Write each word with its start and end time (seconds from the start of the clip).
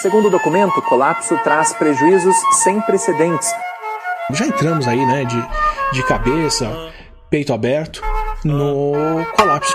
Segundo 0.00 0.28
o 0.28 0.30
documento, 0.30 0.78
o 0.78 0.82
colapso 0.82 1.36
traz 1.44 1.74
prejuízos 1.74 2.34
sem 2.62 2.80
precedentes. 2.80 3.52
Já 4.32 4.46
entramos 4.46 4.88
aí, 4.88 5.04
né, 5.04 5.26
de, 5.26 5.36
de 5.92 6.02
cabeça, 6.04 6.90
peito 7.28 7.52
aberto, 7.52 8.00
no 8.42 8.94
colapso. 9.36 9.74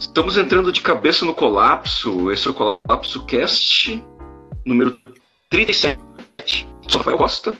Estamos 0.00 0.36
entrando 0.36 0.72
de 0.72 0.80
cabeça 0.80 1.24
no 1.24 1.32
colapso. 1.32 2.32
Esse 2.32 2.48
é 2.48 2.50
o 2.50 2.54
Colapso 2.54 3.24
Cast 3.24 4.02
número 4.66 4.98
37. 5.48 6.00
Sou 6.88 6.98
Rafael 6.98 7.18
Costa, 7.18 7.54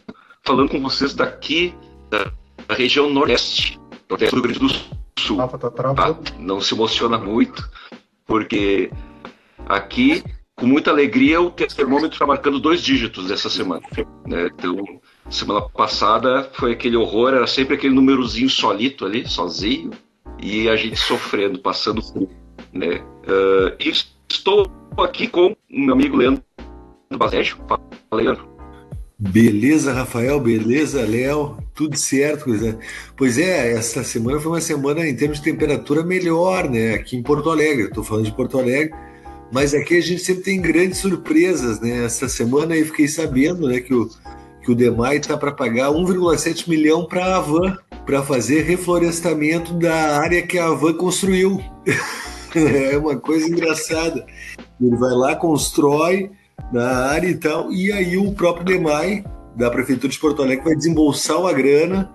falando 0.44 0.70
com 0.70 0.80
vocês 0.82 1.14
daqui 1.14 1.72
da, 2.10 2.32
da 2.66 2.74
região 2.74 3.08
Nordeste, 3.08 3.80
Nordeste 4.10 4.34
do 4.34 4.42
Rio 4.42 4.42
Grande 4.42 4.58
do 4.58 4.68
Sul. 4.68 5.01
Rafa, 5.30 5.58
tá 5.58 5.70
Tá? 5.70 6.16
Não 6.38 6.60
se 6.60 6.74
emociona 6.74 7.18
muito, 7.18 7.68
porque 8.26 8.90
aqui, 9.66 10.22
com 10.56 10.66
muita 10.66 10.90
alegria, 10.90 11.40
o 11.40 11.50
termômetro 11.50 12.14
está 12.14 12.26
marcando 12.26 12.60
dois 12.60 12.82
dígitos 12.82 13.28
dessa 13.28 13.48
semana. 13.48 13.82
né? 14.26 14.48
Então, 14.52 14.76
semana 15.30 15.60
passada 15.62 16.50
foi 16.54 16.72
aquele 16.72 16.96
horror, 16.96 17.34
era 17.34 17.46
sempre 17.46 17.74
aquele 17.74 17.94
númerozinho 17.94 18.50
solito 18.50 19.04
ali, 19.04 19.26
sozinho, 19.28 19.90
e 20.40 20.68
a 20.68 20.76
gente 20.76 20.96
sofrendo, 20.96 21.58
passando 21.58 22.02
frio. 22.02 22.28
Né? 22.72 23.02
E 23.78 23.92
estou 24.28 24.66
aqui 24.98 25.26
com 25.28 25.54
meu 25.70 25.94
amigo 25.94 26.16
Leandro 26.16 26.42
Baségio. 27.16 27.56
Fala, 27.68 27.82
Leandro. 28.12 28.51
Beleza, 29.18 29.92
Rafael, 29.92 30.40
beleza, 30.40 31.02
Léo, 31.02 31.58
tudo 31.74 31.96
certo. 31.96 32.44
Coisa. 32.44 32.78
Pois 33.16 33.38
é, 33.38 33.72
essa 33.72 34.02
semana 34.02 34.40
foi 34.40 34.52
uma 34.52 34.60
semana 34.60 35.06
em 35.06 35.14
termos 35.14 35.38
de 35.38 35.44
temperatura 35.44 36.02
melhor, 36.02 36.68
né? 36.68 36.94
Aqui 36.94 37.16
em 37.16 37.22
Porto 37.22 37.50
Alegre, 37.50 37.84
estou 37.84 38.02
falando 38.02 38.24
de 38.24 38.34
Porto 38.34 38.58
Alegre, 38.58 38.92
mas 39.52 39.74
aqui 39.74 39.96
a 39.96 40.00
gente 40.00 40.22
sempre 40.22 40.42
tem 40.42 40.60
grandes 40.60 40.98
surpresas, 40.98 41.80
né? 41.80 42.04
Essa 42.04 42.28
semana 42.28 42.74
aí 42.74 42.84
fiquei 42.84 43.06
sabendo, 43.06 43.68
né, 43.68 43.80
que 43.80 43.94
o, 43.94 44.08
que 44.62 44.72
o 44.72 44.74
DEMAI 44.74 45.18
está 45.18 45.36
para 45.36 45.52
pagar 45.52 45.90
1,7 45.90 46.68
milhão 46.68 47.04
para 47.04 47.24
a 47.24 47.36
Avan, 47.36 47.76
para 48.04 48.22
fazer 48.22 48.62
reflorestamento 48.62 49.74
da 49.74 50.18
área 50.18 50.42
que 50.42 50.58
a 50.58 50.66
Avan 50.66 50.94
construiu. 50.94 51.62
é 52.54 52.96
uma 52.98 53.16
coisa 53.16 53.46
engraçada. 53.46 54.26
Ele 54.80 54.96
vai 54.96 55.12
lá, 55.12 55.36
constrói 55.36 56.30
na 56.72 57.06
área 57.06 57.28
e 57.28 57.34
tal, 57.34 57.70
e 57.72 57.92
aí 57.92 58.16
o 58.16 58.32
próprio 58.32 58.64
DEMAI, 58.64 59.24
da 59.56 59.70
Prefeitura 59.70 60.12
de 60.12 60.18
Porto 60.18 60.42
Alegre, 60.42 60.64
vai 60.64 60.74
desembolsar 60.74 61.38
uma 61.38 61.52
grana 61.52 62.10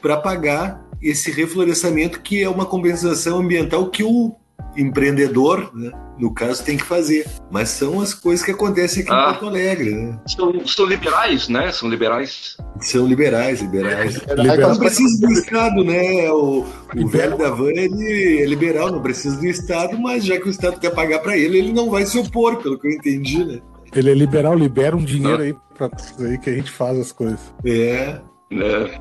para 0.00 0.16
pagar 0.16 0.84
esse 1.02 1.30
reflorestamento, 1.30 2.20
que 2.20 2.42
é 2.42 2.48
uma 2.48 2.64
compensação 2.64 3.38
ambiental 3.40 3.90
que 3.90 4.04
o 4.04 4.34
empreendedor, 4.76 5.70
né, 5.74 5.90
no 6.18 6.32
caso, 6.32 6.62
tem 6.62 6.76
que 6.76 6.84
fazer. 6.84 7.26
Mas 7.50 7.70
são 7.70 8.00
as 8.00 8.14
coisas 8.14 8.44
que 8.44 8.52
acontecem 8.52 9.02
aqui 9.02 9.12
Ah. 9.12 9.22
em 9.22 9.32
Porto 9.32 9.46
Alegre, 9.46 9.90
né? 9.94 10.18
São, 10.26 10.66
são 10.66 10.86
liberais, 10.86 11.48
né? 11.48 11.72
São 11.72 11.88
liberais. 11.88 12.56
São 12.80 13.06
liberais, 13.06 13.60
liberais. 13.60 14.16
Liberal. 14.36 14.70
Não 14.70 14.78
precisa 14.78 15.26
do 15.26 15.32
Estado, 15.32 15.84
né? 15.84 16.30
O, 16.30 16.64
o 16.96 17.08
velho 17.08 17.36
da 17.36 17.50
van 17.50 17.70
ele 17.70 18.42
é 18.42 18.46
liberal, 18.46 18.90
não 18.90 19.02
precisa 19.02 19.36
do 19.36 19.46
Estado, 19.46 19.98
mas 19.98 20.24
já 20.24 20.38
que 20.38 20.46
o 20.46 20.50
Estado 20.50 20.78
quer 20.78 20.90
pagar 20.90 21.20
para 21.20 21.36
ele, 21.36 21.58
ele 21.58 21.72
não 21.72 21.90
vai 21.90 22.06
se 22.06 22.18
opor, 22.18 22.56
pelo 22.56 22.78
que 22.78 22.86
eu 22.86 22.92
entendi, 22.92 23.44
né? 23.44 23.60
Ele 23.96 24.10
é 24.10 24.14
liberal, 24.14 24.54
libera 24.54 24.96
um 24.96 25.04
dinheiro 25.04 25.42
aí 25.42 25.54
pra 25.76 25.90
aí 26.20 26.38
que 26.38 26.50
a 26.50 26.54
gente 26.54 26.70
faz 26.70 26.98
as 26.98 27.12
coisas. 27.12 27.40
É. 27.64 28.20
né? 28.50 29.00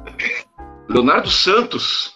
Leonardo 0.90 1.30
Santos, 1.30 2.14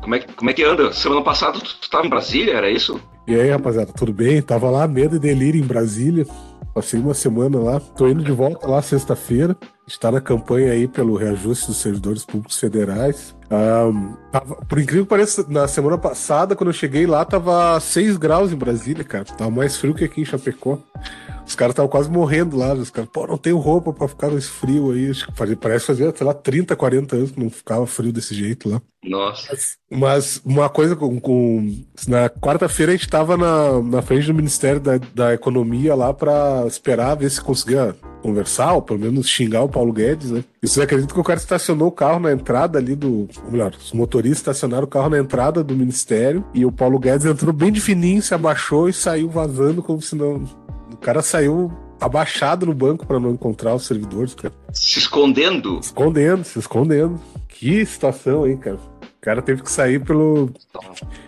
como 0.00 0.14
é, 0.14 0.18
que- 0.20 0.32
como 0.34 0.50
é 0.50 0.52
que 0.52 0.64
anda? 0.64 0.92
Semana 0.92 1.22
passada 1.22 1.58
tu 1.58 1.76
estava 1.82 2.06
em 2.06 2.10
Brasília, 2.10 2.54
era 2.54 2.70
isso? 2.70 3.00
E 3.26 3.34
aí, 3.34 3.50
rapaziada, 3.50 3.92
tudo 3.92 4.12
bem? 4.12 4.40
Tava 4.42 4.68
lá, 4.70 4.86
medo 4.88 5.16
e 5.16 5.18
delírio 5.18 5.60
em 5.60 5.66
Brasília. 5.66 6.26
Passei 6.74 6.98
uma 6.98 7.14
semana 7.14 7.58
lá. 7.58 7.78
Tô 7.80 8.08
indo 8.08 8.22
de 8.24 8.32
volta 8.32 8.66
lá 8.66 8.80
sexta-feira. 8.82 9.56
Está 9.86 10.10
na 10.10 10.20
campanha 10.20 10.72
aí 10.72 10.88
pelo 10.88 11.16
reajuste 11.16 11.66
dos 11.66 11.76
servidores 11.76 12.24
públicos 12.24 12.58
federais. 12.58 13.36
Ahn, 13.50 14.14
tava- 14.32 14.56
por 14.56 14.78
incrível 14.80 15.04
que 15.04 15.10
pareça, 15.10 15.44
na 15.48 15.68
semana 15.68 15.96
passada, 15.98 16.56
quando 16.56 16.70
eu 16.70 16.74
cheguei 16.74 17.06
lá, 17.06 17.24
tava 17.24 17.78
6 17.78 18.16
graus 18.16 18.50
em 18.52 18.56
Brasília, 18.56 19.04
cara. 19.04 19.24
Tava 19.24 19.50
mais 19.50 19.76
frio 19.76 19.94
que 19.94 20.04
aqui 20.04 20.22
em 20.22 20.24
Chapecó. 20.24 20.78
Os 21.46 21.54
caras 21.56 21.72
estavam 21.72 21.90
quase 21.90 22.08
morrendo 22.10 22.56
lá. 22.56 22.72
Os 22.72 22.88
caras, 22.90 23.10
pô, 23.12 23.26
não 23.26 23.36
tenho 23.36 23.58
roupa 23.58 23.92
pra 23.92 24.08
ficar 24.08 24.28
nesse 24.30 24.48
frio 24.48 24.92
aí. 24.92 25.10
Acho 25.10 25.26
que 25.26 25.32
fazia- 25.36 25.56
Parece 25.56 25.86
fazer, 25.86 26.12
sei 26.16 26.26
lá, 26.26 26.32
30, 26.32 26.74
40 26.74 27.16
anos 27.16 27.32
que 27.32 27.40
não 27.40 27.50
ficava 27.50 27.86
frio 27.86 28.12
desse 28.12 28.34
jeito 28.34 28.68
lá. 28.68 28.80
Nossa. 29.04 29.56
Mas 29.90 30.40
uma 30.44 30.68
coisa 30.68 30.94
com. 30.94 31.18
com- 31.20 31.82
na 32.06 32.30
quarta-feira 32.30 32.92
a 32.92 32.94
gente 32.94 33.04
estava 33.04 33.36
na, 33.36 33.82
na 33.82 34.00
frente 34.00 34.26
do 34.28 34.34
Ministério 34.34 34.80
da, 34.80 34.98
da 35.12 35.34
Economia 35.34 35.94
lá 35.96 36.14
para 36.14 36.64
esperar 36.68 37.16
ver 37.16 37.28
se 37.28 37.40
conseguia 37.40 37.96
conversar, 38.22 38.74
ou 38.74 38.80
pelo 38.82 39.00
menos 39.00 39.28
xingar 39.28 39.62
o 39.64 39.68
Paulo 39.68 39.92
Guedes, 39.92 40.30
né? 40.30 40.44
E 40.62 40.68
vocês 40.68 40.82
acreditam 40.84 41.12
que 41.14 41.20
o 41.20 41.24
cara 41.24 41.40
estacionou 41.40 41.88
o 41.88 41.92
carro 41.92 42.20
na 42.20 42.30
entrada 42.32 42.78
ali 42.78 42.94
do. 42.94 43.28
Ou 43.44 43.50
melhor, 43.50 43.74
os 43.76 43.90
motoristas 43.92 44.21
estacionaram 44.30 44.84
o 44.84 44.88
carro 44.88 45.08
na 45.10 45.18
entrada 45.18 45.64
do 45.64 45.74
Ministério 45.74 46.44
e 46.54 46.64
o 46.64 46.70
Paulo 46.72 46.98
Guedes 46.98 47.26
entrou 47.26 47.52
bem 47.52 47.72
de 47.72 47.80
fininho, 47.80 48.22
se 48.22 48.34
abaixou 48.34 48.88
e 48.88 48.92
saiu 48.92 49.28
vazando 49.28 49.82
como 49.82 50.00
se 50.00 50.14
não. 50.14 50.44
O 50.92 50.96
cara 50.96 51.20
saiu 51.22 51.72
abaixado 52.00 52.66
no 52.66 52.74
banco 52.74 53.06
para 53.06 53.18
não 53.20 53.30
encontrar 53.30 53.74
os 53.74 53.86
servidores, 53.86 54.34
cara. 54.34 54.52
Se 54.72 54.98
escondendo. 54.98 55.78
Escondendo, 55.80 56.44
se 56.44 56.58
escondendo. 56.58 57.20
Que 57.48 57.84
situação, 57.86 58.46
hein, 58.46 58.56
cara? 58.56 58.76
O 58.76 59.20
cara 59.20 59.40
teve 59.40 59.62
que 59.62 59.70
sair 59.70 60.02
pelo 60.04 60.50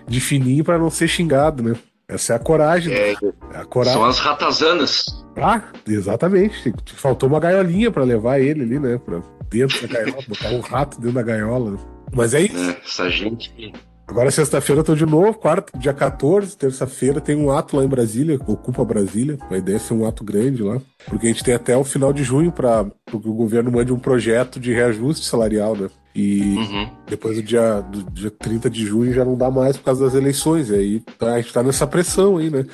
de 0.07 0.21
fininho 0.21 0.65
pra 0.65 0.79
não 0.79 0.91
ser 0.91 1.07
xingado, 1.09 1.63
né? 1.63 1.77
Essa 2.09 2.33
é 2.35 2.37
a 2.37 2.39
coragem. 2.39 2.93
né? 2.93 2.99
É, 3.13 3.15
É 3.55 3.59
a 3.61 3.65
coragem. 3.65 3.95
são 3.99 4.05
as 4.05 4.19
ratazanas. 4.19 5.05
Ah, 5.37 5.63
exatamente. 5.89 6.73
Faltou 6.97 7.29
uma 7.29 7.41
gaiolinha 7.41 7.91
pra 7.91 8.05
levar 8.05 8.41
ele 8.41 8.63
ali, 8.63 8.79
né? 8.79 8.99
Pra 8.99 9.23
dentro 9.49 9.87
da 9.87 9.95
gaiola, 9.95 10.23
botar 10.29 10.49
um 10.51 10.61
rato 10.61 10.97
dentro 11.01 11.15
da 11.15 11.23
gaiola. 11.23 11.79
Mas 12.15 12.35
é 12.35 12.43
isso. 12.43 12.55
Né? 12.57 12.77
Essa 12.85 13.09
gente. 13.11 13.73
Agora, 14.07 14.31
sexta-feira, 14.31 14.81
eu 14.81 14.85
tô 14.85 14.95
de 14.95 15.07
novo. 15.07 15.33
Quarta, 15.35 15.77
dia 15.79 15.95
14, 15.95 16.57
terça-feira, 16.59 17.21
tem 17.23 17.35
um 17.37 17.51
ato 17.51 17.77
lá 17.77 17.83
em 17.85 17.89
Brasília, 17.89 18.39
Ocupa 18.47 18.85
Brasília. 18.85 19.39
A 19.51 19.57
ideia 19.57 19.77
é 19.77 19.79
ser 19.79 19.95
um 19.95 20.07
ato 20.07 20.23
grande 20.23 20.63
lá. 20.63 20.79
Porque 21.07 21.27
a 21.27 21.31
gente 21.31 21.43
tem 21.43 21.55
até 21.55 21.75
o 21.77 21.85
final 21.85 22.13
de 22.13 22.23
junho 22.23 22.53
para 22.53 22.85
que 23.11 23.17
o 23.17 23.19
governo 23.35 23.73
mande 23.73 23.93
um 23.93 23.99
projeto 23.99 24.61
de 24.61 24.73
reajuste 24.75 25.25
salarial, 25.27 25.75
né? 25.75 25.89
E 26.15 26.43
Uhum. 26.55 26.91
depois 27.09 27.37
do 27.37 27.43
dia, 27.43 27.81
do 27.81 28.03
dia 28.11 28.31
30 28.31 28.69
de 28.71 28.85
junho 28.85 29.13
já 29.13 29.25
não 29.25 29.37
dá 29.37 29.51
mais 29.51 29.77
por 29.79 29.85
causa 29.85 30.05
das 30.05 30.15
eleições. 30.15 30.69
E 30.69 30.75
aí 30.75 31.01
tá- 31.19 31.33
a 31.35 31.41
gente 31.41 31.53
tá 31.53 31.63
nessa 31.63 31.87
pressão 31.87 32.37
aí, 32.37 32.51
né? 32.51 32.67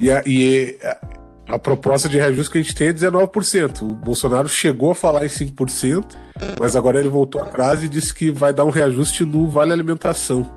E 0.00 0.10
a, 0.10 0.22
e 0.26 0.76
a, 1.48 1.58
proposta 1.58 2.08
de 2.08 2.16
reajuste 2.16 2.52
que 2.52 2.58
a 2.58 2.62
gente 2.62 2.74
tem 2.74 2.88
é 2.88 2.92
19%. 2.92 3.82
O 3.82 3.86
Bolsonaro 3.94 4.48
chegou 4.48 4.90
a 4.90 4.94
falar 4.94 5.24
em 5.24 5.28
5%, 5.28 6.04
mas 6.58 6.76
agora 6.76 6.98
ele 6.98 7.08
voltou 7.08 7.40
atrás 7.40 7.82
e 7.82 7.88
disse 7.88 8.14
que 8.14 8.30
vai 8.30 8.52
dar 8.52 8.64
um 8.64 8.70
reajuste 8.70 9.24
no 9.24 9.48
Vale 9.48 9.72
Alimentação. 9.72 10.50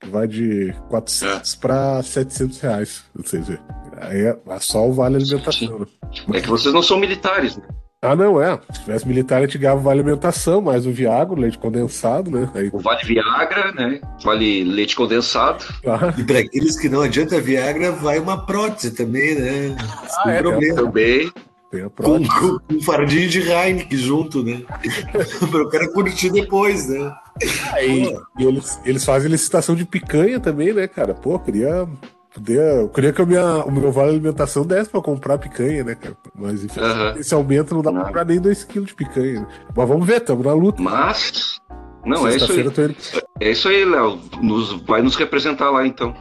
Que 0.00 0.08
vai 0.08 0.26
de 0.26 0.74
400 0.88 1.54
para 1.56 2.02
700 2.02 2.60
reais. 2.60 3.04
Ou 3.16 3.24
seja, 3.24 3.58
aí 3.98 4.20
é 4.20 4.38
é 4.46 4.58
só 4.60 4.86
o 4.86 4.92
Vale 4.92 5.16
Alimentação. 5.16 5.80
Né? 5.80 5.86
É 6.34 6.40
que 6.40 6.48
vocês 6.48 6.72
não 6.72 6.82
são 6.82 6.98
militares, 6.98 7.56
né? 7.56 7.66
Ah, 8.02 8.14
não, 8.14 8.40
é. 8.40 8.58
Se 8.72 8.80
tivesse 8.82 9.08
militar, 9.08 9.38
a 9.38 9.46
gente 9.46 9.56
ganhava 9.58 9.80
Vale 9.80 10.00
Alimentação, 10.00 10.60
mais 10.60 10.86
o 10.86 10.92
Viagra, 10.92 11.40
leite 11.40 11.58
condensado, 11.58 12.30
né? 12.30 12.48
Aí, 12.54 12.68
O 12.72 12.78
Vale 12.78 13.02
Viagra, 13.04 13.72
né? 13.72 14.00
Vale 14.22 14.64
leite 14.64 14.94
condensado. 14.94 15.64
ah, 15.86 16.12
E 16.16 16.22
para 16.22 16.40
aqueles 16.40 16.78
que 16.78 16.88
não 16.90 17.00
adianta 17.00 17.40
Viagra, 17.40 17.92
vai 17.92 18.18
uma 18.18 18.44
prótese 18.44 18.90
também, 18.94 19.34
né? 19.34 19.76
Sem 20.22 20.32
é, 20.32 20.42
problema. 20.42 20.74
Também. 20.76 21.32
tem 21.70 21.80
a 21.80 21.84
Com, 21.84 21.90
prova. 21.90 22.18
com- 22.18 22.58
com 22.68 22.74
um 22.74 22.82
fardinho 22.82 23.28
de 23.30 23.40
Heineken 23.40 23.98
junto, 23.98 24.42
né? 24.44 24.62
para 25.50 25.62
o 25.62 25.68
cara 25.70 25.90
curtir 25.90 26.30
depois, 26.30 26.88
né? 26.88 27.12
E, 27.82 28.14
e 28.38 28.44
eles, 28.44 28.78
eles 28.84 29.04
fazem 29.06 29.30
licitação 29.30 29.74
de 29.74 29.84
picanha 29.86 30.38
também, 30.38 30.72
né, 30.72 30.86
cara? 30.86 31.14
Pô, 31.14 31.32
eu 31.32 31.38
queria. 31.40 31.88
Poder, 32.36 32.82
eu 32.82 32.88
queria 32.90 33.14
que 33.14 33.24
minha, 33.24 33.64
o 33.64 33.72
meu 33.72 33.90
vale 33.90 34.10
alimentação 34.10 34.62
desse 34.66 34.90
pra 34.90 35.00
comprar 35.00 35.38
picanha, 35.38 35.82
né, 35.82 35.94
cara? 35.94 36.14
Mas 36.34 36.62
enfim, 36.62 36.80
Aham. 36.80 37.14
esse 37.18 37.32
aumento 37.32 37.74
não 37.74 37.80
dá 37.80 37.90
pra 37.90 38.04
comprar 38.04 38.26
nem 38.26 38.38
2kg 38.38 38.84
de 38.84 38.94
picanha. 38.94 39.40
Né? 39.40 39.46
Mas 39.74 39.88
vamos 39.88 40.06
ver, 40.06 40.18
estamos 40.18 40.44
na 40.44 40.52
luta. 40.52 40.82
Mas. 40.82 41.58
Não, 42.04 42.28
é 42.28 42.36
isso 42.36 42.52
aí. 42.52 42.96
É 43.40 43.50
isso 43.50 43.68
aí, 43.68 43.86
Léo. 43.86 44.20
Nos, 44.42 44.82
vai 44.82 45.00
nos 45.00 45.16
representar 45.16 45.70
lá 45.70 45.86
então. 45.86 46.12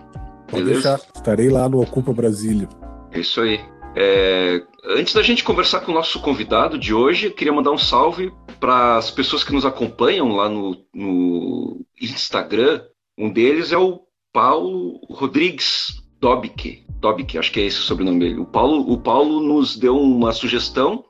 Pode 0.48 0.64
Beleza? 0.64 0.96
deixar. 0.96 1.08
Estarei 1.14 1.50
lá 1.50 1.68
no 1.68 1.82
Ocupa 1.82 2.14
Brasília. 2.14 2.70
É 3.12 3.20
isso 3.20 3.42
aí. 3.42 3.60
É, 3.94 4.62
antes 4.86 5.14
da 5.14 5.22
gente 5.22 5.44
conversar 5.44 5.82
com 5.82 5.92
o 5.92 5.96
nosso 5.96 6.22
convidado 6.22 6.80
de 6.80 6.94
hoje, 6.94 7.26
eu 7.28 7.34
queria 7.34 7.52
mandar 7.52 7.72
um 7.72 7.78
salve 7.78 8.32
para 8.58 8.96
as 8.96 9.12
pessoas 9.12 9.44
que 9.44 9.52
nos 9.52 9.66
acompanham 9.66 10.34
lá 10.34 10.48
no, 10.48 10.78
no 10.94 11.86
Instagram. 12.02 12.82
Um 13.18 13.30
deles 13.30 13.74
é 13.74 13.78
o 13.78 14.00
Paulo 14.32 15.02
Rodrigues 15.10 16.05
Dobic. 16.26 16.84
Dobic, 17.00 17.38
acho 17.38 17.52
que 17.52 17.60
é 17.60 17.66
esse 17.66 17.78
o 17.78 17.84
sobrenome 17.84 18.18
dele. 18.20 18.40
O 18.40 18.46
Paulo, 18.46 18.92
o 18.92 18.98
Paulo 18.98 19.40
nos 19.40 19.78
deu 19.78 19.96
uma 19.96 20.34
sugestão 20.34 21.06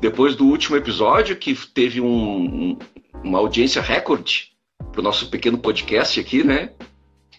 depois 0.00 0.34
do 0.34 0.44
último 0.44 0.76
episódio, 0.76 1.36
que 1.36 1.54
teve 1.72 2.00
um- 2.00 2.08
um- 2.10 2.78
uma 3.22 3.38
audiência 3.38 3.80
recorde 3.80 4.48
para 4.90 5.00
o 5.00 5.04
nosso 5.04 5.30
pequeno 5.30 5.56
podcast 5.56 6.18
aqui, 6.18 6.42
né? 6.42 6.70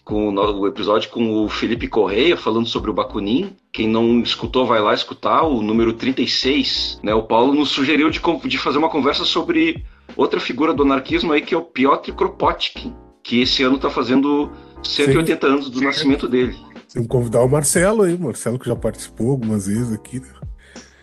com 0.04 0.34
o 0.34 0.66
episódio 0.66 1.10
com 1.10 1.44
o 1.44 1.48
Felipe 1.48 1.86
Correia 1.86 2.36
falando 2.36 2.66
sobre 2.66 2.90
o 2.90 2.94
Bakunin. 2.94 3.54
Quem 3.72 3.86
não 3.86 4.20
escutou, 4.20 4.66
vai 4.66 4.80
lá 4.80 4.92
escutar 4.94 5.42
o 5.44 5.62
número 5.62 5.92
36. 5.92 6.98
Né? 7.04 7.14
O 7.14 7.22
Paulo 7.22 7.54
nos 7.54 7.68
sugeriu 7.68 8.10
de, 8.10 8.20
de 8.48 8.58
fazer 8.58 8.78
uma 8.78 8.88
conversa 8.88 9.24
sobre 9.24 9.84
outra 10.16 10.40
figura 10.40 10.74
do 10.74 10.82
anarquismo 10.82 11.32
aí, 11.32 11.40
que 11.40 11.54
é 11.54 11.56
o 11.58 11.62
Piotr 11.62 12.12
Kropotkin, 12.14 12.92
que 13.22 13.42
esse 13.42 13.62
ano 13.62 13.76
está 13.76 13.88
fazendo 13.90 14.50
180 14.82 15.46
Sim. 15.46 15.52
anos 15.52 15.70
do 15.70 15.80
nascimento 15.80 16.26
dele. 16.26 16.56
Tem 16.92 17.02
que 17.02 17.08
convidar 17.08 17.42
o 17.42 17.48
Marcelo 17.48 18.02
aí, 18.02 18.14
o 18.14 18.20
Marcelo 18.20 18.58
que 18.58 18.68
já 18.68 18.76
participou 18.76 19.30
algumas 19.30 19.66
vezes 19.66 19.92
aqui. 19.92 20.20
Né? 20.20 20.28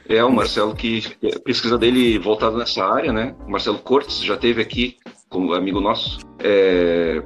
É, 0.07 0.23
o 0.23 0.31
Marcelo 0.31 0.75
que 0.75 1.03
a 1.35 1.39
pesquisa 1.39 1.77
dele 1.77 2.17
voltada 2.19 2.57
nessa 2.57 2.83
área, 2.83 3.13
né? 3.13 3.35
O 3.45 3.51
Marcelo 3.51 3.79
Cortes 3.79 4.23
já 4.23 4.37
teve 4.37 4.61
aqui 4.61 4.97
como 5.29 5.53
amigo 5.53 5.79
nosso. 5.79 6.19
É... 6.39 7.23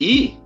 E 0.00 0.36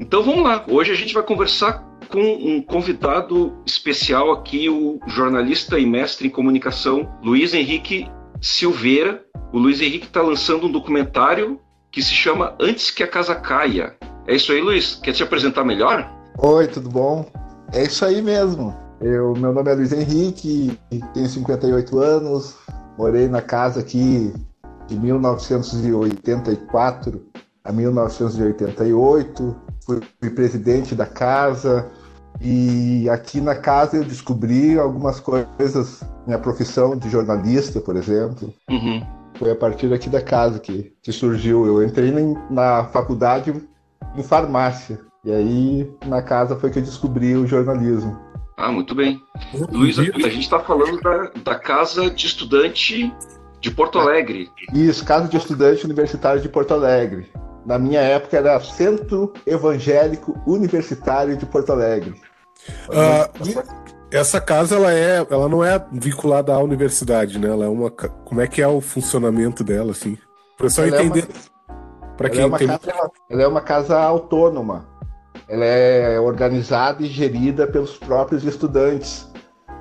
então 0.00 0.22
vamos 0.22 0.44
lá. 0.44 0.64
Hoje 0.68 0.92
a 0.92 0.94
gente 0.94 1.12
vai 1.12 1.22
conversar 1.22 1.84
com 2.08 2.20
um 2.20 2.62
convidado 2.62 3.56
especial 3.66 4.32
aqui, 4.32 4.68
o 4.68 4.98
jornalista 5.06 5.78
e 5.78 5.84
mestre 5.84 6.28
em 6.28 6.30
comunicação 6.30 7.08
Luiz 7.22 7.52
Henrique 7.52 8.08
Silveira. 8.40 9.24
O 9.52 9.58
Luiz 9.58 9.80
Henrique 9.80 10.06
está 10.06 10.22
lançando 10.22 10.66
um 10.66 10.72
documentário 10.72 11.60
que 11.90 12.02
se 12.02 12.14
chama 12.14 12.56
Antes 12.60 12.90
que 12.90 13.02
a 13.02 13.08
Casa 13.08 13.34
Caia. 13.34 13.96
É 14.28 14.36
isso 14.36 14.52
aí, 14.52 14.60
Luiz? 14.60 14.94
Quer 14.96 15.14
te 15.14 15.22
apresentar 15.22 15.64
melhor? 15.64 16.06
Oi, 16.36 16.68
tudo 16.68 16.90
bom? 16.90 17.24
É 17.72 17.84
isso 17.84 18.04
aí 18.04 18.20
mesmo. 18.20 18.76
Eu, 19.00 19.32
meu 19.32 19.54
nome 19.54 19.70
é 19.70 19.74
Luiz 19.74 19.90
Henrique, 19.90 20.78
tenho 21.14 21.26
58 21.26 21.98
anos, 21.98 22.54
morei 22.98 23.26
na 23.26 23.40
casa 23.40 23.80
aqui 23.80 24.34
de 24.86 25.00
1984 25.00 27.24
a 27.64 27.72
1988, 27.72 29.56
fui 29.86 30.02
presidente 30.28 30.94
da 30.94 31.06
casa 31.06 31.90
e 32.38 33.08
aqui 33.08 33.40
na 33.40 33.54
casa 33.54 33.96
eu 33.96 34.04
descobri 34.04 34.78
algumas 34.78 35.20
coisas, 35.20 36.04
minha 36.26 36.38
profissão 36.38 36.98
de 36.98 37.08
jornalista, 37.08 37.80
por 37.80 37.96
exemplo. 37.96 38.52
Uhum. 38.68 39.02
Foi 39.38 39.52
a 39.52 39.56
partir 39.56 39.88
daqui 39.88 40.10
da 40.10 40.20
casa 40.20 40.58
que, 40.58 40.92
que 41.02 41.12
surgiu. 41.12 41.64
Eu 41.64 41.82
entrei 41.82 42.12
na 42.50 42.84
faculdade 42.92 43.54
em 44.16 44.22
farmácia 44.22 45.00
e 45.24 45.32
aí 45.32 45.92
na 46.06 46.22
casa 46.22 46.56
foi 46.56 46.70
que 46.70 46.78
eu 46.78 46.82
descobri 46.82 47.36
o 47.36 47.46
jornalismo. 47.46 48.18
Ah, 48.56 48.72
muito 48.72 48.94
bem. 48.94 49.20
Luiz, 49.70 49.98
a 49.98 50.02
gente 50.02 50.40
está 50.40 50.58
falando 50.58 51.00
da, 51.00 51.30
da 51.44 51.58
casa 51.58 52.10
de 52.10 52.26
estudante 52.26 53.12
de 53.60 53.70
Porto 53.70 53.98
Alegre. 53.98 54.50
Isso, 54.72 55.04
casa 55.04 55.28
de 55.28 55.36
estudante 55.36 55.84
universitário 55.84 56.40
de 56.40 56.48
Porto 56.48 56.72
Alegre. 56.74 57.30
Na 57.66 57.78
minha 57.78 58.00
época 58.00 58.36
era 58.36 58.58
Centro 58.60 59.32
Evangélico 59.46 60.40
Universitário 60.46 61.36
de 61.36 61.44
Porto 61.46 61.72
Alegre. 61.72 62.14
Uh, 62.88 63.62
essa 64.10 64.40
casa 64.40 64.76
ela 64.76 64.92
é, 64.92 65.26
ela 65.30 65.48
não 65.48 65.62
é 65.62 65.84
vinculada 65.92 66.52
à 66.54 66.58
universidade, 66.58 67.38
né? 67.38 67.48
Ela 67.48 67.66
é 67.66 67.68
uma, 67.68 67.90
como 67.90 68.40
é 68.40 68.46
que 68.46 68.62
é 68.62 68.66
o 68.66 68.80
funcionamento 68.80 69.62
dela, 69.62 69.92
assim? 69.92 70.16
Para 70.56 70.66
pessoal 70.66 70.88
entender. 70.88 71.28
É 71.28 71.57
Para 72.18 72.28
quem 72.28 72.40
ela 72.40 72.48
é, 72.48 72.48
uma 72.48 72.58
casa, 72.58 73.10
ela 73.30 73.42
é 73.42 73.48
uma 73.48 73.60
casa 73.62 73.98
autônoma. 73.98 74.86
Ela 75.48 75.64
é 75.64 76.20
organizada 76.20 77.02
e 77.02 77.06
gerida 77.06 77.66
pelos 77.66 77.96
próprios 77.96 78.44
estudantes. 78.44 79.26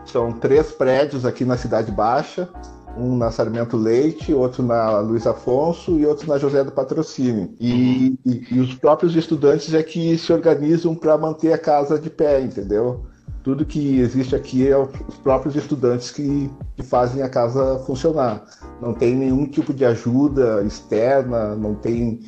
São 0.05 0.31
três 0.31 0.71
prédios 0.71 1.25
aqui 1.25 1.43
na 1.43 1.57
Cidade 1.57 1.91
Baixa 1.91 2.49
um 2.97 3.15
na 3.15 3.31
Sarmento 3.31 3.77
Leite, 3.77 4.33
outro 4.33 4.63
na 4.63 4.99
Luiz 4.99 5.27
Afonso 5.27 5.97
e 5.99 6.05
outro 6.05 6.27
na 6.27 6.37
José 6.37 6.63
do 6.63 6.71
Patrocínio. 6.71 7.53
E, 7.59 8.17
uhum. 8.25 8.33
e, 8.33 8.55
e 8.55 8.59
os 8.59 8.73
próprios 8.73 9.15
estudantes 9.15 9.73
é 9.73 9.83
que 9.83 10.17
se 10.17 10.33
organizam 10.33 10.95
para 10.95 11.17
manter 11.17 11.53
a 11.53 11.57
casa 11.57 11.99
de 11.99 12.09
pé, 12.09 12.41
entendeu? 12.41 13.05
Tudo 13.43 13.65
que 13.65 13.99
existe 13.99 14.35
aqui 14.35 14.67
é 14.67 14.77
os 14.77 15.15
próprios 15.23 15.55
estudantes 15.55 16.11
que, 16.11 16.49
que 16.75 16.83
fazem 16.83 17.21
a 17.21 17.29
casa 17.29 17.79
funcionar. 17.85 18.43
Não 18.81 18.93
tem 18.93 19.15
nenhum 19.15 19.45
tipo 19.45 19.73
de 19.73 19.85
ajuda 19.85 20.63
externa, 20.63 21.55
não 21.55 21.75
tem 21.75 22.23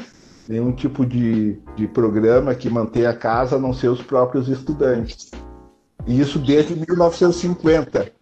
nenhum 0.48 0.72
tipo 0.72 1.06
de, 1.06 1.60
de 1.76 1.88
programa 1.88 2.56
que 2.56 2.70
mantenha 2.70 3.12
a 3.12 3.16
casa 3.16 3.56
a 3.56 3.60
não 3.60 3.74
ser 3.74 3.90
os 3.90 4.02
próprios 4.02 4.48
estudantes. 4.50 5.32
E 6.08 6.20
isso 6.20 6.40
desde 6.40 6.76
1950 6.76 8.20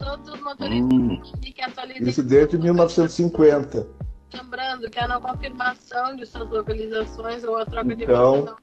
todos 0.00 0.28
os 0.32 0.40
motoristas 0.40 0.98
hum. 0.98 1.20
Isso 2.00 2.22
desde 2.22 2.58
1950. 2.58 3.86
Lembrando 4.32 4.88
que 4.88 4.98
a 4.98 5.08
não 5.08 5.20
confirmação 5.20 6.16
de 6.16 6.24
suas 6.24 6.48
localizações 6.50 7.44
ou 7.44 7.58
a 7.58 7.66
troca 7.66 7.92
então, 7.92 8.56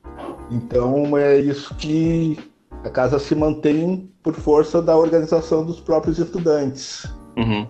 de. 0.49 0.55
Então 0.55 1.17
é 1.17 1.37
isso 1.37 1.75
que 1.75 2.39
a 2.83 2.89
casa 2.89 3.19
se 3.19 3.35
mantém 3.35 4.09
por 4.23 4.33
força 4.33 4.81
da 4.81 4.95
organização 4.97 5.65
dos 5.65 5.79
próprios 5.79 6.17
estudantes. 6.19 7.05
Uhum. 7.37 7.67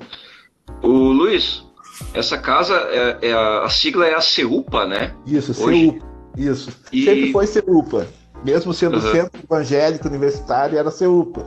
O 0.81 0.87
Luiz, 0.87 1.63
essa 2.13 2.37
casa, 2.37 2.75
é, 2.91 3.29
é 3.29 3.33
a, 3.33 3.63
a, 3.63 3.69
sigla 3.69 4.07
é 4.07 4.15
a 4.15 4.21
CEUPA, 4.21 4.85
né? 4.85 5.13
Isso, 5.25 5.53
CEUPA. 5.53 6.05
Isso. 6.37 6.71
E... 6.91 7.05
Sempre 7.05 7.31
foi 7.31 7.47
CEUPA. 7.47 8.07
Mesmo 8.43 8.73
sendo 8.73 8.95
uhum. 8.97 9.11
centro 9.11 9.41
evangélico 9.43 10.07
universitário, 10.07 10.77
era 10.77 10.91
CEUPA. 10.91 11.45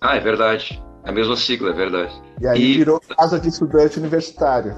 Ah, 0.00 0.16
é 0.16 0.20
verdade. 0.20 0.82
A 1.04 1.12
mesma 1.12 1.36
sigla, 1.36 1.70
é 1.70 1.74
verdade. 1.74 2.12
E 2.40 2.46
aí 2.46 2.72
e... 2.72 2.78
virou 2.78 3.00
casa 3.00 3.38
de 3.38 3.48
estudante 3.48 3.98
universitário. 3.98 4.74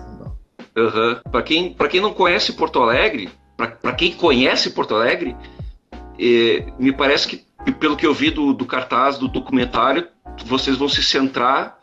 Uhum. 0.76 1.20
Para 1.30 1.42
quem, 1.42 1.74
quem 1.90 2.00
não 2.00 2.12
conhece 2.12 2.52
Porto 2.52 2.80
Alegre, 2.80 3.30
para 3.56 3.92
quem 3.92 4.12
conhece 4.12 4.70
Porto 4.70 4.94
Alegre, 4.94 5.36
eh, 6.18 6.66
me 6.78 6.92
parece 6.92 7.28
que, 7.28 7.72
pelo 7.74 7.96
que 7.96 8.06
eu 8.06 8.14
vi 8.14 8.30
do, 8.30 8.52
do 8.52 8.64
cartaz 8.64 9.18
do 9.18 9.28
documentário, 9.28 10.08
vocês 10.46 10.76
vão 10.76 10.88
se 10.88 11.02
centrar 11.02 11.78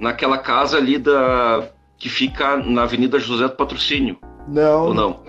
naquela 0.00 0.38
casa 0.38 0.76
ali 0.76 0.98
da 0.98 1.68
que 1.98 2.08
fica 2.08 2.56
na 2.56 2.84
Avenida 2.84 3.18
José 3.18 3.46
do 3.46 3.54
Patrocínio. 3.54 4.18
Não. 4.48 4.86
Ou 4.86 4.94
não? 4.94 5.20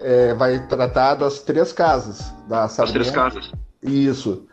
É, 0.00 0.34
vai 0.34 0.66
tratar 0.66 1.14
das 1.14 1.38
três 1.40 1.72
casas. 1.72 2.34
Da 2.48 2.64
As 2.64 2.92
três 2.92 3.10
casas. 3.10 3.52
Isso. 3.82 4.44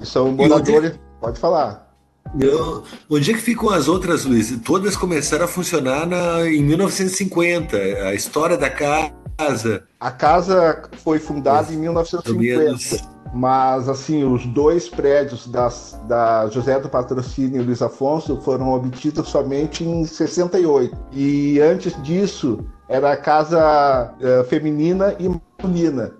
E 0.00 0.06
são 0.06 0.30
moradores. 0.30 0.98
Pode 1.20 1.40
falar. 1.40 1.90
Eu, 2.38 2.84
onde 3.10 3.30
é 3.30 3.34
que 3.34 3.40
ficam 3.40 3.70
as 3.70 3.88
outras, 3.88 4.24
Luiz? 4.24 4.56
Todas 4.64 4.96
começaram 4.96 5.44
a 5.44 5.48
funcionar 5.48 6.06
na, 6.06 6.46
em 6.46 6.62
1950. 6.62 7.76
A 7.76 8.14
história 8.14 8.56
da 8.56 8.70
casa. 8.70 9.84
A 9.98 10.10
casa 10.10 10.82
foi 11.02 11.18
fundada 11.18 11.72
em 11.72 11.76
1950. 11.76 13.11
Mas, 13.32 13.88
assim, 13.88 14.24
os 14.24 14.44
dois 14.46 14.88
prédios 14.88 15.46
das, 15.46 15.98
da 16.06 16.48
José 16.48 16.78
do 16.78 16.88
Patrocínio 16.88 17.62
e 17.62 17.64
Luiz 17.64 17.80
Afonso 17.80 18.38
foram 18.42 18.74
obtidos 18.74 19.28
somente 19.28 19.84
em 19.84 20.04
68. 20.04 20.94
E 21.12 21.58
antes 21.60 22.00
disso, 22.02 22.58
era 22.88 23.12
a 23.12 23.16
casa 23.16 24.14
uh, 24.20 24.44
feminina 24.44 25.16
e 25.18 25.28
masculina. 25.28 26.12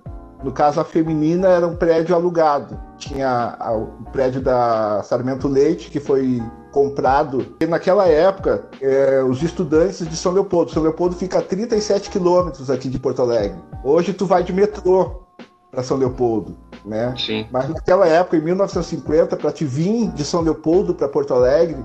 No 0.43 0.51
caso, 0.51 0.81
a 0.81 0.85
feminina 0.85 1.49
era 1.49 1.67
um 1.67 1.77
prédio 1.77 2.15
alugado. 2.15 2.81
Tinha 2.99 3.57
o 3.71 4.11
prédio 4.11 4.41
da 4.41 5.03
Sarmento 5.05 5.47
Leite, 5.47 5.91
que 5.91 6.01
foi 6.01 6.43
comprado. 6.73 7.55
E 7.61 7.67
naquela 7.67 8.09
época, 8.09 8.69
é, 8.81 9.23
os 9.23 9.43
estudantes 9.43 10.09
de 10.09 10.17
São 10.17 10.33
Leopoldo. 10.33 10.73
São 10.73 10.83
Leopoldo 10.83 11.15
fica 11.15 11.39
a 11.39 11.43
37 11.43 12.11
quilômetros 12.11 12.71
aqui 12.71 12.89
de 12.89 12.99
Porto 12.99 13.23
Alegre. 13.23 13.59
Hoje 13.85 14.13
tu 14.13 14.27
vai 14.27 14.43
de 14.43 14.53
metrô 14.53 15.23
para 15.71 15.83
São 15.83 15.97
Leopoldo, 15.97 16.57
né? 16.85 17.15
Sim. 17.17 17.47
Mas 17.51 17.69
naquela 17.69 18.07
época, 18.07 18.37
em 18.37 18.43
1950, 18.43 19.37
para 19.37 19.53
te 19.53 19.65
vir 19.65 20.11
de 20.13 20.25
São 20.25 20.41
Leopoldo 20.41 20.95
para 20.95 21.09
Porto 21.09 21.35
Alegre, 21.35 21.83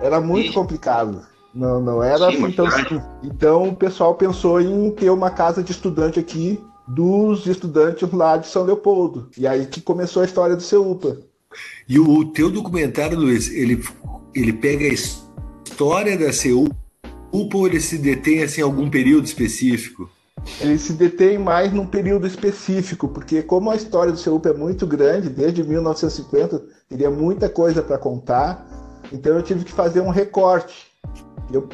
era 0.00 0.20
muito 0.20 0.52
complicado. 0.52 1.22
Não, 1.54 1.80
não 1.80 2.02
era 2.02 2.30
Sim, 2.30 2.44
assim 2.44 2.52
tão 2.52 2.70
simples. 2.70 3.02
Então 3.22 3.68
o 3.68 3.76
pessoal 3.76 4.14
pensou 4.14 4.60
em 4.60 4.90
ter 4.92 5.10
uma 5.10 5.30
casa 5.30 5.62
de 5.62 5.72
estudante 5.72 6.18
aqui 6.18 6.62
dos 6.86 7.46
estudantes 7.46 8.10
lá 8.12 8.36
de 8.36 8.46
São 8.46 8.64
Leopoldo. 8.64 9.28
E 9.36 9.46
aí 9.46 9.66
que 9.66 9.80
começou 9.80 10.22
a 10.22 10.24
história 10.24 10.56
do 10.56 10.62
CEUPA. 10.62 11.18
E 11.88 11.98
o, 11.98 12.24
teu 12.26 12.50
documentário, 12.50 13.18
Luiz, 13.18 13.50
ele, 13.50 13.82
ele 14.34 14.52
pega 14.52 14.84
a 14.84 14.92
história 14.92 16.16
da 16.16 16.32
CEUPA 16.32 16.76
ou 17.32 17.66
ele 17.66 17.80
se 17.80 17.98
detém 17.98 18.42
assim, 18.42 18.60
em 18.60 18.64
algum 18.64 18.88
período 18.88 19.24
específico? 19.24 20.08
Ele 20.60 20.78
se 20.78 20.92
detém 20.94 21.38
mais 21.38 21.72
num 21.72 21.86
período 21.86 22.26
específico, 22.26 23.08
porque 23.08 23.42
como 23.42 23.70
a 23.70 23.76
história 23.76 24.12
do 24.12 24.18
CEUPA 24.18 24.50
é 24.50 24.54
muito 24.54 24.86
grande, 24.86 25.28
desde 25.28 25.62
1950, 25.62 26.62
teria 26.88 27.10
muita 27.10 27.48
coisa 27.48 27.82
para 27.82 27.98
contar, 27.98 28.66
então 29.12 29.34
eu 29.34 29.42
tive 29.42 29.64
que 29.64 29.72
fazer 29.72 30.00
um 30.00 30.10
recorte. 30.10 30.90
Eu, 31.52 31.68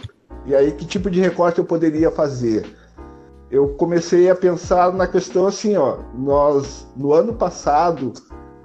e 0.44 0.54
aí, 0.54 0.72
que 0.72 0.84
tipo 0.84 1.10
de 1.10 1.20
recorte 1.20 1.58
eu 1.58 1.64
poderia 1.64 2.10
fazer? 2.10 2.64
eu 3.50 3.68
comecei 3.74 4.28
a 4.28 4.34
pensar 4.34 4.92
na 4.92 5.06
questão 5.06 5.46
assim, 5.46 5.76
ó, 5.76 5.98
nós 6.14 6.86
no 6.96 7.12
ano 7.12 7.34
passado 7.34 8.12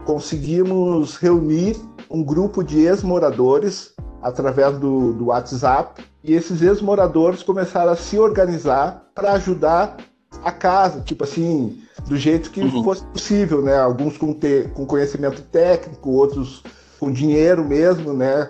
conseguimos 0.05 1.17
reunir 1.17 1.77
um 2.09 2.23
grupo 2.23 2.63
de 2.63 2.79
ex-moradores 2.81 3.90
através 4.21 4.77
do, 4.77 5.13
do 5.13 5.25
WhatsApp 5.27 6.03
e 6.23 6.33
esses 6.33 6.61
ex-moradores 6.61 7.41
começaram 7.43 7.91
a 7.91 7.95
se 7.95 8.19
organizar 8.19 9.07
para 9.15 9.33
ajudar 9.33 9.97
a 10.43 10.51
casa, 10.51 11.01
tipo 11.01 11.23
assim, 11.23 11.81
do 12.07 12.15
jeito 12.17 12.51
que 12.51 12.61
Uhum. 12.61 12.83
fosse 12.83 13.03
possível, 13.05 13.61
né? 13.61 13.77
Alguns 13.79 14.17
com, 14.17 14.33
ter, 14.33 14.71
com 14.73 14.85
conhecimento 14.85 15.41
técnico, 15.41 16.09
outros 16.11 16.63
com 16.99 17.11
dinheiro 17.11 17.65
mesmo, 17.65 18.13
né? 18.13 18.49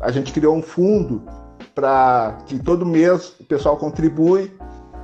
A 0.00 0.10
gente 0.10 0.32
criou 0.32 0.54
um 0.54 0.62
fundo 0.62 1.22
para 1.74 2.38
que 2.46 2.58
todo 2.58 2.86
mês 2.86 3.34
o 3.40 3.44
pessoal 3.44 3.76
contribui 3.76 4.52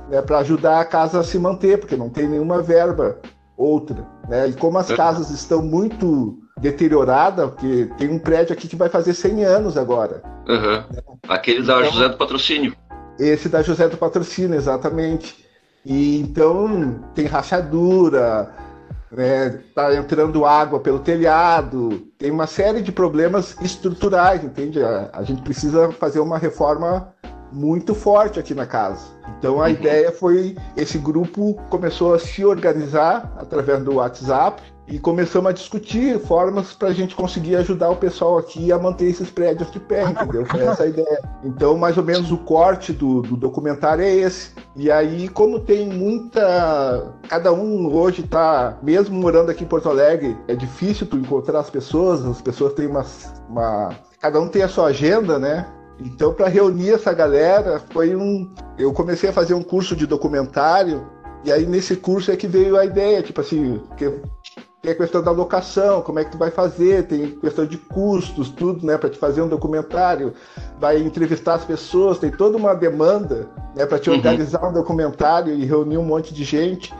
né, 0.09 0.21
para 0.21 0.39
ajudar 0.39 0.79
a 0.79 0.85
casa 0.85 1.19
a 1.19 1.23
se 1.23 1.37
manter, 1.39 1.79
porque 1.79 1.95
não 1.95 2.09
tem 2.09 2.27
nenhuma 2.27 2.61
verba 2.61 3.17
outra. 3.57 4.05
Né? 4.27 4.49
E 4.49 4.53
como 4.53 4.77
as 4.77 4.89
É. 4.91 4.95
casas 4.95 5.29
estão 5.29 5.61
muito 5.61 6.37
deterioradas, 6.59 7.49
porque 7.51 7.89
tem 7.97 8.09
um 8.09 8.19
prédio 8.19 8.53
aqui 8.53 8.67
que 8.67 8.75
vai 8.75 8.89
fazer 8.89 9.13
100 9.13 9.43
anos 9.43 9.77
agora. 9.77 10.21
Aham. 10.47 10.85
Aquele 11.27 11.63
da 11.65 11.79
Então- 11.79 11.91
José 11.91 12.09
do 12.09 12.17
Patrocínio. 12.17 12.75
Esse 13.19 13.47
da 13.49 13.61
José 13.61 13.87
do 13.87 13.97
Patrocínio, 13.97 14.55
exatamente. 14.55 15.43
E 15.85 16.19
então 16.21 16.99
tem 17.13 17.25
rachadura, 17.25 18.49
né, 19.11 19.59
tá 19.75 19.93
entrando 19.95 20.45
água 20.45 20.79
pelo 20.79 20.99
telhado, 20.99 22.07
tem 22.17 22.31
uma 22.31 22.47
série 22.47 22.81
de 22.81 22.91
problemas 22.91 23.55
estruturais, 23.61 24.43
entende? 24.43 24.81
A, 24.81 25.09
a 25.13 25.23
gente 25.23 25.41
precisa 25.43 25.91
fazer 25.91 26.19
uma 26.19 26.37
reforma 26.37 27.09
muito 27.51 27.93
forte 27.93 28.39
aqui 28.39 28.55
na 28.55 28.65
casa. 28.65 29.05
Então 29.37 29.61
a 29.61 29.65
Uhum. 29.65 29.71
ideia 29.71 30.11
foi 30.11 30.55
esse 30.75 30.97
grupo 30.97 31.53
começou 31.69 32.13
a 32.15 32.19
se 32.19 32.43
organizar 32.43 33.31
através 33.37 33.83
do 33.83 33.95
WhatsApp 33.95 34.61
e 34.87 34.99
começamos 34.99 35.49
a 35.49 35.53
discutir 35.53 36.19
formas 36.19 36.73
para 36.73 36.89
a 36.89 36.93
gente 36.93 37.15
conseguir 37.15 37.55
ajudar 37.55 37.89
o 37.89 37.95
pessoal 37.95 38.37
aqui 38.37 38.71
a 38.71 38.77
manter 38.77 39.05
esses 39.05 39.29
prédios 39.29 39.71
de 39.71 39.79
pé, 39.79 40.03
entendeu? 40.03 40.45
Foi 40.45 40.61
essa 40.61 40.83
a 40.83 40.87
ideia. 40.87 41.21
Então, 41.43 41.77
mais 41.77 41.97
ou 41.97 42.03
menos 42.03 42.31
o 42.31 42.37
corte 42.37 42.91
do, 42.91 43.21
do 43.21 43.37
documentário 43.37 44.03
é 44.03 44.13
esse. 44.13 44.51
E 44.75 44.91
aí, 44.91 45.29
como 45.29 45.59
tem 45.59 45.87
muita. 45.87 47.13
Cada 47.29 47.53
um 47.53 47.93
hoje 47.93 48.23
tá, 48.23 48.77
mesmo 48.83 49.15
morando 49.15 49.49
aqui 49.49 49.63
em 49.63 49.67
Porto 49.67 49.89
Alegre, 49.89 50.37
é 50.47 50.55
difícil 50.55 51.07
tu 51.07 51.17
encontrar 51.17 51.59
as 51.59 51.69
pessoas, 51.69 52.25
as 52.25 52.41
pessoas 52.41 52.73
têm 52.73 52.87
uma. 52.87 53.05
uma... 53.49 53.89
Cada 54.19 54.39
um 54.39 54.49
tem 54.49 54.63
a 54.63 54.67
sua 54.67 54.87
agenda, 54.87 55.39
né? 55.39 55.65
Então, 55.99 56.33
para 56.33 56.47
reunir 56.49 56.91
essa 56.91 57.13
galera, 57.13 57.81
foi 57.91 58.15
um. 58.15 58.53
Eu 58.77 58.91
comecei 58.91 59.29
a 59.29 59.33
fazer 59.33 59.53
um 59.53 59.63
curso 59.63 59.95
de 59.95 60.05
documentário, 60.05 61.07
e 61.45 61.51
aí 61.51 61.65
nesse 61.65 61.97
curso 61.97 62.31
é 62.31 62.37
que 62.37 62.47
veio 62.47 62.77
a 62.77 62.85
ideia, 62.85 63.21
tipo 63.21 63.41
assim, 63.41 63.81
que 63.97 64.11
tem 64.83 64.91
a 64.91 64.95
questão 64.95 65.23
da 65.23 65.31
locação, 65.31 66.01
como 66.01 66.19
é 66.19 66.25
que 66.25 66.33
tu 66.33 66.37
vai 66.37 66.51
fazer, 66.51 67.07
tem 67.07 67.31
questão 67.39 67.65
de 67.65 67.77
custos, 67.77 68.49
tudo, 68.49 68.85
né, 68.85 68.97
para 68.97 69.09
te 69.09 69.17
fazer 69.17 69.41
um 69.41 69.47
documentário, 69.47 70.33
vai 70.77 70.99
entrevistar 71.01 71.53
as 71.53 71.63
pessoas, 71.63 72.19
tem 72.19 72.29
toda 72.29 72.57
uma 72.57 72.75
demanda, 72.75 73.47
né, 73.73 73.85
para 73.85 73.97
te 73.97 74.09
Uhum. 74.09 74.17
organizar 74.17 74.67
um 74.67 74.73
documentário 74.73 75.53
e 75.55 75.63
reunir 75.63 75.97
um 75.97 76.03
monte 76.03 76.33
de 76.33 76.43
gente. 76.43 76.93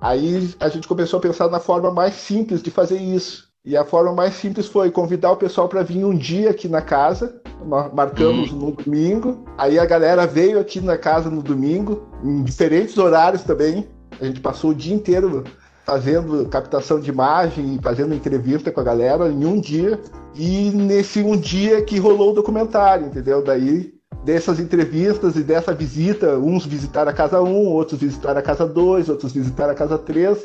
Aí 0.00 0.54
a 0.58 0.70
gente 0.70 0.88
começou 0.88 1.18
a 1.18 1.20
pensar 1.20 1.50
na 1.50 1.60
forma 1.60 1.90
mais 1.90 2.14
simples 2.14 2.62
de 2.62 2.70
fazer 2.70 2.96
isso. 2.96 3.46
E 3.62 3.76
a 3.76 3.84
forma 3.84 4.14
mais 4.14 4.32
simples 4.32 4.66
foi 4.66 4.90
convidar 4.90 5.30
o 5.32 5.36
pessoal 5.36 5.68
para 5.68 5.82
vir 5.82 6.02
um 6.06 6.16
dia 6.16 6.48
aqui 6.48 6.66
na 6.66 6.80
casa. 6.80 7.42
Mar- 7.66 7.90
Marcamos 7.92 8.52
no 8.52 8.70
domingo. 8.72 9.44
Aí 9.58 9.78
a 9.78 9.84
galera 9.84 10.26
veio 10.26 10.58
aqui 10.58 10.80
na 10.80 10.96
casa 10.96 11.28
no 11.28 11.42
domingo, 11.42 12.08
em 12.24 12.42
diferentes 12.42 12.96
horários 12.96 13.42
também. 13.42 13.86
A 14.18 14.24
gente 14.24 14.40
passou 14.40 14.70
o 14.70 14.74
dia 14.74 14.94
inteiro 14.94 15.44
fazendo 15.88 16.46
captação 16.50 17.00
de 17.00 17.08
imagem 17.08 17.80
fazendo 17.82 18.14
entrevista 18.14 18.70
com 18.70 18.78
a 18.78 18.84
galera 18.84 19.26
em 19.30 19.46
um 19.46 19.58
dia. 19.58 19.98
E 20.34 20.70
nesse 20.70 21.22
um 21.22 21.34
dia 21.34 21.80
que 21.80 21.98
rolou 21.98 22.32
o 22.32 22.34
documentário, 22.34 23.06
entendeu? 23.06 23.42
Daí 23.42 23.94
dessas 24.22 24.60
entrevistas 24.60 25.34
e 25.36 25.42
dessa 25.42 25.72
visita, 25.72 26.36
uns 26.36 26.66
visitaram 26.66 27.10
a 27.10 27.14
casa 27.14 27.40
1, 27.40 27.66
outros 27.68 27.98
visitaram 27.98 28.38
a 28.38 28.42
casa 28.42 28.66
2, 28.66 29.08
outros 29.08 29.32
visitaram 29.32 29.72
a 29.72 29.74
casa 29.74 29.96
3. 29.96 30.44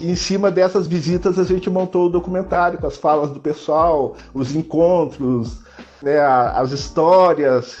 E 0.00 0.10
em 0.10 0.16
cima 0.16 0.50
dessas 0.50 0.86
visitas 0.86 1.38
a 1.38 1.44
gente 1.44 1.68
montou 1.68 2.06
o 2.06 2.10
documentário 2.10 2.78
com 2.78 2.86
as 2.86 2.96
falas 2.96 3.30
do 3.30 3.40
pessoal, 3.40 4.16
os 4.32 4.54
encontros, 4.54 5.58
né, 6.02 6.18
as 6.18 6.72
histórias, 6.72 7.78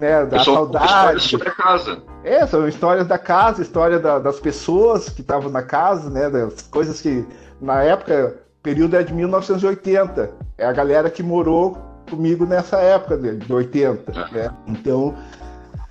né, 0.00 0.24
da 0.24 0.38
conta 0.38 0.38
histórias 0.38 0.44
saudade. 0.44 1.22
sobre 1.28 1.48
a 1.48 1.54
casa. 1.54 2.02
É, 2.24 2.46
são 2.46 2.66
histórias 2.66 3.06
da 3.06 3.18
casa, 3.18 3.62
história 3.62 3.98
da- 3.98 4.18
das 4.18 4.40
pessoas 4.40 5.08
que 5.10 5.20
estavam 5.20 5.50
na 5.50 5.62
casa, 5.62 6.08
né? 6.10 6.28
Das 6.30 6.62
coisas 6.62 7.00
que, 7.00 7.24
na 7.60 7.82
época, 7.82 8.36
período 8.62 8.96
é 8.96 9.02
de 9.02 9.12
1980. 9.12 10.30
É 10.58 10.64
a 10.66 10.72
galera 10.72 11.10
que 11.10 11.22
morou 11.22 11.78
comigo 12.08 12.44
nessa 12.46 12.78
época 12.78 13.16
de, 13.16 13.36
de 13.36 13.52
80, 13.52 14.12
né? 14.32 14.50
Então, 14.66 15.14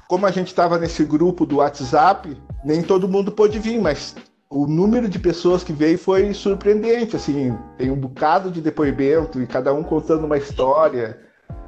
como 0.08 0.26
a 0.26 0.32
gente 0.32 0.48
estava 0.48 0.78
nesse 0.78 1.04
grupo 1.06 1.46
do 1.46 1.58
WhatsApp, 1.58 2.36
nem 2.66 2.82
todo 2.82 3.08
mundo 3.08 3.32
pôde 3.32 3.60
vir, 3.60 3.80
mas 3.80 4.16
o 4.50 4.66
número 4.66 5.08
de 5.08 5.20
pessoas 5.20 5.64
que 5.64 5.72
veio 5.72 5.98
foi 5.98 6.34
surpreendente, 6.34 7.16
assim, 7.16 7.56
tem 7.78 7.92
um 7.92 7.96
bocado 7.96 8.50
de 8.50 8.60
depoimento 8.62 9.40
e 9.42 9.46
cada 9.48 9.72
um 9.74 9.84
contando 9.84 10.26
uma 10.26 10.38
história 10.38 11.20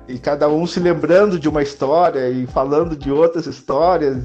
e 0.08 0.20
cada 0.20 0.48
um 0.50 0.66
se 0.68 0.80
lembrando 0.80 1.40
de 1.40 1.48
uma 1.48 1.62
história 1.62 2.30
e 2.30 2.46
falando 2.48 2.96
de 2.96 3.12
outras 3.12 3.48
histórias. 3.48 4.18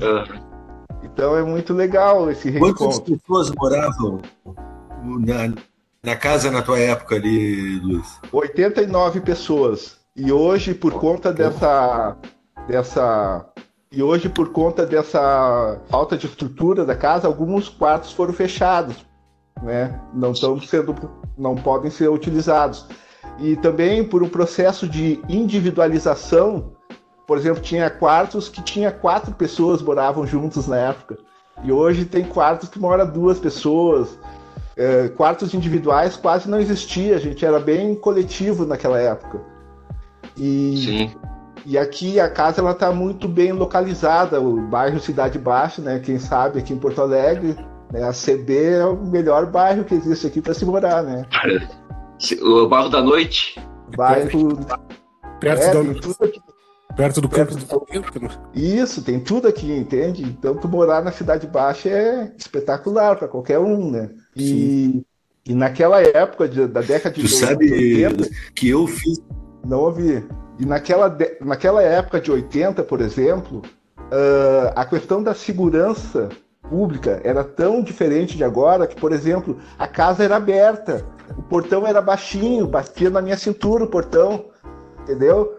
Então 1.02 1.36
é 1.36 1.42
muito 1.42 1.72
legal 1.72 2.30
esse 2.30 2.50
Quantas 2.52 2.80
reencontro. 2.80 3.16
pessoas 3.16 3.50
moravam 3.52 4.20
na, 5.02 5.54
na 6.02 6.16
casa 6.16 6.50
na 6.50 6.62
tua 6.62 6.78
época 6.78 7.14
ali, 7.14 7.78
Luiz? 7.80 8.20
89 8.32 9.20
pessoas. 9.20 9.96
E 10.14 10.32
hoje, 10.32 10.74
por 10.74 10.94
conta 10.94 11.32
dessa. 11.32 12.16
dessa. 12.66 13.46
E 13.92 14.02
hoje, 14.02 14.28
por 14.28 14.50
conta 14.50 14.84
dessa 14.84 15.80
falta 15.88 16.16
de 16.16 16.26
estrutura 16.26 16.84
da 16.84 16.96
casa, 16.96 17.28
alguns 17.28 17.68
quartos 17.68 18.12
foram 18.12 18.32
fechados. 18.32 19.06
Né? 19.62 20.00
Não 20.12 20.32
estão 20.32 20.60
sendo. 20.60 20.94
não 21.36 21.54
podem 21.54 21.90
ser 21.90 22.08
utilizados. 22.08 22.86
E 23.38 23.56
também 23.56 24.02
por 24.02 24.22
um 24.22 24.28
processo 24.28 24.88
de 24.88 25.20
individualização, 25.28 26.72
por 27.26 27.36
exemplo, 27.36 27.60
tinha 27.60 27.90
quartos 27.90 28.48
que 28.48 28.62
tinha 28.62 28.90
quatro 28.90 29.34
pessoas 29.34 29.82
moravam 29.82 30.26
juntos 30.26 30.66
na 30.66 30.76
época. 30.76 31.18
E 31.64 31.72
hoje 31.72 32.04
tem 32.04 32.24
quartos 32.24 32.68
que 32.68 32.78
mora 32.78 33.04
duas 33.04 33.38
pessoas. 33.38 34.18
É, 34.76 35.08
quartos 35.08 35.54
individuais 35.54 36.16
quase 36.16 36.48
não 36.48 36.60
existia, 36.60 37.16
a 37.16 37.18
gente 37.18 37.44
era 37.44 37.58
bem 37.58 37.94
coletivo 37.94 38.66
naquela 38.66 39.00
época. 39.00 39.40
E, 40.36 40.76
Sim. 40.84 41.14
e 41.64 41.78
aqui 41.78 42.20
a 42.20 42.28
casa 42.28 42.60
ela 42.60 42.72
está 42.72 42.92
muito 42.92 43.26
bem 43.26 43.52
localizada, 43.52 44.38
o 44.38 44.60
bairro 44.60 45.00
Cidade 45.00 45.38
Baixa, 45.38 45.80
né? 45.80 45.98
Quem 45.98 46.18
sabe 46.18 46.58
aqui 46.58 46.74
em 46.74 46.78
Porto 46.78 47.00
Alegre, 47.00 47.56
né? 47.90 48.02
A 48.02 48.12
CB 48.12 48.64
é 48.64 48.84
o 48.84 48.96
melhor 48.96 49.46
bairro 49.46 49.82
que 49.82 49.94
existe 49.94 50.26
aqui 50.26 50.42
para 50.42 50.52
se 50.52 50.66
morar, 50.66 51.02
né? 51.02 51.24
O 52.42 52.66
Barro 52.68 52.88
da 52.88 53.02
Noite. 53.02 53.60
Bairro 53.96 54.56
Perto, 55.40 55.62
é, 55.62 55.72
da- 55.74 55.80
tem 55.82 55.94
tudo 55.94 56.16
aqui. 56.24 56.40
perto 56.96 57.20
do 57.20 57.28
campo 57.28 57.52
Perto 57.54 57.58
do 57.58 57.66
Palmeiras, 57.66 58.14
né? 58.20 58.28
Isso, 58.54 59.02
tem 59.02 59.20
tudo 59.20 59.46
aqui, 59.48 59.70
entende? 59.70 60.22
Então, 60.22 60.56
tu 60.56 60.66
morar 60.68 61.02
na 61.04 61.12
Cidade 61.12 61.46
Baixa 61.46 61.88
é 61.90 62.32
espetacular 62.38 63.16
para 63.16 63.28
qualquer 63.28 63.58
um, 63.58 63.90
né? 63.90 64.10
E, 64.34 65.04
e 65.46 65.54
naquela 65.54 66.00
época 66.02 66.48
de- 66.48 66.66
da 66.66 66.80
década 66.80 67.14
de 67.14 67.22
Tu 67.22 67.28
sabe 67.28 67.70
80, 67.70 68.28
que 68.54 68.68
eu 68.70 68.86
fiz. 68.86 69.20
não 69.64 69.80
ouvi. 69.80 70.26
E 70.58 70.64
naquela, 70.64 71.08
de- 71.08 71.36
naquela 71.42 71.82
época 71.82 72.18
de 72.18 72.32
80, 72.32 72.82
por 72.82 73.00
exemplo, 73.02 73.60
ah, 74.10 74.72
a 74.74 74.84
questão 74.86 75.22
da 75.22 75.34
segurança 75.34 76.30
pública 76.68 77.20
era 77.22 77.44
tão 77.44 77.82
diferente 77.82 78.36
de 78.36 78.42
agora 78.42 78.86
que, 78.86 78.96
por 78.96 79.12
exemplo, 79.12 79.58
a 79.78 79.86
casa 79.86 80.24
era 80.24 80.36
aberta, 80.36 81.04
o 81.36 81.42
portão 81.42 81.86
era 81.86 82.00
baixinho, 82.02 82.66
batia 82.66 83.10
na 83.10 83.22
minha 83.22 83.36
cintura 83.36 83.84
o 83.84 83.88
portão, 83.88 84.46
entendeu? 85.00 85.58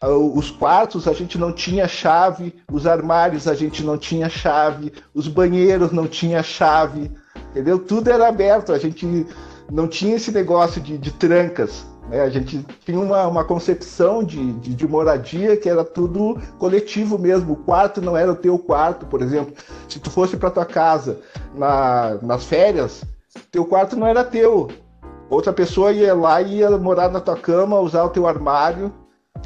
Ah, 0.00 0.08
Os 0.10 0.50
quartos 0.50 1.08
a 1.08 1.12
gente 1.12 1.36
não 1.38 1.52
tinha 1.52 1.88
chave, 1.88 2.54
os 2.70 2.86
armários 2.86 3.46
a 3.48 3.54
gente 3.54 3.84
não 3.84 3.98
tinha 3.98 4.28
chave, 4.28 4.92
os 5.14 5.28
banheiros 5.28 5.92
não 5.92 6.06
tinha 6.06 6.42
chave, 6.42 7.10
entendeu? 7.50 7.78
Tudo 7.78 8.10
era 8.10 8.28
aberto, 8.28 8.72
a 8.72 8.78
gente 8.78 9.26
não 9.70 9.88
tinha 9.88 10.16
esse 10.16 10.32
negócio 10.32 10.80
de, 10.80 10.96
de 10.96 11.12
trancas, 11.12 11.84
né? 12.08 12.22
A 12.22 12.30
gente 12.30 12.64
tinha 12.84 12.98
uma, 12.98 13.26
uma 13.26 13.44
concepção 13.44 14.24
de, 14.24 14.52
de, 14.54 14.74
de 14.74 14.88
moradia 14.88 15.56
que 15.56 15.68
era 15.68 15.84
tudo 15.84 16.40
coletivo 16.58 17.18
mesmo. 17.18 17.52
O 17.52 17.56
quarto 17.56 18.00
não 18.00 18.16
era 18.16 18.32
o 18.32 18.36
teu 18.36 18.58
quarto, 18.58 19.06
por 19.06 19.22
exemplo. 19.22 19.54
Se 19.88 19.98
tu 20.00 20.10
fosse 20.10 20.36
para 20.36 20.50
tua 20.50 20.64
casa 20.64 21.20
na, 21.54 22.14
nas 22.22 22.44
férias, 22.44 23.04
teu 23.50 23.64
quarto 23.64 23.96
não 23.96 24.06
era 24.06 24.24
teu. 24.24 24.68
Outra 25.30 25.52
pessoa 25.52 25.92
ia 25.92 26.14
lá 26.14 26.40
e 26.40 26.58
ia 26.58 26.70
morar 26.78 27.10
na 27.10 27.20
tua 27.20 27.36
cama, 27.36 27.78
usar 27.80 28.04
o 28.04 28.10
teu 28.10 28.26
armário, 28.26 28.92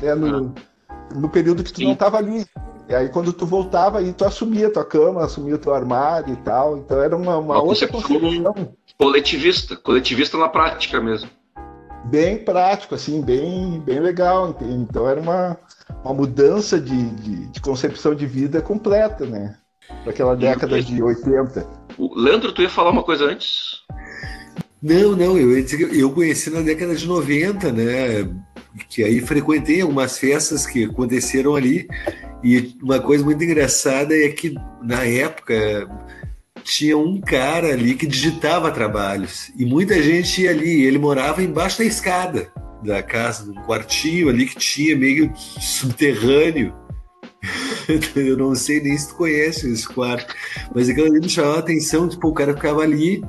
né, 0.01 0.15
no, 0.15 0.55
no 1.15 1.29
período 1.29 1.65
que 1.65 1.73
tu 1.73 1.79
Sim. 1.79 1.87
não 1.87 1.93
estava 1.93 2.19
ali. 2.19 2.47
E 2.89 2.95
aí 2.95 3.09
quando 3.09 3.33
tu 3.33 3.47
voltava, 3.47 3.99
aí 3.99 4.13
tu 4.13 4.25
assumia 4.25 4.69
a 4.69 4.73
tua 4.73 4.85
cama, 4.85 5.25
assumia 5.25 5.55
o 5.55 5.59
teu 5.59 5.75
armário 5.75 6.35
e 6.35 6.37
tal. 6.37 6.79
Então 6.79 7.03
era 7.03 7.17
uma, 7.17 7.37
uma 7.39 7.61
outra 7.61 7.89
concepção- 7.89 8.21
concepção 8.21 8.75
Coletivista. 8.99 9.77
Coletivista 9.77 10.37
na 10.39 10.49
prática 10.49 11.01
mesmo. 11.01 11.29
bem 12.05 12.39
prático, 12.39 12.95
assim, 12.95 13.21
bem, 13.23 13.81
bem 13.81 13.99
legal. 14.01 14.51
entende? 14.51 14.75
Então 14.75 15.09
era 15.09 15.21
uma, 15.21 15.57
uma 16.05 16.15
mudança 16.15 16.79
de, 16.81 17.11
de, 17.11 17.47
de 17.47 17.61
concepção 17.61 18.15
de 18.15 18.27
vida 18.27 18.61
completa, 18.63 19.25
né? 19.27 19.57
daquela 20.05 20.35
década 20.35 20.81
de 20.83 21.03
80. 21.03 21.67
O 21.99 22.15
Leandro, 22.19 22.53
tu 22.53 22.63
ia 22.63 22.69
falar 22.71 22.91
uma 22.91 23.03
coisa 23.03 23.25
antes? 23.27 23.83
Não, 24.83 25.15
não, 25.15 25.39
eu 25.39 25.53
eu 25.93 26.11
conheci 26.11 26.51
na 26.51 26.61
década 26.61 26.97
de 26.97 27.07
90, 27.07 27.71
né? 27.71 28.29
Que 28.89 29.05
aí 29.05 29.21
frequentei 29.21 29.81
algumas 29.81 30.19
festas 30.19 30.67
que 30.67 30.85
aconteceram 30.85 31.55
ali. 31.55 31.87
E 32.43 32.75
uma 32.83 32.99
coisa 32.99 33.23
muito 33.23 33.45
engraçada 33.45 34.17
é 34.17 34.29
que 34.31 34.55
na 34.83 35.05
época 35.05 35.89
tinha 36.65 36.99
um 36.99 37.21
cara 37.21 37.69
ali 37.69 37.95
que 37.95 38.07
digitava 38.07 38.73
trabalhos. 38.73 39.53
E 39.57 39.65
muita 39.65 40.03
gente 40.03 40.43
ia 40.43 40.51
ali. 40.51 40.83
Ele 40.83 40.99
morava 40.99 41.43
embaixo 41.43 41.79
da 41.79 41.85
escada 41.85 42.53
da 42.83 43.01
casa, 43.01 43.45
num 43.45 43.63
quartinho 43.63 44.29
ali 44.29 44.47
que 44.47 44.57
tinha 44.57 44.97
meio 44.97 45.33
subterrâneo. 45.37 46.75
eu 48.17 48.37
não 48.37 48.55
sei 48.57 48.81
nem 48.81 48.97
se 48.99 49.09
tu 49.09 49.15
conhece 49.15 49.71
esse 49.71 49.87
quarto, 49.87 50.35
mas 50.75 50.89
aquilo 50.89 51.07
ali 51.07 51.21
me 51.21 51.29
chamava 51.29 51.57
a 51.57 51.61
atenção, 51.61 52.09
tipo, 52.09 52.29
o 52.29 52.35
cara 52.35 52.55
ficava 52.55 52.83
ali 52.83 53.23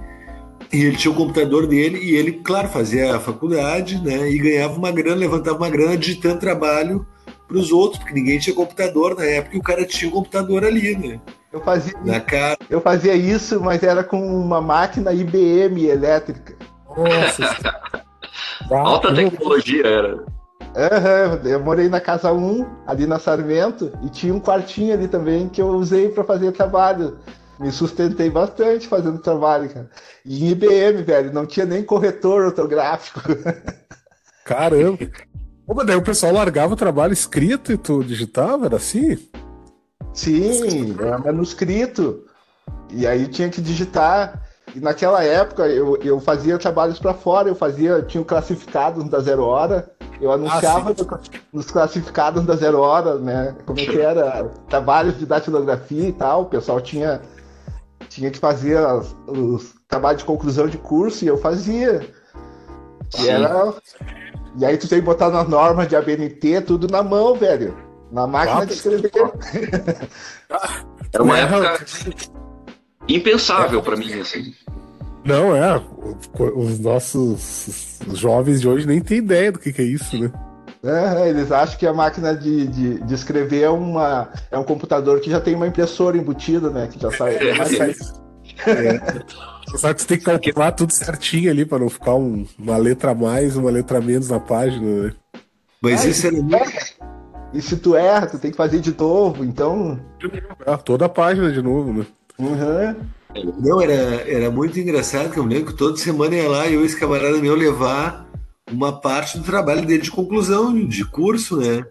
e 0.73 0.85
ele 0.85 0.97
tinha 0.97 1.11
o 1.11 1.15
computador 1.15 1.67
dele 1.67 1.99
e 1.99 2.15
ele, 2.15 2.31
claro, 2.31 2.67
fazia 2.67 3.15
a 3.15 3.19
faculdade, 3.19 4.01
né, 4.03 4.27
e 4.29 4.39
ganhava 4.39 4.75
uma 4.75 4.91
grana, 4.91 5.15
levantava 5.17 5.57
uma 5.57 5.69
grana 5.69 5.95
digitando 5.95 6.39
trabalho 6.39 7.05
para 7.47 7.57
os 7.57 7.71
outros, 7.71 7.99
porque 7.99 8.15
ninguém 8.15 8.39
tinha 8.39 8.55
computador 8.55 9.15
na 9.15 9.23
época 9.23 9.55
e 9.55 9.59
o 9.59 9.63
cara 9.63 9.85
tinha 9.85 10.09
o 10.09 10.13
computador 10.13 10.65
ali, 10.65 10.97
né? 10.97 11.21
Eu 11.51 11.61
fazia, 11.61 11.93
na 12.03 12.19
casa. 12.19 12.57
eu 12.67 12.81
fazia 12.81 13.13
isso, 13.13 13.61
mas 13.61 13.83
era 13.83 14.03
com 14.03 14.19
uma 14.19 14.59
máquina 14.59 15.13
IBM 15.13 15.85
elétrica. 15.85 16.55
Nossa. 16.97 18.03
Alta 18.71 19.13
tecnologia 19.13 19.85
era. 19.85 20.15
Uhum, 20.15 21.47
eu 21.47 21.59
morei 21.59 21.87
na 21.87 21.99
casa 21.99 22.33
1, 22.33 22.65
ali 22.87 23.05
na 23.05 23.19
Sarmento, 23.19 23.91
e 24.01 24.09
tinha 24.09 24.33
um 24.33 24.39
quartinho 24.39 24.93
ali 24.93 25.07
também 25.07 25.47
que 25.47 25.61
eu 25.61 25.67
usei 25.67 26.09
para 26.09 26.23
fazer 26.23 26.51
trabalho. 26.51 27.19
Me 27.59 27.71
sustentei 27.71 28.29
bastante 28.29 28.87
fazendo 28.87 29.19
trabalho, 29.19 29.69
cara. 29.69 29.89
E 30.25 30.45
em 30.45 30.49
IBM, 30.49 31.03
velho, 31.03 31.33
não 31.33 31.45
tinha 31.45 31.65
nem 31.65 31.83
corretor 31.83 32.45
ortográfico. 32.45 33.21
Caramba! 34.43 34.97
mas 35.65 35.87
daí 35.87 35.95
o 35.95 36.03
pessoal 36.03 36.33
largava 36.33 36.73
o 36.73 36.77
trabalho 36.77 37.13
escrito 37.13 37.71
e 37.71 37.77
tu 37.77 38.03
digitava, 38.03 38.65
era 38.65 38.75
assim? 38.75 39.17
Sim, 40.13 40.95
era 40.99 41.17
manuscrito. 41.17 42.25
E 42.91 43.07
aí 43.07 43.27
tinha 43.27 43.49
que 43.49 43.61
digitar. 43.61 44.41
E 44.75 44.79
naquela 44.79 45.23
época 45.23 45.67
eu, 45.67 45.97
eu 45.97 46.19
fazia 46.19 46.57
trabalhos 46.57 46.99
para 46.99 47.13
fora, 47.13 47.47
eu 47.47 47.55
fazia, 47.55 48.01
tinha 48.01 48.23
classificados 48.23 49.07
da 49.07 49.19
Zero 49.19 49.43
Hora, 49.43 49.91
eu 50.19 50.31
anunciava 50.31 50.91
ah, 50.91 51.19
nos 51.51 51.69
classificados 51.69 52.43
da 52.45 52.55
Zero 52.55 52.79
Hora, 52.79 53.19
né? 53.19 53.55
Como 53.65 53.79
é 53.79 53.85
que 53.85 53.99
era? 53.99 54.45
Trabalhos 54.69 55.19
de 55.19 55.25
datilografia 55.25 56.07
e 56.07 56.13
tal, 56.13 56.43
o 56.43 56.45
pessoal 56.45 56.81
tinha, 56.81 57.21
tinha 58.13 58.29
que 58.29 58.39
fazer 58.39 58.77
as, 58.77 59.15
os 59.27 59.73
trabalhos 59.87 60.21
de 60.21 60.25
conclusão 60.25 60.67
de 60.67 60.77
curso 60.77 61.25
e 61.25 61.27
eu 61.27 61.37
fazia. 61.37 62.07
E, 63.19 63.27
era, 63.27 63.73
e 64.57 64.65
aí 64.65 64.77
tu 64.77 64.87
tem 64.87 64.99
que 64.99 65.05
botar 65.05 65.29
nas 65.29 65.47
normas 65.47 65.87
de 65.87 65.95
ABNT 65.95 66.61
tudo 66.61 66.87
na 66.87 67.01
mão, 67.01 67.35
velho. 67.35 67.75
Na 68.11 68.27
máquina 68.27 68.61
ah, 68.61 68.65
de 68.65 68.73
escrever. 68.73 69.11
Era 71.11 71.23
uma 71.23 71.37
época 71.39 71.85
impensável 73.07 73.81
para 73.81 73.95
mim, 73.95 74.13
assim. 74.19 74.53
Não, 75.25 75.55
é. 75.55 75.81
Os 76.55 76.79
nossos 76.79 77.99
jovens 78.13 78.61
de 78.61 78.67
hoje 78.67 78.85
nem 78.85 79.01
têm 79.01 79.17
ideia 79.17 79.51
do 79.51 79.57
que, 79.57 79.73
que 79.73 79.81
é 79.81 79.85
isso, 79.85 80.19
né? 80.19 80.31
É, 80.83 81.29
eles 81.29 81.49
acham 81.49 81.77
que 81.77 81.87
a 81.87 81.93
máquina 81.93 82.35
de, 82.35 82.67
de, 82.67 82.99
de, 82.99 83.13
escrever 83.13 83.61
é, 83.61 83.69
uma, 83.69 84.29
é 84.51 84.57
um 84.57 84.65
computador 84.65 85.21
que 85.21 85.29
já 85.29 85.39
tem 85.39 85.55
uma 85.55 85.65
impressora 85.65 86.17
embutida, 86.17 86.69
né? 86.69 86.87
Que 86.91 86.99
já 86.99 87.11
sai. 87.11 87.37
É, 88.67 88.97
é. 88.97 89.77
Só 89.77 89.93
que 89.93 90.01
você 90.01 90.07
tem 90.07 90.17
que 90.17 90.25
calcular 90.25 90.73
tudo 90.73 90.91
certinho 90.91 91.49
ali 91.49 91.65
para 91.65 91.79
não 91.79 91.89
ficar 91.89 92.13
um, 92.13 92.45
uma 92.59 92.77
letra 92.77 93.11
a 93.11 93.15
mais, 93.15 93.55
uma 93.55 93.71
letra 93.71 93.97
a 93.97 94.01
menos 94.01 94.29
na 94.29 94.39
página, 94.39 95.05
né? 95.05 95.13
Mas 95.81 96.05
ah, 96.05 96.09
isso 96.09 96.27
é. 96.27 96.31
E 97.53 97.61
se 97.61 97.77
tu 97.77 97.95
erra, 97.95 98.27
tu 98.27 98.37
tem 98.37 98.51
que 98.51 98.57
fazer 98.57 98.79
de 98.79 98.95
novo, 98.95 99.43
então. 99.43 99.99
É, 100.65 100.77
toda 100.77 101.05
a 101.05 101.09
página 101.09 101.51
de 101.51 101.61
novo, 101.61 101.93
né? 101.93 102.05
Uhum. 102.37 102.95
Não, 103.59 103.81
era, 103.81 103.93
era 103.93 104.51
muito 104.51 104.77
engraçado, 104.77 105.31
que 105.31 105.39
eu 105.39 105.45
lembro 105.45 105.71
que 105.71 105.77
toda 105.77 105.97
semana 105.97 106.35
ia 106.35 106.49
lá 106.49 106.67
e 106.67 106.73
eu 106.73 106.83
e 106.83 106.85
esse 106.85 106.99
camarada 106.99 107.37
meu 107.37 107.55
levar 107.55 108.27
uma 108.73 108.99
parte 108.99 109.37
do 109.37 109.43
trabalho 109.43 109.85
dele 109.85 110.01
de 110.01 110.11
conclusão 110.11 110.73
de 110.85 111.05
curso, 111.05 111.57
né? 111.57 111.85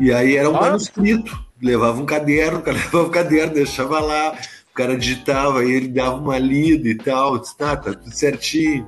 E 0.00 0.12
aí 0.12 0.36
era 0.36 0.48
um 0.48 0.56
ah. 0.56 0.62
manuscrito. 0.62 1.38
Levava 1.60 2.00
um 2.00 2.06
caderno, 2.06 2.58
o 2.58 2.62
cara 2.62 2.78
levava 2.78 3.06
um 3.06 3.10
caderno, 3.10 3.54
deixava 3.54 4.00
lá, 4.00 4.32
o 4.70 4.74
cara 4.74 4.96
digitava, 4.96 5.64
e 5.64 5.72
ele 5.72 5.88
dava 5.88 6.16
uma 6.16 6.38
lida 6.38 6.88
e 6.88 6.94
tal, 6.94 7.38
disse, 7.38 7.56
tá, 7.56 7.76
tá 7.76 7.92
tudo 7.92 8.14
certinho. 8.14 8.86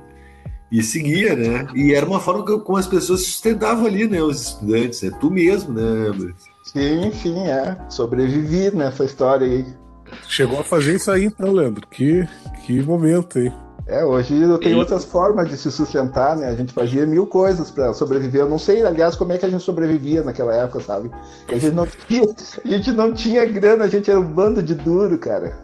E 0.71 0.81
seguia, 0.81 1.35
né? 1.35 1.67
E 1.75 1.93
era 1.93 2.05
uma 2.05 2.19
forma 2.19 2.45
que, 2.45 2.57
como 2.59 2.77
as 2.77 2.87
pessoas 2.87 3.23
sustentavam 3.23 3.85
ali, 3.85 4.07
né? 4.07 4.21
Os 4.21 4.41
estudantes, 4.41 5.03
é 5.03 5.11
tu 5.11 5.29
mesmo, 5.29 5.73
né? 5.73 6.33
Sim, 6.63 7.11
sim, 7.11 7.45
é. 7.45 7.77
Sobrevivi 7.89 8.71
nessa 8.73 9.03
história 9.03 9.45
aí. 9.45 9.65
Chegou 10.29 10.61
a 10.61 10.63
fazer 10.63 10.95
isso 10.95 11.11
aí 11.11 11.25
então, 11.25 11.51
Leandro. 11.51 11.85
Que, 11.87 12.25
que 12.65 12.81
momento 12.81 13.37
aí. 13.37 13.51
É, 13.91 14.05
hoje 14.05 14.33
tem 14.59 14.73
outras 14.73 15.03
formas 15.03 15.49
de 15.49 15.57
se 15.57 15.69
sustentar, 15.69 16.37
né? 16.37 16.47
A 16.47 16.55
gente 16.55 16.71
fazia 16.71 17.05
mil 17.05 17.27
coisas 17.27 17.69
para 17.69 17.93
sobreviver. 17.93 18.43
Eu 18.43 18.49
não 18.49 18.57
sei, 18.57 18.85
aliás, 18.85 19.17
como 19.17 19.33
é 19.33 19.37
que 19.37 19.45
a 19.45 19.49
gente 19.49 19.61
sobrevivia 19.61 20.23
naquela 20.23 20.55
época, 20.55 20.79
sabe? 20.79 21.11
A 21.49 21.57
gente 21.57 21.75
não 21.75 21.85
tinha, 21.85 22.23
a 22.23 22.67
gente 22.69 22.91
não 22.93 23.13
tinha 23.13 23.45
grana, 23.45 23.83
a 23.83 23.89
gente 23.89 24.09
era 24.09 24.17
um 24.17 24.31
bando 24.31 24.63
de 24.63 24.75
duro, 24.75 25.17
cara. 25.17 25.59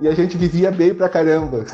E 0.00 0.06
a 0.06 0.14
gente 0.14 0.36
vivia 0.36 0.70
bem 0.70 0.94
pra 0.94 1.08
caramba. 1.08 1.64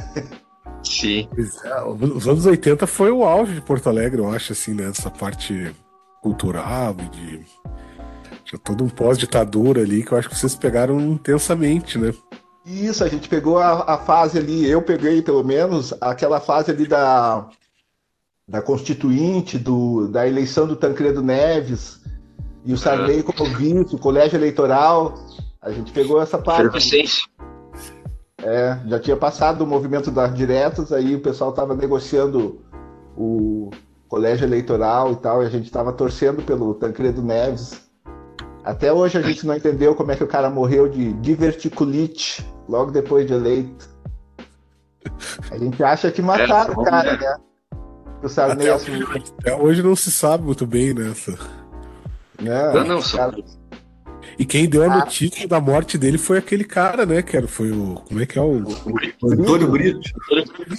Sim. 0.83 1.29
É, 1.37 1.85
os 1.85 2.27
anos 2.27 2.47
80 2.47 2.87
foi 2.87 3.11
o 3.11 3.23
auge 3.23 3.53
de 3.53 3.61
Porto 3.61 3.91
Alegre, 3.91 4.23
eu 4.23 4.31
acho, 4.31 4.53
assim, 4.53 4.73
né? 4.73 4.89
Essa 4.89 5.11
parte 5.11 5.77
cultural 6.23 6.97
e 7.01 7.09
de 7.11 7.47
tinha 8.45 8.59
todo 8.59 8.85
um 8.85 8.89
pós-ditadura 8.89 9.83
ali 9.83 10.03
que 10.03 10.13
eu 10.13 10.19
acho 10.19 10.29
que 10.29 10.39
vocês 10.39 10.55
pegaram 10.55 11.01
intensamente, 11.01 11.99
né? 11.99 12.13
Isso, 12.65 13.05
a 13.05 13.09
gente 13.09 13.29
pegou 13.29 13.59
a, 13.59 13.95
a, 13.95 13.99
fase 13.99 14.39
ali, 14.39 14.67
eu 14.67 14.81
peguei 14.81 15.21
pelo 15.21 15.45
menos, 15.45 15.93
aquela 16.01 16.41
fase 16.41 16.71
ali 16.71 16.87
da, 16.87 17.47
da 18.49 18.63
Constituinte, 18.63 19.59
do, 19.59 20.09
da 20.09 20.27
eleição 20.27 20.67
do 20.67 20.75
Tancredo 20.75 21.23
Neves 21.23 22.01
e 22.65 22.73
o 22.73 22.79
Sarney 22.79 23.19
uhum. 23.19 23.23
como 23.25 23.57
vice, 23.57 23.95
o 23.95 23.99
colégio 23.99 24.39
eleitoral. 24.39 25.15
A 25.61 25.71
gente 25.71 25.93
pegou 25.93 26.21
essa 26.21 26.39
parte. 26.39 26.65
É, 28.39 28.79
já 28.87 28.99
tinha 28.99 29.17
passado 29.17 29.63
o 29.63 29.67
movimento 29.67 30.11
das 30.11 30.35
diretas, 30.35 30.93
aí 30.93 31.15
o 31.15 31.21
pessoal 31.21 31.51
estava 31.51 31.75
negociando 31.75 32.63
o 33.17 33.71
colégio 34.09 34.47
eleitoral 34.47 35.13
e 35.13 35.17
tal, 35.17 35.43
e 35.43 35.47
a 35.47 35.51
gente 35.51 35.65
estava 35.65 35.93
torcendo 35.93 36.43
pelo 36.43 36.75
Tancredo 36.75 37.23
Neves 37.23 37.84
até 38.65 38.93
hoje 38.93 39.19
a 39.19 39.23
gente 39.23 39.47
não 39.47 39.55
entendeu 39.55 39.95
como 39.95 40.11
é 40.11 40.17
que 40.17 40.25
o 40.25 40.29
cara 40.29 40.49
morreu 40.49 40.89
de 40.89 41.13
diverticulite 41.15 42.45
logo 42.69 42.91
depois 42.91 43.27
de 43.27 43.35
eleito. 43.35 43.89
A 45.51 45.59
gente 45.59 45.83
acha 45.83 46.11
que 46.11 46.23
mataram 46.23 46.73
é, 46.73 46.77
o 46.77 46.83
cara, 46.83 47.17
né? 47.17 47.37
O 48.23 48.29
Sarney 48.29 48.71
até, 48.71 48.75
assumiu. 48.75 49.07
até 49.39 49.55
hoje 49.55 49.83
não 49.83 49.95
se 49.95 50.11
sabe 50.11 50.45
muito 50.45 50.67
bem 50.67 50.95
nessa. 50.95 51.33
Né? 52.41 52.73
Não, 52.73 52.85
não, 52.85 53.03
cara... 53.03 53.37
E 54.39 54.45
quem 54.47 54.69
deu 54.69 54.83
a 54.83 54.87
ah. 54.87 54.99
notícia 55.01 55.47
da 55.47 55.61
morte 55.61 55.99
dele 55.99 56.17
foi 56.17 56.39
aquele 56.39 56.65
cara, 56.65 57.05
né? 57.05 57.21
Que 57.21 57.37
era, 57.37 57.47
foi 57.47 57.71
o. 57.71 57.95
Como 57.95 58.21
é 58.21 58.27
que 58.27 58.39
é 58.39 58.43
o. 58.43 58.63
o 59.23 59.31
Antônio 59.31 59.71
Brito. 59.71 60.11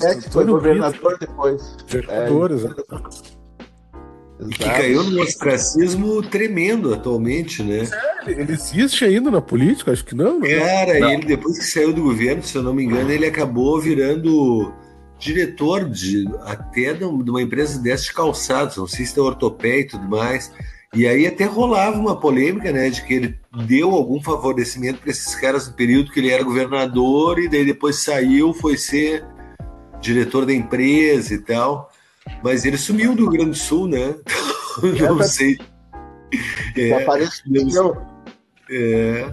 É, 0.02 0.16
que 0.16 0.30
foi 0.30 0.46
governador 0.46 1.18
depois. 1.20 1.78
Governador, 1.84 2.52
é, 2.52 3.35
exatamente. 4.40 4.56
E 4.56 4.58
que 4.58 4.70
caiu 4.70 5.04
num 5.04 5.22
ostracismo 5.22 6.22
tremendo 6.24 6.94
atualmente, 6.94 7.64
né? 7.64 7.86
Sério? 7.86 8.42
Ele 8.42 8.54
existe 8.54 9.06
ainda 9.06 9.32
na 9.32 9.42
política? 9.42 9.92
Acho 9.92 10.06
que 10.06 10.16
não. 10.16 10.40
Né? 10.40 10.60
Cara, 10.60 11.00
não. 11.00 11.10
ele 11.12 11.26
depois 11.26 11.58
que 11.60 11.66
saiu 11.66 11.94
do 11.94 12.04
governo, 12.04 12.44
se 12.44 12.56
eu 12.56 12.64
não 12.64 12.74
me 12.74 12.84
engano, 12.84 13.12
ele 13.12 13.26
acabou 13.26 13.80
virando 13.80 14.74
diretor 15.18 15.90
de 15.90 16.26
até 16.44 16.94
de 16.94 17.04
uma 17.04 17.42
empresa 17.42 17.80
dessa 17.80 18.04
de 18.04 18.14
calçados, 18.14 18.78
não 18.78 18.88
sei 18.88 19.06
se 19.06 19.18
é 19.18 19.22
ortopé 19.22 19.80
e 19.80 19.88
tudo 19.88 20.08
mais. 20.08 20.52
E 20.94 21.06
aí 21.08 21.28
até 21.28 21.44
rolava 21.44 22.00
uma 22.00 22.18
polêmica, 22.18 22.72
né, 22.72 22.90
de 22.90 23.04
que 23.04 23.14
ele 23.14 23.40
deu 23.68 23.92
algum 23.92 24.22
favorecimento 24.22 25.00
para 25.00 25.12
esses 25.12 25.36
caras 25.36 25.68
no 25.68 25.74
período 25.74 26.12
que 26.12 26.20
ele 26.20 26.30
era 26.30 26.42
governador 26.44 27.38
e 27.38 27.50
daí 27.50 27.66
depois 27.66 27.98
saiu, 27.98 28.54
foi 28.54 28.78
ser 28.78 29.26
diretor 30.00 30.46
da 30.46 30.54
empresa 30.54 31.34
e 31.34 31.40
tal. 31.40 31.92
Mas 32.44 32.66
ele 32.66 32.78
sumiu 32.78 33.16
do 33.16 33.24
Rio 33.24 33.32
Grande 33.32 33.52
do 33.52 33.56
Sul, 33.56 33.88
né? 33.88 34.16
não 35.00 35.24
sei. 35.24 35.58
É, 36.76 37.04
apareceu. 37.04 37.98
É, 38.70 39.32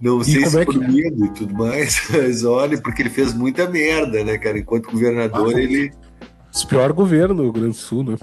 não 0.00 0.22
sei 0.24 0.46
se 0.46 0.58
é 0.58 0.64
por 0.64 0.76
medo 0.76 1.26
e 1.26 1.30
tudo 1.30 1.54
mais, 1.54 2.08
mas 2.10 2.44
olha, 2.44 2.80
porque 2.80 3.02
ele 3.02 3.10
fez 3.10 3.34
muita 3.34 3.68
merda, 3.68 4.24
né, 4.24 4.38
cara? 4.38 4.58
Enquanto 4.58 4.90
governador, 4.90 5.54
ah, 5.54 5.60
ele. 5.60 5.92
O 6.54 6.66
pior 6.66 6.92
governo 6.92 7.34
do 7.34 7.42
Rio 7.42 7.52
Grande 7.52 7.68
do 7.68 7.74
Sul, 7.74 8.04
né? 8.04 8.16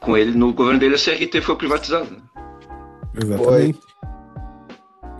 Com 0.00 0.16
ele, 0.16 0.36
no 0.36 0.52
governo 0.52 0.80
dele, 0.80 0.94
a 0.94 0.98
CRT 0.98 1.40
foi 1.42 1.56
privatizada. 1.56 2.16
Exatamente. 3.14 3.78
Foi. 3.78 3.88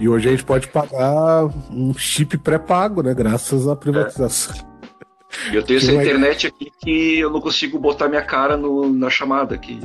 E 0.00 0.08
hoje 0.08 0.28
a 0.28 0.30
gente 0.30 0.44
pode 0.44 0.68
pagar 0.68 1.46
um 1.70 1.92
chip 1.94 2.38
pré-pago, 2.38 3.02
né? 3.02 3.12
Graças 3.12 3.66
à 3.66 3.74
privatização. 3.74 4.54
E 4.56 4.67
eu 5.52 5.62
tenho 5.62 5.80
Que 5.80 5.86
essa 5.86 5.94
internet 5.94 6.46
aqui 6.46 6.72
que 6.80 7.18
eu 7.18 7.30
não 7.30 7.40
consigo 7.40 7.78
botar 7.78 8.08
minha 8.08 8.22
cara 8.22 8.56
no- 8.56 8.88
na 8.92 9.08
chamada 9.10 9.54
aqui. 9.54 9.80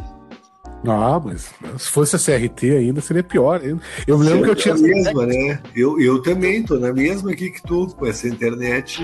Ah, 0.85 1.19
mas 1.23 1.49
se 1.77 1.89
fosse 1.89 2.15
a 2.15 2.19
CRT 2.19 2.71
ainda, 2.71 2.99
seria 2.99 3.23
pior. 3.23 3.61
Eu 4.05 4.17
me 4.19 4.25
lembro 4.27 4.43
que 4.43 4.49
eu 4.49 4.55
tinha. 4.55 4.75
mesma, 4.75 5.25
né? 5.25 5.61
Eu, 5.73 5.97
eu 5.99 6.21
também 6.21 6.61
tô 6.63 6.77
na 6.77 6.91
mesma 6.91 7.31
aqui 7.31 7.49
que 7.51 7.61
tu, 7.63 7.87
com 7.95 8.05
essa 8.05 8.27
internet. 8.27 9.01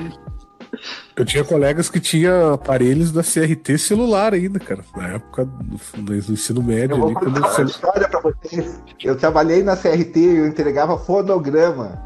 Eu 1.15 1.23
tinha 1.25 1.43
colegas 1.43 1.89
que 1.89 1.99
tinham 1.99 2.53
aparelhos 2.53 3.11
da 3.13 3.23
CRT 3.23 3.77
celular 3.77 4.33
ainda, 4.33 4.59
cara. 4.59 4.83
Na 4.95 5.07
época 5.15 5.45
do, 5.45 6.21
do 6.21 6.33
ensino 6.33 6.61
médio 6.61 6.95
Eu 6.95 6.99
vou 6.99 7.07
ali, 7.07 7.15
quando 7.15 7.47
celu- 7.55 7.69
história 7.69 8.07
pra 8.09 8.19
vocês. 8.19 8.81
Eu 9.01 9.17
trabalhei 9.17 9.63
na 9.63 9.75
CRT 9.77 10.19
e 10.19 10.35
eu 10.37 10.47
entregava 10.47 10.97
fonograma. 10.97 12.01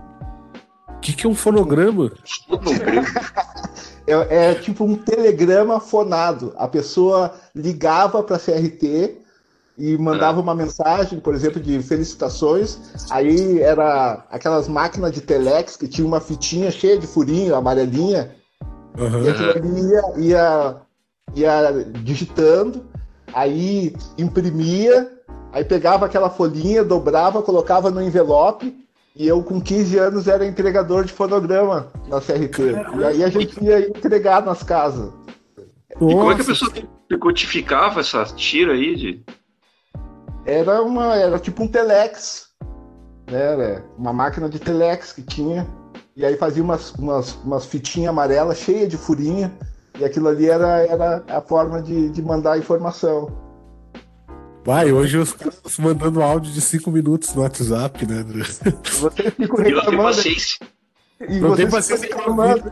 O 0.87 0.99
que, 0.99 1.13
que 1.13 1.25
é 1.25 1.29
um 1.29 1.35
fonograma? 1.35 2.11
É, 4.05 4.49
é 4.51 4.55
tipo 4.55 4.83
um 4.83 4.95
telegrama 4.95 5.79
fonado. 5.79 6.53
A 6.57 6.67
pessoa 6.67 7.33
ligava 7.55 8.21
para 8.21 8.35
a 8.35 8.39
CRT 8.39 9.23
e 9.77 9.97
mandava 9.97 10.39
uma 10.39 10.53
mensagem, 10.53 11.19
por 11.19 11.33
exemplo, 11.33 11.59
de 11.59 11.81
felicitações. 11.81 12.77
Aí 13.09 13.59
era 13.61 14.25
aquelas 14.29 14.67
máquinas 14.67 15.11
de 15.11 15.21
telex 15.21 15.75
que 15.75 15.87
tinha 15.87 16.05
uma 16.05 16.19
fitinha 16.19 16.69
cheia 16.69 16.97
de 16.97 17.07
furinho, 17.07 17.55
amarelinha. 17.55 18.35
E 18.97 19.01
Aham. 19.01 19.29
aquilo 19.29 19.51
ali 19.51 19.89
ia, 19.89 20.13
ia, 20.17 20.75
ia 21.33 21.71
digitando, 22.03 22.85
aí 23.33 23.95
imprimia, 24.17 25.11
aí 25.51 25.65
pegava 25.65 26.05
aquela 26.05 26.29
folhinha, 26.29 26.83
dobrava, 26.83 27.41
colocava 27.41 27.89
no 27.89 28.01
envelope. 28.01 28.82
E 29.15 29.27
eu, 29.27 29.43
com 29.43 29.61
15 29.61 29.97
anos, 29.99 30.27
era 30.27 30.45
entregador 30.45 31.05
de 31.05 31.13
fonograma 31.13 31.91
na 32.07 32.19
CRT. 32.19 32.61
E 32.99 33.03
aí 33.03 33.23
a 33.23 33.29
gente 33.29 33.63
ia 33.63 33.87
entregar 33.87 34.43
nas 34.43 34.63
casas. 34.63 35.13
E 35.91 35.97
como 35.99 36.31
é 36.31 36.35
que 36.35 36.41
a 36.41 36.45
Nossa, 36.45 36.65
pessoa 36.71 37.19
codificava 37.19 37.99
essa 37.99 38.25
tira 38.25 38.73
aí 38.73 38.95
de. 38.95 39.23
Era 40.45 40.81
uma, 40.81 41.15
era 41.15 41.37
tipo 41.37 41.63
um 41.63 41.67
telex, 41.67 42.49
né? 43.29 43.39
Era 43.39 43.85
uma 43.97 44.11
máquina 44.11 44.49
de 44.49 44.59
telex 44.59 45.13
que 45.13 45.21
tinha. 45.21 45.67
E 46.15 46.25
aí 46.25 46.35
fazia 46.35 46.63
umas, 46.63 46.91
umas, 46.93 47.35
umas 47.43 47.65
fitinhas 47.65 48.09
amarelas 48.09 48.57
cheias 48.57 48.89
de 48.89 48.97
furinha. 48.97 49.51
E 49.99 50.03
aquilo 50.03 50.27
ali 50.27 50.49
era, 50.49 50.85
era 50.87 51.23
a 51.27 51.39
forma 51.39 51.81
de, 51.81 52.09
de 52.09 52.21
mandar 52.21 52.53
a 52.53 52.57
informação. 52.57 53.27
Vai, 54.65 54.91
hoje 54.93 55.17
os 55.17 55.33
caras 55.33 55.77
mandando 55.77 56.21
áudio 56.21 56.51
de 56.51 56.61
5 56.61 56.89
minutos 56.89 57.33
no 57.35 57.41
WhatsApp, 57.41 58.05
né? 58.05 58.25
Eu 58.25 59.01
não 59.01 59.09
tenho 59.09 59.75
reclamando. 59.75 60.03
paciência. 60.03 60.67
E 61.27 61.39
Não 61.39 61.55
tem 61.55 61.69
paciência 61.69 62.07
reclamando. 62.07 62.71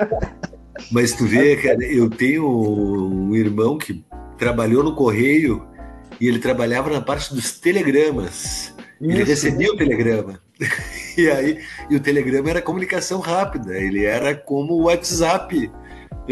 Mas 0.90 1.12
tu 1.12 1.26
vê, 1.26 1.56
cara, 1.56 1.84
eu 1.84 2.08
tenho 2.08 2.48
um 2.48 3.34
irmão 3.34 3.76
que 3.76 4.02
trabalhou 4.38 4.82
no 4.82 4.94
correio 4.94 5.66
e 6.18 6.26
ele 6.26 6.38
trabalhava 6.38 6.90
na 6.90 7.00
parte 7.02 7.34
dos 7.34 7.52
telegramas. 7.58 8.74
Ele 9.00 9.18
Isso. 9.18 9.26
recebia 9.26 9.72
o 9.72 9.76
telegrama. 9.76 10.40
E 11.18 11.28
aí, 11.28 11.58
e 11.90 11.96
o 11.96 12.00
telegrama 12.00 12.48
era 12.48 12.62
comunicação 12.62 13.18
rápida, 13.18 13.76
ele 13.76 14.04
era 14.04 14.32
como 14.34 14.74
o 14.74 14.84
WhatsApp 14.84 15.70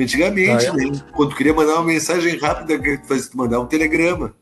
antigamente, 0.02 0.66
Ah, 0.66 0.70
é? 0.70 0.72
né? 0.76 1.00
Quando 1.12 1.34
queria 1.34 1.54
mandar 1.54 1.74
uma 1.74 1.84
mensagem 1.84 2.38
rápida, 2.38 2.78
fazia 3.06 3.30
mandar 3.34 3.60
um 3.60 3.66
telegrama. 3.66 4.34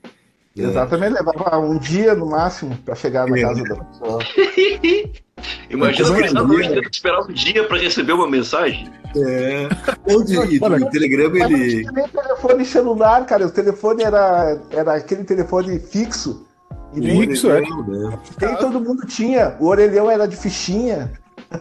né? 0.57 0.65
Exatamente, 0.65 1.13
levava 1.15 1.59
um 1.59 1.79
dia 1.79 2.15
no 2.15 2.27
máximo 2.31 2.77
para 2.85 2.95
chegar 2.95 3.27
na 3.29 3.39
É. 3.39 3.43
casa 3.43 3.63
da 3.65 3.77
pessoa. 3.77 4.19
Imagina 5.69 6.09
é 6.17 6.19
ele 6.21 6.27
é? 6.65 6.69
tendo 6.71 6.83
que 6.83 6.97
esperar 6.97 7.21
um 7.23 7.33
dia 7.33 7.65
pra 7.65 7.77
receber 7.79 8.13
uma 8.13 8.29
mensagem. 8.29 8.91
É. 9.17 9.69
Onde, 10.09 10.35
e 10.35 10.59
o 10.59 10.91
telegrama, 10.91 11.39
Mas 11.39 11.51
não 11.51 11.59
ele. 11.59 11.81
tinha 11.81 11.93
nem 11.93 12.09
telefone 12.09 12.65
celular, 12.65 13.27
cara. 13.27 13.47
O 13.47 13.51
telefone 13.51 14.03
era, 14.03 14.61
era 14.71 14.95
aquele 14.95 15.25
telefone 15.25 15.79
fixo. 15.79 16.47
E 16.95 17.01
nem, 17.01 17.31
Isso, 17.31 17.51
é. 17.51 17.61
né? 17.61 18.19
nem 18.41 18.57
todo 18.57 18.81
mundo 18.81 19.07
tinha. 19.07 19.57
O 19.61 19.67
orelhão 19.67 20.11
era 20.11 20.27
de 20.27 20.37
fichinha. 20.37 21.13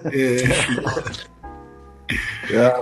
É. 0.05 0.37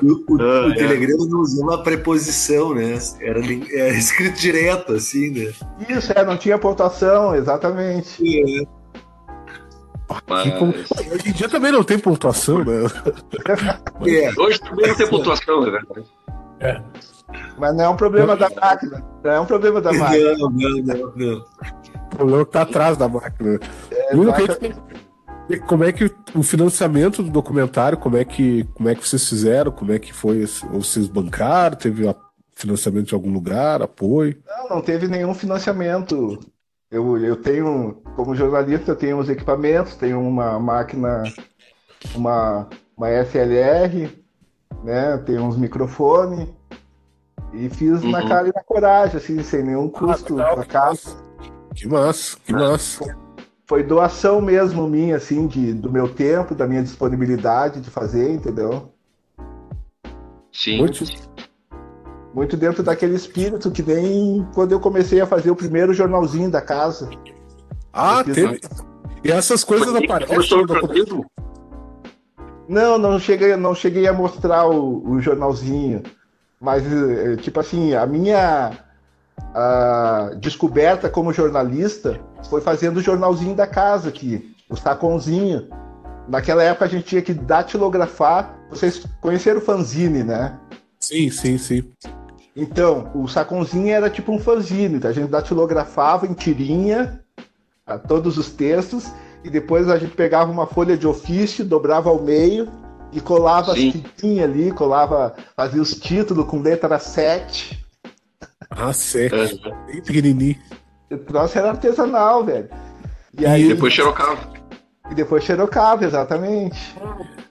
O, 0.01 0.33
o- 0.35 0.41
Ah, 0.41 0.67
o 0.67 0.71
é. 0.71 0.75
telegrama 0.75 1.25
não 1.27 1.39
usava 1.39 1.81
preposição, 1.83 2.73
né? 2.75 2.97
Era, 3.21 3.39
era 3.39 3.89
escrito 3.97 4.39
direto, 4.39 4.93
assim, 4.93 5.29
né? 5.31 5.53
Isso, 5.89 6.11
é, 6.13 6.25
não 6.25 6.37
tinha 6.37 6.57
pontuação, 6.57 7.33
exatamente. 7.35 8.67
Mas... 10.27 10.43
Que 10.43 10.51
como- 10.59 10.73
Hoje 10.73 11.29
em 11.29 11.31
dia 11.31 11.47
também 11.49 11.71
não 11.71 11.83
tem 11.83 11.97
pontuação, 11.97 12.59
né? 12.59 12.83
É, 14.05 14.31
Hoje 14.39 14.59
também 14.59 14.87
não 14.87 14.95
tem 14.95 15.07
pontuação, 15.07 15.61
né? 15.61 15.79
Mas 17.57 17.75
não 17.75 17.85
é 17.85 17.89
um 17.89 17.95
problema 17.95 18.35
da 18.35 18.49
máquina. 18.49 19.03
Não 19.23 19.31
é 19.31 19.39
um 19.39 19.45
problema 19.45 19.81
da 19.81 19.91
máquina. 19.93 20.33
não, 20.37 20.49
não, 20.49 20.77
não, 20.83 21.13
não. 21.15 21.45
O 22.11 22.15
problema 22.15 22.41
é 22.41 22.45
que 22.45 22.51
tá 22.51 22.61
atrás 22.61 22.97
da 22.97 23.07
máquina. 23.07 23.59
É, 23.89 24.11
Bruno, 24.15 24.33
que- 24.33 24.75
exatamente. 25.49 25.67
como 25.67 25.83
é 25.83 25.91
que 25.91 26.11
o 26.35 26.43
financiamento 26.43 27.21
do 27.23 27.29
documentário, 27.29 27.97
como 27.97 28.17
é 28.17 28.25
que, 28.25 28.63
como 28.73 28.89
é 28.89 28.95
que 28.95 29.07
vocês 29.07 29.27
fizeram? 29.27 29.71
Como 29.71 29.91
é 29.91 29.99
que 29.99 30.13
foi? 30.13 30.45
Vocês 30.71 31.07
bancaram? 31.07 31.77
Teve 31.77 32.13
financiamento 32.55 33.07
de 33.07 33.13
algum 33.15 33.31
lugar? 33.31 33.81
Apoio? 33.81 34.37
Não, 34.47 34.69
não 34.77 34.81
teve 34.81 35.07
nenhum 35.07 35.33
financiamento. 35.33 36.39
Eu, 36.91 37.17
eu 37.17 37.35
tenho, 37.35 38.01
como 38.15 38.35
jornalista, 38.35 38.91
eu 38.91 38.95
tenho 38.95 39.17
os 39.17 39.27
equipamentos, 39.27 39.95
tenho 39.95 40.21
uma 40.21 40.59
máquina, 40.59 41.23
uma, 42.13 42.69
uma 42.95 43.09
SLR, 43.09 44.09
né? 44.83 45.17
Tenho 45.25 45.43
uns 45.43 45.57
microfones. 45.57 46.47
E 47.51 47.69
fiz 47.69 48.01
na 48.03 48.21
Uhum. 48.21 48.27
cara 48.27 48.47
e 48.47 48.51
na 48.53 48.63
coragem, 48.63 49.17
assim, 49.17 49.41
sem 49.43 49.63
nenhum 49.63 49.87
custo 49.89 50.35
legal. 50.35 50.55
pra 50.55 50.65
casa. 50.65 51.15
Que 51.75 51.87
massa, 51.87 52.37
que 52.45 52.53
massa. 52.53 53.17
Foi 53.65 53.81
doação 53.81 54.41
mesmo 54.41 54.87
minha, 54.87 55.15
assim, 55.15 55.47
de, 55.47 55.73
do 55.73 55.89
meu 55.89 56.09
tempo, 56.09 56.53
da 56.53 56.67
minha 56.67 56.83
disponibilidade 56.83 57.79
de 57.79 57.89
fazer, 57.89 58.31
entendeu? 58.31 58.91
Sim. 60.51 60.79
Muito, 60.79 61.03
Muito 62.33 62.57
dentro 62.57 62.83
daquele 62.83 63.15
espírito 63.15 63.71
que 63.71 63.81
nem 63.81 64.45
quando 64.53 64.73
eu 64.73 64.79
comecei 64.79 65.21
a 65.21 65.25
fazer 65.25 65.49
o 65.49 65.55
primeiro 65.55 65.93
jornalzinho 65.93 66.51
da 66.51 66.61
casa. 66.61 67.09
Ah, 67.91 68.23
fiz 68.23 68.35
teve. 68.35 68.59
E 69.23 69.31
essas 69.31 69.63
coisas 69.63 69.89
Foi 69.89 69.99
que 69.99 70.05
aparecem. 70.05 70.41
jornalismo? 70.49 71.25
Não, 72.67 72.97
não 72.97 73.17
cheguei, 73.19 73.55
não 73.55 73.73
cheguei 73.73 74.07
a 74.07 74.13
mostrar 74.13 74.65
o, 74.67 75.09
o 75.09 75.21
jornalzinho. 75.21 76.03
Mas, 76.59 76.83
eh, 76.85 77.35
tipo 77.37 77.59
assim, 77.59 77.93
a 77.93 78.05
minha 78.05 78.71
a 79.53 80.31
descoberta 80.39 81.09
como 81.09 81.33
jornalista 81.33 82.19
foi 82.49 82.61
fazendo 82.61 82.97
o 82.97 83.01
jornalzinho 83.01 83.55
da 83.55 83.67
casa 83.67 84.09
aqui, 84.09 84.55
o 84.69 84.75
saconzinho. 84.75 85.67
Naquela 86.27 86.63
época 86.63 86.85
a 86.85 86.87
gente 86.87 87.05
tinha 87.05 87.21
que 87.21 87.33
datilografar. 87.33 88.57
Vocês 88.69 89.05
conheceram 89.21 89.59
o 89.59 89.61
fanzine, 89.61 90.23
né? 90.23 90.57
Sim, 90.99 91.29
sim, 91.29 91.57
sim. 91.57 91.83
Então, 92.55 93.11
o 93.15 93.27
saconzinho 93.27 93.89
era 93.89 94.09
tipo 94.09 94.31
um 94.31 94.39
fanzine, 94.39 94.95
então 94.95 95.09
a 95.09 95.13
gente 95.13 95.29
datilografava 95.29 96.27
em 96.27 96.33
tirinha 96.33 97.19
a 97.85 97.97
todos 97.97 98.37
os 98.37 98.51
textos 98.51 99.11
e 99.43 99.49
depois 99.49 99.89
a 99.89 99.97
gente 99.97 100.15
pegava 100.15 100.51
uma 100.51 100.65
folha 100.65 100.95
de 100.95 101.05
ofício, 101.05 101.65
dobrava 101.65 102.09
ao 102.09 102.21
meio 102.21 102.69
e 103.11 103.19
colava 103.19 103.73
Sim. 103.73 103.87
as 103.87 103.93
fitinhas 103.93 104.49
ali, 104.49 104.71
colava, 104.71 105.35
fazia 105.55 105.81
os 105.81 105.95
títulos 105.95 106.45
com 106.45 106.61
letra 106.61 106.97
7. 106.97 107.82
Ah, 108.69 108.93
sério. 108.93 109.37
É. 109.43 109.85
Bem 109.91 110.01
pequenininho. 110.01 110.55
O 111.11 111.17
troço 111.17 111.57
era 111.57 111.69
artesanal, 111.69 112.43
velho. 112.43 112.69
E 113.37 113.41
E 113.41 113.45
aí 113.45 113.67
Depois 113.67 113.93
xerocava. 113.93 114.39
e 115.11 115.15
depois 115.15 115.43
xerocava, 115.43 116.05
exatamente. 116.05 116.95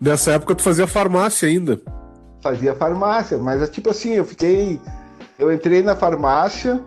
Nessa 0.00 0.32
época 0.32 0.54
tu 0.54 0.62
fazia 0.62 0.86
farmácia 0.86 1.48
ainda. 1.48 1.80
Fazia 2.42 2.74
farmácia, 2.74 3.38
mas 3.38 3.62
é 3.62 3.66
tipo 3.66 3.90
assim, 3.90 4.10
eu 4.14 4.24
fiquei. 4.24 4.80
Eu 5.38 5.52
entrei 5.52 5.82
na 5.82 5.94
farmácia, 5.94 6.82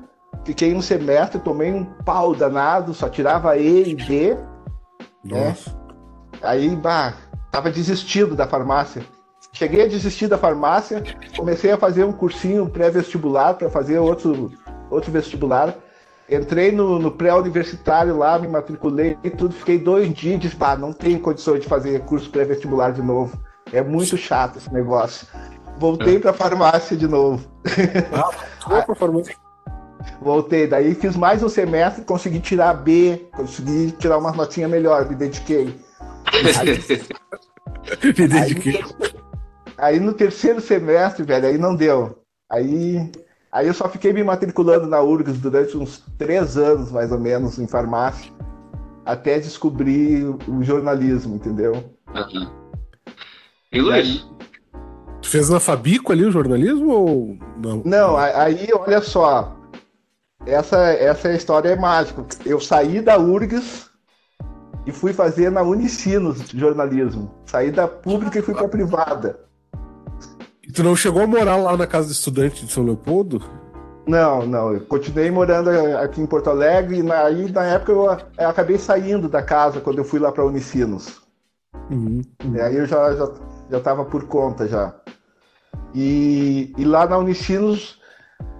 fiquei 0.45 0.73
um 0.73 0.81
semestre, 0.81 1.39
tomei 1.39 1.71
um 1.73 1.85
pau 2.03 2.35
danado, 2.35 2.93
só 2.93 3.07
tirava 3.09 3.57
E 3.57 3.89
e 3.91 3.95
B. 3.95 4.37
Nossa. 5.23 5.73
Aí, 6.41 6.75
bah, 6.75 7.13
tava 7.51 7.71
desistido 7.71 8.35
da 8.35 8.45
farmácia. 8.47 9.01
Cheguei 9.55 9.85
a 9.85 9.87
desistir 9.87 10.27
da 10.27 10.37
farmácia, 10.37 11.01
comecei 11.35 11.71
a 11.71 11.77
fazer 11.77 12.03
um 12.03 12.11
cursinho 12.11 12.69
pré-vestibular 12.69 13.53
para 13.53 13.69
fazer 13.69 13.97
outro, 13.99 14.51
outro 14.89 15.11
vestibular. 15.11 15.73
Entrei 16.29 16.73
no, 16.73 16.99
no 16.99 17.09
pré-universitário 17.09 18.17
lá, 18.17 18.37
me 18.37 18.49
matriculei 18.49 19.17
e 19.23 19.29
tudo, 19.29 19.53
fiquei 19.53 19.79
dois 19.79 20.13
dias 20.13 20.35
e 20.35 20.39
disse, 20.39 20.55
pá, 20.55 20.75
não 20.75 20.91
tenho 20.91 21.19
condições 21.21 21.61
de 21.61 21.67
fazer 21.67 22.01
curso 22.01 22.29
pré-vestibular 22.29 22.91
de 22.91 23.01
novo. 23.01 23.39
É 23.71 23.81
muito 23.81 24.17
chato 24.17 24.57
esse 24.57 24.71
negócio. 24.73 25.25
Voltei 25.77 26.19
para 26.19 26.33
farmácia 26.33 26.97
de 26.97 27.07
novo. 27.07 27.45
Pra 28.65 28.95
farmácia. 28.95 29.35
Voltei, 30.21 30.67
daí 30.67 30.95
fiz 30.95 31.15
mais 31.15 31.41
um 31.43 31.49
semestre, 31.49 32.03
consegui 32.03 32.39
tirar 32.39 32.73
B, 32.73 33.27
consegui 33.31 33.91
tirar 33.91 34.17
uma 34.17 34.31
notinha 34.31 34.67
melhor, 34.67 35.07
me 35.07 35.15
dediquei. 35.15 35.73
Me 38.03 38.27
dediquei. 38.27 38.83
Aí 38.83 39.14
no 39.99 40.13
terceiro 40.13 40.61
semestre, 40.61 41.23
velho, 41.23 41.47
aí 41.47 41.57
não 41.57 41.75
deu. 41.75 42.19
Aí, 42.49 43.11
aí 43.51 43.67
eu 43.67 43.73
só 43.73 43.89
fiquei 43.89 44.13
me 44.13 44.23
matriculando 44.23 44.87
na 44.87 45.01
URGS 45.01 45.39
durante 45.39 45.77
uns 45.77 46.03
três 46.17 46.57
anos, 46.57 46.91
mais 46.91 47.11
ou 47.11 47.19
menos, 47.19 47.59
em 47.59 47.67
farmácia, 47.67 48.31
até 49.05 49.39
descobrir 49.39 50.25
o 50.47 50.63
jornalismo, 50.63 51.35
entendeu? 51.35 51.83
Aham. 52.13 52.51
E 53.71 53.81
Luiz? 53.81 54.25
Tu 55.21 55.29
fez 55.29 55.49
na 55.49 55.59
Fabico 55.59 56.11
ali 56.11 56.23
o 56.23 56.31
jornalismo 56.31 56.89
ou 56.91 57.37
não? 57.57 57.81
Não, 57.83 58.15
a- 58.15 58.43
aí 58.43 58.69
olha 58.73 59.01
só. 59.01 59.55
Essa, 60.45 60.77
essa 60.93 61.33
história 61.33 61.69
é 61.69 61.75
mágica. 61.75 62.23
Eu 62.45 62.59
saí 62.59 63.01
da 63.01 63.17
URGS 63.17 63.89
e 64.85 64.91
fui 64.91 65.11
fazer 65.11 65.49
na 65.49 65.63
Unicinos 65.63 66.47
jornalismo. 66.49 67.33
Saí 67.45 67.71
da 67.71 67.87
pública 67.87 68.37
e 68.37 68.41
fui 68.43 68.53
para 68.53 68.67
privada. 68.69 69.39
Tu 70.75 70.83
não 70.83 70.95
chegou 70.95 71.21
a 71.23 71.27
morar 71.27 71.55
lá 71.55 71.77
na 71.77 71.87
casa 71.87 72.07
do 72.07 72.11
estudante 72.11 72.65
de 72.65 72.71
São 72.71 72.83
Leopoldo? 72.83 73.41
Não, 74.07 74.45
não. 74.45 74.73
Eu 74.73 74.81
continuei 74.81 75.31
morando 75.31 75.69
aqui 75.97 76.21
em 76.21 76.25
Porto 76.27 76.49
Alegre 76.49 76.97
e 76.97 77.03
na- 77.03 77.23
aí 77.23 77.51
na 77.51 77.63
época 77.63 77.91
eu, 77.91 78.03
eu 78.37 78.49
acabei 78.49 78.77
saindo 78.77 79.27
da 79.29 79.41
casa 79.41 79.79
quando 79.81 79.99
eu 79.99 80.05
fui 80.05 80.19
lá 80.19 80.31
para 80.31 80.45
Unicinos. 80.45 81.21
Uhum. 81.89 82.21
E 82.53 82.59
aí 82.61 82.75
eu 82.75 82.85
já, 82.85 83.15
já, 83.15 83.31
já 83.71 83.79
tava 83.79 84.05
por 84.05 84.25
conta 84.27 84.67
já. 84.67 84.93
E, 85.93 86.73
e 86.77 86.83
lá 86.83 87.07
na 87.07 87.17
Unicinos, 87.17 87.99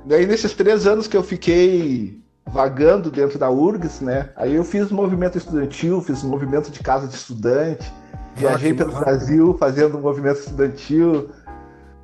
daí 0.05 0.25
nesses 0.25 0.53
três 0.53 0.87
anos 0.87 1.07
que 1.07 1.17
eu 1.17 1.23
fiquei 1.23 2.23
vagando 2.47 3.11
dentro 3.11 3.37
da 3.37 3.49
URGS, 3.49 4.01
né? 4.01 4.29
Aí 4.35 4.55
eu 4.55 4.63
fiz 4.63 4.89
movimento 4.89 5.37
estudantil, 5.37 6.01
fiz 6.01 6.23
movimento 6.23 6.71
de 6.71 6.79
casa 6.79 7.07
de 7.07 7.15
estudante, 7.15 7.91
viajei 8.35 8.71
que 8.71 8.77
pelo. 8.77 8.93
Brasil 8.93 9.55
fazendo 9.59 9.99
movimento 9.99 10.39
estudantil, 10.39 11.29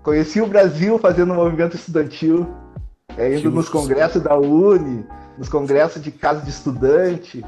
conheci 0.03 0.41
o 0.41 0.47
Brasil 0.47 0.97
fazendo 0.99 1.33
movimento 1.33 1.75
estudantil, 1.75 2.47
é, 3.17 3.29
Que 3.31 3.39
indo 3.39 3.51
nos 3.51 3.65
massa. 3.65 3.71
congressos 3.71 4.21
da 4.21 4.37
Uni, 4.37 5.05
nos 5.37 5.49
congressos 5.49 6.01
de 6.01 6.11
casa 6.11 6.41
de 6.41 6.49
estudante. 6.49 7.43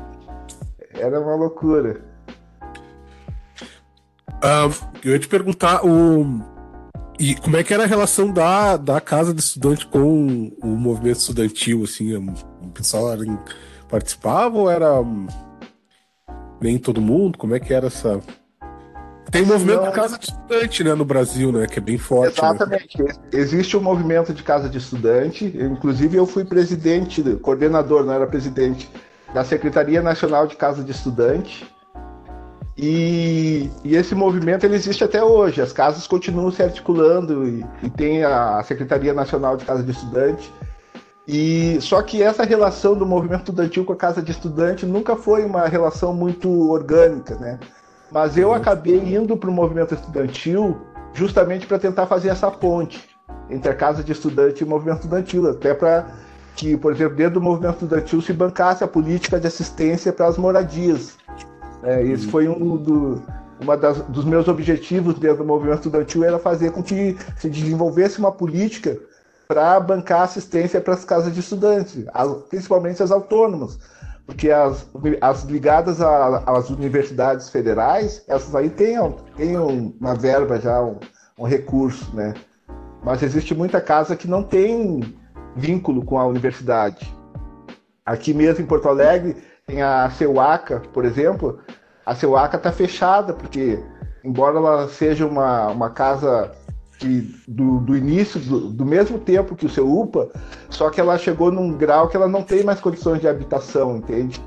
Era 0.93 1.19
uma 1.19 1.35
loucura. 1.35 2.01
Ah, 4.41 4.69
eu 5.03 5.11
ia 5.13 5.19
te 5.19 5.27
perguntar 5.27 5.85
o. 5.85 6.41
E 7.19 7.35
como 7.35 7.55
é 7.57 7.63
que 7.63 7.73
era 7.73 7.83
a 7.83 7.87
relação 7.87 8.31
da, 8.31 8.75
da 8.75 8.99
casa 8.99 9.33
de 9.33 9.39
estudante 9.39 9.85
com 9.87 10.51
o 10.61 10.67
movimento 10.67 11.17
estudantil, 11.19 11.83
assim? 11.83 12.15
O 12.17 12.67
pessoal 12.73 13.11
era 13.13 13.23
em- 13.25 13.39
participava 13.87 14.57
ou 14.57 14.69
era 14.69 14.99
hum, 14.99 15.27
nem 16.59 16.77
todo 16.77 16.99
mundo? 16.99 17.37
Como 17.37 17.55
é 17.55 17.59
que 17.59 17.73
era 17.73 17.87
essa. 17.87 18.19
Tem 19.33 19.41
o 19.41 19.47
movimento 19.47 19.85
de 19.85 19.91
casa 19.91 20.19
de 20.19 20.25
estudante, 20.25 20.83
né, 20.83 20.93
no 20.93 21.03
Brasil, 21.03 21.51
né? 21.51 21.65
Que 21.65 21.79
é 21.79 21.81
bem 21.81 21.97
forte. 21.97 22.39
né? 22.39 22.49
Exatamente. 22.49 22.97
Existe 23.31 23.75
um 23.75 23.81
movimento 23.81 24.31
de 24.31 24.43
casa 24.43 24.69
de 24.69 24.77
estudante. 24.77 25.45
Inclusive, 25.59 26.15
eu 26.15 26.27
fui 26.27 26.45
presidente, 26.45 27.23
coordenador, 27.41 28.05
não 28.05 28.13
era 28.13 28.27
presidente, 28.27 28.87
da 29.33 29.43
Secretaria 29.43 30.03
Nacional 30.03 30.45
de 30.45 30.55
Casa 30.55 30.83
de 30.83 30.91
Estudante. 30.91 31.67
E, 32.77 33.71
e 33.83 33.95
esse 33.95 34.13
movimento 34.13 34.65
ele 34.65 34.75
existe 34.75 35.03
até 35.03 35.23
hoje. 35.23 35.61
As 35.61 35.73
casas 35.73 36.05
continuam 36.05 36.51
se 36.51 36.61
articulando 36.61 37.47
e, 37.47 37.65
e 37.81 37.89
tem 37.89 38.23
a 38.23 38.61
Secretaria 38.61 39.15
Nacional 39.15 39.57
de 39.57 39.65
Casa 39.65 39.81
de 39.81 39.89
Estudante. 39.89 40.53
E 41.27 41.79
só 41.81 42.03
que 42.03 42.21
essa 42.21 42.43
relação 42.43 42.95
do 42.95 43.05
movimento 43.05 43.39
estudantil 43.39 43.83
com 43.83 43.93
a 43.93 43.97
casa 43.97 44.21
de 44.21 44.31
estudante 44.31 44.85
nunca 44.85 45.15
foi 45.15 45.43
uma 45.43 45.67
relação 45.67 46.13
muito 46.13 46.69
orgânica, 46.69 47.33
né? 47.35 47.57
Mas 48.13 48.37
eu 48.37 48.53
acabei 48.53 48.97
indo 49.15 49.35
para 49.35 49.49
o 49.49 49.53
movimento 49.53 49.95
estudantil 49.95 50.77
justamente 51.13 51.65
para 51.65 51.79
tentar 51.79 52.05
fazer 52.05 52.29
essa 52.29 52.51
ponte 52.51 53.09
entre 53.49 53.71
a 53.71 53.75
casa 53.75 54.03
de 54.03 54.11
estudante 54.11 54.61
e 54.61 54.63
o 54.63 54.69
movimento 54.69 54.99
estudantil, 54.99 55.49
até 55.49 55.73
para 55.73 56.05
que, 56.55 56.77
por 56.77 56.91
exemplo, 56.91 57.17
dentro 57.17 57.35
do 57.35 57.41
movimento 57.41 57.73
estudantil 57.73 58.21
se 58.21 58.31
bancasse 58.31 58.83
a 58.83 58.87
política 58.87 59.39
de 59.39 59.47
assistência 59.47 60.13
para 60.13 60.27
as 60.27 60.37
moradias. 60.37 61.17
É, 61.81 62.03
esse 62.03 62.27
foi 62.27 62.47
um 62.47 62.77
do, 62.77 63.21
uma 63.59 63.75
das, 63.75 63.97
dos 64.03 64.25
meus 64.25 64.47
objetivos 64.47 65.17
dentro 65.17 65.37
do 65.37 65.45
movimento 65.45 65.79
estudantil 65.79 66.23
era 66.23 66.37
fazer 66.37 66.71
com 66.71 66.83
que 66.83 67.17
se 67.35 67.49
desenvolvesse 67.49 68.19
uma 68.19 68.31
política 68.31 68.97
para 69.47 69.79
bancar 69.79 70.21
assistência 70.21 70.79
para 70.79 70.93
as 70.93 71.03
casas 71.03 71.33
de 71.33 71.39
estudantes, 71.39 72.05
principalmente 72.49 73.01
as 73.01 73.11
autônomas, 73.11 73.77
porque 74.25 74.49
as, 74.49 74.89
as 75.21 75.43
ligadas 75.43 76.01
às 76.01 76.69
universidades 76.69 77.49
federais, 77.49 78.23
essas 78.27 78.55
aí 78.55 78.69
têm, 78.69 78.97
têm 79.35 79.57
uma 79.57 80.15
verba 80.15 80.59
já, 80.59 80.81
um, 80.81 80.97
um 81.37 81.45
recurso, 81.45 82.15
né? 82.15 82.33
Mas 83.03 83.21
existe 83.21 83.53
muita 83.53 83.81
casa 83.81 84.15
que 84.15 84.27
não 84.27 84.41
tem 84.41 85.01
vínculo 85.55 86.05
com 86.05 86.17
a 86.17 86.25
universidade. 86.25 87.13
Aqui 88.05 88.33
mesmo 88.33 88.63
em 88.63 88.67
Porto 88.67 88.87
Alegre 88.87 89.35
tem 89.67 89.81
a 89.81 90.09
Ceuaca, 90.09 90.81
por 90.93 91.03
exemplo. 91.03 91.59
A 92.05 92.15
Ceuaca 92.15 92.57
está 92.57 92.71
fechada 92.71 93.33
porque, 93.33 93.83
embora 94.23 94.57
ela 94.57 94.87
seja 94.87 95.25
uma, 95.25 95.67
uma 95.67 95.89
casa 95.89 96.51
que, 96.99 97.35
do, 97.47 97.79
do 97.79 97.97
início, 97.97 98.39
do, 98.39 98.69
do 98.69 98.85
mesmo 98.85 99.19
tempo 99.19 99.55
que 99.55 99.65
o 99.65 99.69
seu 99.69 99.91
UPA, 99.91 100.29
só 100.69 100.89
que 100.89 100.99
ela 100.99 101.17
chegou 101.17 101.51
num 101.51 101.75
grau 101.77 102.07
que 102.07 102.15
ela 102.15 102.27
não 102.27 102.43
tem 102.43 102.63
mais 102.63 102.79
condições 102.79 103.19
de 103.19 103.27
habitação, 103.27 103.97
entende? 103.97 104.41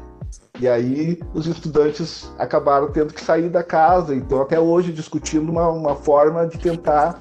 E 0.59 0.66
aí 0.66 1.20
os 1.35 1.46
estudantes 1.46 2.30
acabaram 2.38 2.90
tendo 2.90 3.12
que 3.12 3.20
sair 3.20 3.48
da 3.48 3.62
casa, 3.62 4.14
então 4.14 4.40
até 4.40 4.59
hoje 4.59 4.92
discutindo 4.92 5.50
uma, 5.50 5.68
uma 5.68 5.94
forma 5.94 6.46
de 6.46 6.59
tentar 6.59 7.20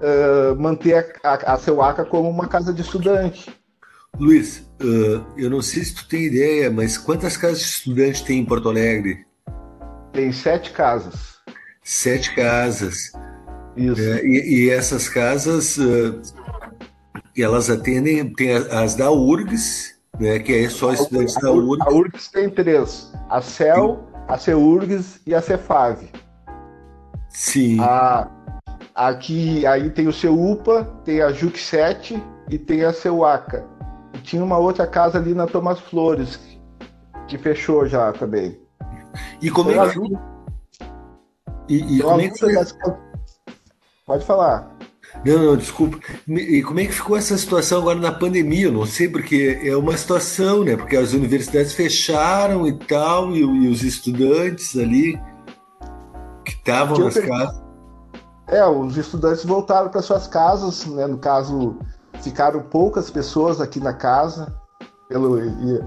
eh, 0.00 0.54
manter 0.58 1.14
a, 1.22 1.30
a, 1.32 1.54
a 1.54 1.58
Ceuaca 1.58 2.04
como 2.04 2.28
uma 2.28 2.48
casa 2.48 2.72
de 2.72 2.82
estudante. 2.82 3.48
Luiz, 4.18 4.68
ah, 4.80 5.24
eu 5.36 5.48
não 5.48 5.62
sei 5.62 5.84
se 5.84 5.94
tu 5.94 6.08
tem 6.08 6.24
ideia, 6.24 6.70
mas 6.70 6.98
quantas 6.98 7.36
casas 7.36 7.60
de 7.60 7.64
estudante 7.66 8.24
tem 8.24 8.40
em 8.40 8.44
Porto 8.44 8.68
Alegre? 8.68 9.24
Tem 10.12 10.32
sete 10.32 10.72
casas. 10.72 11.36
Sete 11.84 12.34
casas. 12.34 13.12
Isso. 13.76 14.00
É, 14.00 14.24
e, 14.24 14.66
e 14.66 14.70
essas 14.70 15.08
casas, 15.08 15.78
ah, 15.78 16.70
elas 17.36 17.70
atendem, 17.70 18.32
tem 18.34 18.52
as 18.52 18.94
da 18.94 19.10
URGS, 19.10 19.94
né, 20.20 20.38
que 20.38 20.52
é 20.52 20.68
só 20.68 20.92
estudantes 20.92 21.34
da 21.36 21.50
URGS. 21.50 21.86
a 21.86 21.90
URGS 21.90 22.28
tem 22.28 22.50
três: 22.50 23.12
a 23.30 23.40
CEL, 23.40 24.06
a 24.28 24.38
CEURGS 24.38 25.20
e 25.26 25.34
a 25.34 25.40
CEFAV. 25.40 26.10
Sim. 27.28 27.80
A, 27.80 28.30
aqui 28.94 29.66
aí 29.66 29.90
tem 29.90 30.06
o 30.06 30.12
CEUPA, 30.12 30.84
tem 31.04 31.22
a 31.22 31.32
JUC 31.32 31.58
7 31.58 32.22
e 32.50 32.58
tem 32.58 32.84
a 32.84 32.92
CEUACA. 32.92 33.64
E 34.14 34.18
tinha 34.18 34.44
uma 34.44 34.58
outra 34.58 34.86
casa 34.86 35.18
ali 35.18 35.34
na 35.34 35.46
Thomas 35.46 35.80
Flores, 35.80 36.38
que 37.26 37.38
fechou 37.38 37.86
já 37.86 38.12
também. 38.12 38.60
E 39.40 39.50
como 39.50 39.70
é 39.70 39.90
que, 39.90 39.98
e, 41.68 41.98
e 41.98 42.02
como 42.02 42.20
é 42.20 42.28
que 42.28 42.38
Pode 44.06 44.24
falar. 44.24 44.76
Não, 45.24 45.38
não, 45.38 45.56
desculpa. 45.56 45.98
E 46.28 46.62
como 46.62 46.80
é 46.80 46.86
que 46.86 46.92
ficou 46.92 47.16
essa 47.16 47.36
situação 47.36 47.80
agora 47.82 47.98
na 48.00 48.12
pandemia? 48.12 48.66
Eu 48.66 48.72
não 48.72 48.86
sei, 48.86 49.08
porque 49.08 49.60
é 49.62 49.76
uma 49.76 49.96
situação, 49.96 50.64
né? 50.64 50.76
Porque 50.76 50.96
as 50.96 51.12
universidades 51.12 51.72
fecharam 51.72 52.66
e 52.66 52.72
tal, 52.78 53.30
e, 53.32 53.40
e 53.40 53.68
os 53.68 53.82
estudantes 53.82 54.76
ali 54.76 55.20
que 56.44 56.52
estavam 56.52 56.98
nas 56.98 57.14
per- 57.14 57.28
casas. 57.28 57.62
É, 58.48 58.66
os 58.66 58.96
estudantes 58.96 59.44
voltaram 59.44 59.88
para 59.90 60.02
suas 60.02 60.26
casas, 60.26 60.84
né? 60.86 61.06
No 61.06 61.18
caso, 61.18 61.76
ficaram 62.22 62.60
poucas 62.62 63.10
pessoas 63.10 63.60
aqui 63.60 63.80
na 63.80 63.92
casa. 63.92 64.54
Pelo, 65.08 65.38
e- 65.38 65.48
e- 65.48 65.82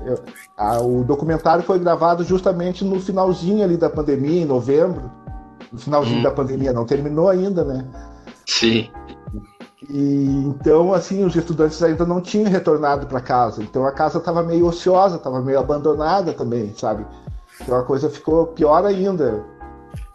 a- 0.56 0.82
o 0.82 1.04
documentário 1.04 1.63
foi 1.63 1.80
gravado 1.80 2.23
justamente 2.23 2.86
no 2.86 2.99
finalzinho 2.99 3.63
ali 3.63 3.75
da 3.75 3.89
pandemia, 3.89 4.41
em 4.43 4.45
novembro. 4.45 5.12
No 5.76 5.80
finalzinho 5.82 6.20
Hum. 6.20 6.24
da 6.24 6.32
pandemia, 6.32 6.72
não 6.72 6.86
terminou 6.86 7.28
ainda, 7.28 7.66
né? 7.66 7.86
Sim. 8.46 8.90
E 9.90 10.26
então, 10.48 10.94
assim, 10.94 11.26
os 11.26 11.36
estudantes 11.36 11.84
ainda 11.84 12.06
não 12.06 12.22
tinham 12.22 12.50
retornado 12.50 13.06
para 13.08 13.20
casa. 13.20 13.62
Então 13.62 13.86
a 13.86 13.92
casa 13.92 14.18
estava 14.20 14.42
meio 14.42 14.66
ociosa, 14.68 15.18
estava 15.18 15.42
meio 15.42 15.60
abandonada 15.60 16.32
também, 16.32 16.74
sabe? 16.76 17.06
Então 17.62 17.76
a 17.78 17.84
coisa 17.84 18.10
ficou 18.10 18.48
pior 18.48 18.86
ainda. 18.86 19.44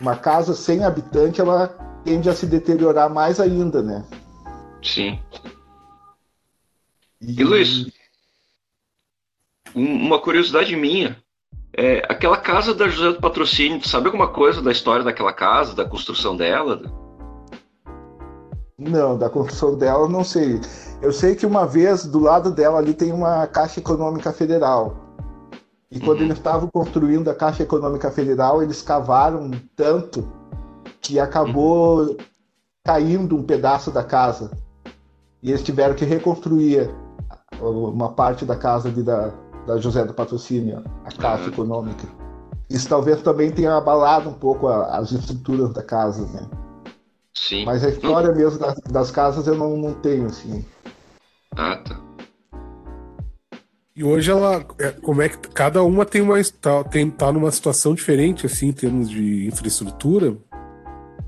Uma 0.00 0.16
casa 0.16 0.54
sem 0.54 0.82
habitante, 0.82 1.42
ela 1.42 1.68
tende 2.04 2.30
a 2.30 2.34
se 2.34 2.46
deteriorar 2.46 3.10
mais 3.10 3.38
ainda, 3.38 3.82
né? 3.82 4.02
Sim. 4.82 5.18
E 7.20 7.44
Luiz, 7.44 7.86
um- 9.76 10.06
uma 10.06 10.18
curiosidade 10.18 10.74
minha. 10.74 11.22
É, 11.76 11.98
aquela 12.08 12.36
casa 12.36 12.74
da 12.74 12.88
José 12.88 13.12
do 13.12 13.20
Patrocínio, 13.20 13.80
tu 13.80 13.88
sabe 13.88 14.06
alguma 14.06 14.28
coisa 14.28 14.60
da 14.60 14.72
história 14.72 15.04
daquela 15.04 15.32
casa, 15.32 15.74
da 15.74 15.84
construção 15.84 16.36
dela? 16.36 16.82
Não, 18.78 19.16
da 19.16 19.28
construção 19.28 19.76
dela 19.76 20.08
não 20.08 20.24
sei. 20.24 20.60
Eu 21.02 21.12
sei 21.12 21.34
que 21.34 21.46
uma 21.46 21.66
vez 21.66 22.04
do 22.04 22.18
lado 22.18 22.50
dela 22.50 22.78
ali 22.78 22.94
tem 22.94 23.12
uma 23.12 23.46
Caixa 23.46 23.78
Econômica 23.80 24.32
Federal. 24.32 24.96
E 25.90 26.00
quando 26.00 26.18
Uhum. 26.18 26.26
eles 26.26 26.38
estavam 26.38 26.68
construindo 26.72 27.28
a 27.28 27.34
Caixa 27.34 27.62
Econômica 27.62 28.10
Federal, 28.10 28.62
eles 28.62 28.80
cavaram 28.80 29.50
tanto 29.76 30.26
que 31.00 31.18
acabou 31.18 32.16
caindo 32.84 33.36
um 33.36 33.42
pedaço 33.42 33.90
da 33.90 34.02
casa. 34.02 34.50
E 35.42 35.50
eles 35.50 35.62
tiveram 35.62 35.94
que 35.94 36.04
reconstruir 36.04 36.90
uma 37.60 38.12
parte 38.12 38.44
da 38.44 38.56
casa 38.56 38.88
ali 38.88 39.02
da, 39.02 39.32
da 39.66 39.78
José 39.78 40.04
do 40.04 40.14
Patrocínio, 40.14 40.82
a 41.04 41.10
Caixa 41.12 41.44
Ah. 41.44 41.48
Econômica. 41.48 42.06
Isso 42.68 42.88
talvez 42.88 43.20
também 43.22 43.50
tenha 43.50 43.74
abalado 43.76 44.28
um 44.30 44.34
pouco 44.34 44.68
a- 44.68 44.96
as 44.96 45.10
estruturas 45.12 45.72
da 45.72 45.82
casa, 45.82 46.24
né? 46.32 46.48
Sim. 47.34 47.64
Mas 47.64 47.84
a 47.84 47.88
história 47.88 48.32
mesmo 48.32 48.58
das, 48.58 48.74
das 48.90 49.10
casas 49.10 49.46
eu 49.46 49.56
não, 49.56 49.76
não 49.76 49.94
tenho, 49.94 50.26
assim. 50.26 50.64
Ah, 51.56 51.76
tá. 51.76 52.00
E 53.96 54.04
hoje 54.04 54.30
ela. 54.30 54.64
é, 54.78 54.92
como 54.92 55.20
é 55.20 55.28
que. 55.28 55.36
Cada 55.48 55.82
uma 55.82 56.06
tem 56.06 56.22
uma. 56.22 56.36
Tá, 56.60 56.84
tem, 56.84 57.10
tá 57.10 57.32
numa 57.32 57.50
situação 57.50 57.92
diferente, 57.94 58.46
assim, 58.46 58.68
em 58.68 58.72
termos 58.72 59.10
de 59.10 59.46
infraestrutura. 59.48 60.36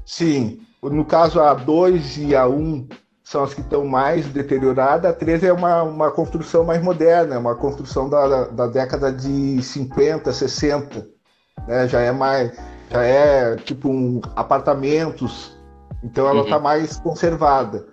Sim, 0.07 0.61
no 0.83 1.05
caso 1.05 1.41
a 1.41 1.55
2 1.55 2.17
e 2.19 2.35
a 2.35 2.47
1 2.49 2.89
são 3.33 3.43
as 3.43 3.55
que 3.55 3.63
estão 3.63 3.87
mais 3.87 4.27
deterioradas, 4.27 5.11
a 5.11 5.15
3 5.15 5.43
é 5.45 5.53
uma, 5.53 5.83
uma 5.83 6.11
construção 6.11 6.65
mais 6.65 6.83
moderna, 6.83 7.35
é 7.35 7.39
uma 7.39 7.55
construção 7.55 8.09
da, 8.09 8.29
da, 8.29 8.45
da 8.45 8.67
década 8.67 9.11
de 9.11 9.61
50, 9.63 10.31
60. 10.31 11.09
Né? 11.67 11.89
Já 11.89 12.01
é 12.01 12.13
mais. 12.13 12.53
Já 12.91 13.03
é 13.03 13.57
tipo 13.57 13.89
um 13.89 14.21
apartamentos, 14.37 15.57
então 16.05 16.27
ela 16.29 16.41
Uhum. 16.41 16.45
está 16.45 16.59
mais 16.59 16.99
conservada. 16.99 17.87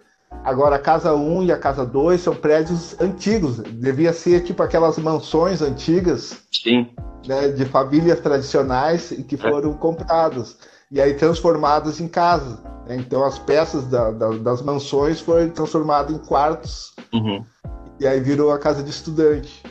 Agora 0.44 0.76
a 0.76 0.80
casa 0.80 1.14
1 1.16 1.44
e 1.44 1.52
a 1.54 1.58
casa 1.58 1.86
2 1.86 2.20
são 2.20 2.36
prédios 2.36 3.00
antigos, 3.00 3.60
devia 3.60 4.12
ser 4.12 4.44
tipo 4.44 4.62
aquelas 4.62 4.98
mansões 4.98 5.62
antigas 5.62 6.44
Sim. 6.52 6.90
né, 7.26 7.48
de 7.48 7.64
famílias 7.66 8.20
tradicionais 8.20 9.12
e 9.12 9.24
que 9.24 9.38
foram 9.38 9.74
compradas 9.74 10.58
e 10.92 11.00
aí 11.02 11.14
transformadas 11.14 12.00
em 12.00 12.08
casa. 12.08 12.64
né? 12.88 12.96
Então 12.96 13.24
as 13.24 13.38
peças 13.38 13.86
da- 13.88 14.12
da- 14.12 14.38
das 14.38 14.62
mansões 14.64 15.20
foram 15.22 15.48
transformadas 15.50 16.16
em 16.16 16.18
quartos 16.20 16.94
Uhum. 17.14 17.46
e 18.00 18.08
aí 18.08 18.20
virou 18.20 18.52
a 18.52 18.58
casa 18.58 18.82
de 18.82 18.90
estudante. 18.90 19.62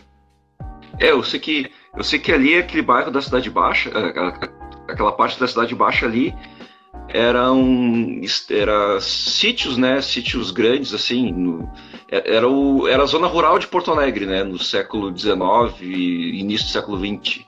É, 1.00 1.10
eu 1.10 1.22
sei 1.22 1.40
que 1.40 1.70
eu 1.96 2.04
sei 2.04 2.18
que 2.20 2.30
ali 2.32 2.56
aquele 2.56 2.82
bairro 2.82 3.10
da 3.10 3.20
Cidade 3.20 3.50
Baixa, 3.50 3.90
a- 3.90 4.48
aquela 4.92 5.10
parte 5.12 5.38
da 5.40 5.48
Cidade 5.48 5.74
Baixa 5.74 6.06
ali 6.06 6.32
eram 7.08 8.20
era 8.50 9.00
sítios, 9.00 9.76
né? 9.76 10.00
Sítios 10.00 10.50
grandes 10.50 10.92
assim. 10.94 11.32
no- 11.32 11.68
é- 12.10 12.36
era 12.36 12.48
o 12.48 12.86
era 12.86 13.02
a 13.02 13.06
zona 13.06 13.26
rural 13.26 13.58
de 13.58 13.66
Porto 13.66 13.90
Alegre, 13.90 14.26
né? 14.26 14.44
No 14.44 14.58
século 14.58 15.10
XIX 15.16 15.80
início 16.40 16.66
do 16.68 16.72
século 16.72 16.98
XX. 16.98 17.44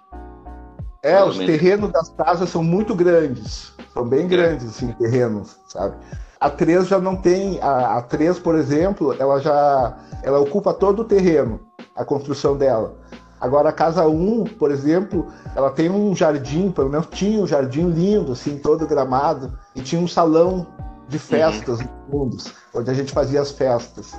É, 1.03 1.23
os 1.25 1.39
terrenos 1.39 1.91
das 1.91 2.11
casas 2.11 2.51
são 2.51 2.63
muito 2.63 2.95
grandes, 2.95 3.73
são 3.95 4.07
bem 4.07 4.29
grandes 4.29 4.69
assim, 4.69 4.93
terrenos, 4.93 5.57
sabe? 5.69 5.97
A 6.39 6.51
3 6.51 6.89
já 6.89 6.99
não 6.99 7.17
tem, 7.17 7.61
a, 7.61 7.99
a 7.99 8.03
3, 8.03 8.39
por 8.39 8.55
exemplo, 8.55 9.15
ela 9.19 9.41
já 9.41 9.97
ela 10.23 10.39
ocupa 10.41 10.75
todo 10.75 11.01
o 11.01 11.05
terreno, 11.05 11.61
a 11.97 12.05
construção 12.05 12.57
dela. 12.57 12.95
Agora 13.41 13.71
a 13.71 13.73
casa 13.73 14.07
1, 14.07 14.45
por 14.59 14.71
exemplo, 14.71 15.27
ela 15.57 15.71
tem 15.71 15.91
um 15.91 16.15
jardim, 16.15 16.71
pelo 16.71 16.91
menos 16.91 17.07
tinha 17.11 17.41
um 17.41 17.47
jardim 17.47 17.89
lindo, 17.89 18.33
assim, 18.33 18.59
todo 18.59 18.87
gramado, 18.87 19.59
e 19.75 19.81
tinha 19.81 20.01
um 20.01 20.09
salão 20.09 20.67
de 21.09 21.19
festas 21.19 21.81
nos 21.81 21.91
fundos, 22.11 22.53
onde 22.75 22.91
a 22.91 22.95
gente 22.95 23.13
fazia 23.13 23.41
as 23.41 23.51
festas. 23.51 24.15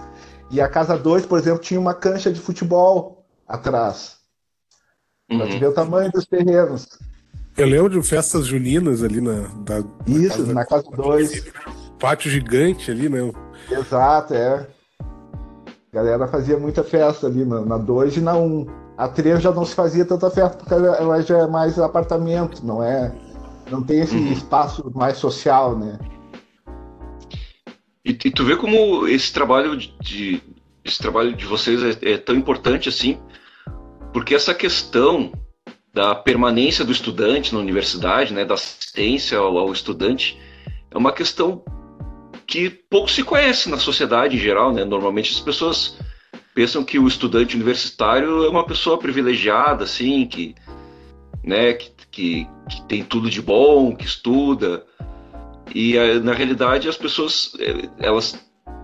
E 0.49 0.59
a 0.59 0.67
casa 0.67 0.97
2, 0.97 1.27
por 1.27 1.37
exemplo, 1.37 1.59
tinha 1.59 1.79
uma 1.79 1.93
cancha 1.93 2.31
de 2.31 2.39
futebol 2.39 3.23
atrás. 3.47 4.20
Pra 5.37 5.47
te 5.47 5.53
Uhum. 5.53 5.59
ver 5.59 5.67
o 5.67 5.73
tamanho 5.73 6.11
dos 6.11 6.25
terrenos. 6.25 6.87
Eu 7.57 7.67
lembro 7.67 7.89
de 8.01 8.07
festas 8.07 8.45
juninas 8.47 9.03
ali 9.03 9.21
na. 9.21 9.41
Da, 9.63 9.79
Isso, 10.07 10.37
casa- 10.37 10.53
na 10.53 10.65
casa 10.65 10.83
2. 10.95 11.43
Pátio 11.99 12.31
gigante 12.31 12.89
ali, 12.91 13.07
né? 13.09 13.31
Exato, 13.69 14.33
é. 14.33 14.67
A 14.99 15.95
galera 15.95 16.27
fazia 16.27 16.57
muita 16.57 16.83
festa 16.83 17.27
ali 17.27 17.45
na 17.45 17.77
2 17.77 18.17
e 18.17 18.21
na 18.21 18.35
1. 18.35 18.45
Um. 18.45 18.67
A 18.97 19.07
3 19.07 19.41
já 19.41 19.51
não 19.51 19.65
se 19.65 19.73
fazia 19.75 20.05
tanta 20.05 20.29
festa 20.29 20.57
porque 20.57 20.73
ela 20.73 20.95
ela 20.97 21.21
já 21.21 21.39
é 21.39 21.47
mais 21.47 21.77
apartamento, 21.79 22.65
não 22.65 22.83
é? 22.83 23.11
Não 23.69 23.81
tem 23.81 23.99
esse 24.01 24.15
Uhum. 24.15 24.31
espaço 24.31 24.91
mais 24.93 25.17
social, 25.17 25.77
né? 25.77 25.97
E, 28.05 28.11
e 28.11 28.31
tu 28.31 28.43
vê 28.45 28.55
como 28.57 29.07
esse 29.07 29.31
trabalho 29.31 29.77
de, 29.77 29.93
de- 30.01 30.41
esse 30.83 30.97
trabalho 30.97 31.35
de 31.35 31.45
vocês 31.45 31.81
é, 32.01 32.11
é 32.13 32.17
tão 32.17 32.35
importante 32.35 32.89
assim, 32.89 33.19
porque 34.13 34.35
essa 34.35 34.53
questão 34.53 35.31
da 35.93 36.15
permanência 36.15 36.85
do 36.85 36.91
estudante 36.91 37.53
na 37.53 37.59
universidade, 37.59 38.33
né, 38.33 38.45
da 38.45 38.53
assistência 38.53 39.37
ao, 39.37 39.57
ao 39.57 39.71
estudante, 39.71 40.39
é 40.89 40.97
uma 40.97 41.11
questão 41.11 41.63
que 42.47 42.69
pouco 42.69 43.09
se 43.09 43.23
conhece 43.23 43.69
na 43.69 43.77
sociedade 43.77 44.35
em 44.35 44.39
geral, 44.39 44.73
né? 44.73 44.83
Normalmente 44.83 45.31
as 45.31 45.39
pessoas 45.39 45.97
pensam 46.53 46.83
que 46.83 46.99
o 46.99 47.07
estudante 47.07 47.55
universitário 47.55 48.43
é 48.43 48.49
uma 48.49 48.65
pessoa 48.65 48.97
privilegiada, 48.97 49.85
assim, 49.85 50.25
que, 50.25 50.55
né, 51.43 51.73
que, 51.73 51.91
que, 52.11 52.47
que 52.69 52.81
tem 52.87 53.03
tudo 53.03 53.29
de 53.29 53.41
bom, 53.41 53.95
que 53.95 54.05
estuda, 54.05 54.85
e 55.73 55.95
eh, 55.97 56.19
na 56.19 56.33
realidade 56.33 56.89
as 56.89 56.97
pessoas, 56.97 57.53
eh, 57.59 57.89
elas, 57.99 58.37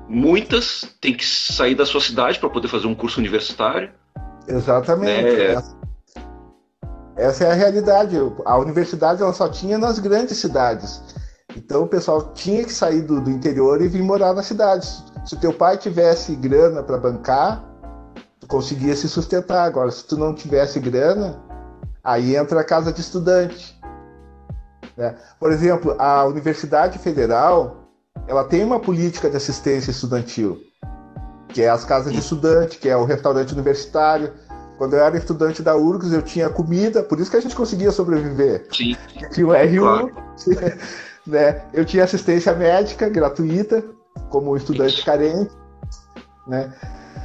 muitas 0.07 0.95
têm 1.01 1.13
que 1.13 1.25
sair 1.25 1.75
da 1.75 1.85
sua 1.85 2.01
cidade 2.01 2.39
para 2.39 2.49
poder 2.49 2.67
fazer 2.67 2.87
um 2.87 2.95
curso 2.95 3.19
universitário. 3.19 3.91
Exatamente. 4.47 5.27
É. 5.27 5.53
Essa, 5.53 5.77
essa 7.15 7.43
é 7.45 7.51
a 7.51 7.53
realidade. 7.53 8.17
A 8.45 8.57
universidade 8.57 9.21
ela 9.21 9.33
só 9.33 9.49
tinha 9.49 9.77
nas 9.77 9.99
grandes 9.99 10.37
cidades. 10.37 11.01
Então 11.55 11.83
o 11.83 11.87
pessoal 11.87 12.33
tinha 12.33 12.63
que 12.63 12.73
sair 12.73 13.01
do, 13.01 13.19
do 13.19 13.29
interior 13.29 13.81
e 13.81 13.87
vir 13.87 14.03
morar 14.03 14.33
nas 14.33 14.45
cidades. 14.45 15.03
Se 15.25 15.35
o 15.35 15.39
teu 15.39 15.53
pai 15.53 15.77
tivesse 15.77 16.35
grana 16.35 16.83
para 16.83 16.97
bancar, 16.97 17.63
tu 18.39 18.47
conseguia 18.47 18.95
se 18.95 19.09
sustentar. 19.09 19.65
Agora, 19.65 19.89
se 19.91 20.05
tu 20.05 20.15
não 20.17 20.33
tivesse 20.33 20.79
grana, 20.79 21.41
aí 22.03 22.35
entra 22.35 22.61
a 22.61 22.63
casa 22.63 22.93
de 22.93 23.01
estudante. 23.01 23.77
né? 24.95 25.15
Por 25.39 25.51
exemplo, 25.51 25.95
a 25.99 26.25
Universidade 26.25 26.99
Federal 26.99 27.87
ela 28.27 28.43
tem 28.43 28.63
uma 28.63 28.79
política 28.79 29.29
de 29.29 29.37
assistência 29.37 29.91
estudantil, 29.91 30.59
que 31.49 31.61
é 31.61 31.69
as 31.69 31.83
casas 31.85 32.13
de 32.13 32.19
estudante, 32.19 32.77
que 32.77 32.89
é 32.89 32.95
o 32.97 33.05
restaurante 33.05 33.53
universitário. 33.53 34.31
Quando 34.77 34.93
eu 34.95 35.03
era 35.03 35.17
estudante 35.17 35.63
da 35.63 35.75
URGS, 35.75 36.13
eu 36.13 36.21
tinha 36.21 36.49
comida, 36.49 37.01
por 37.01 37.19
isso 37.19 37.31
que 37.31 37.37
a 37.37 37.41
gente 37.41 37.55
conseguia 37.55 37.91
sobreviver. 37.91 38.67
Sim, 38.71 38.95
Tinha 39.31 39.47
o 39.47 39.51
RU, 39.51 39.81
Claro. 39.81 40.11
né? 41.25 41.61
Eu 41.73 41.83
tinha 41.83 42.03
assistência 42.03 42.53
médica 42.53 43.09
gratuita, 43.09 43.83
como 44.29 44.55
estudante 44.55 45.03
carente, 45.03 45.51
né? 46.47 46.71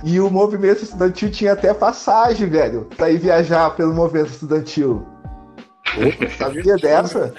E 0.04 0.18
o 0.18 0.30
movimento 0.30 0.82
estudantil 0.82 1.30
tinha 1.30 1.52
até 1.52 1.72
passagem, 1.74 2.48
velho, 2.48 2.88
pra 2.96 3.10
ir 3.10 3.18
viajar 3.18 3.70
pelo 3.76 3.92
movimento 3.94 4.30
estudantil. 4.30 5.06
Opa, 5.96 6.30
sabia 6.38 6.76
dessa? 6.76 7.34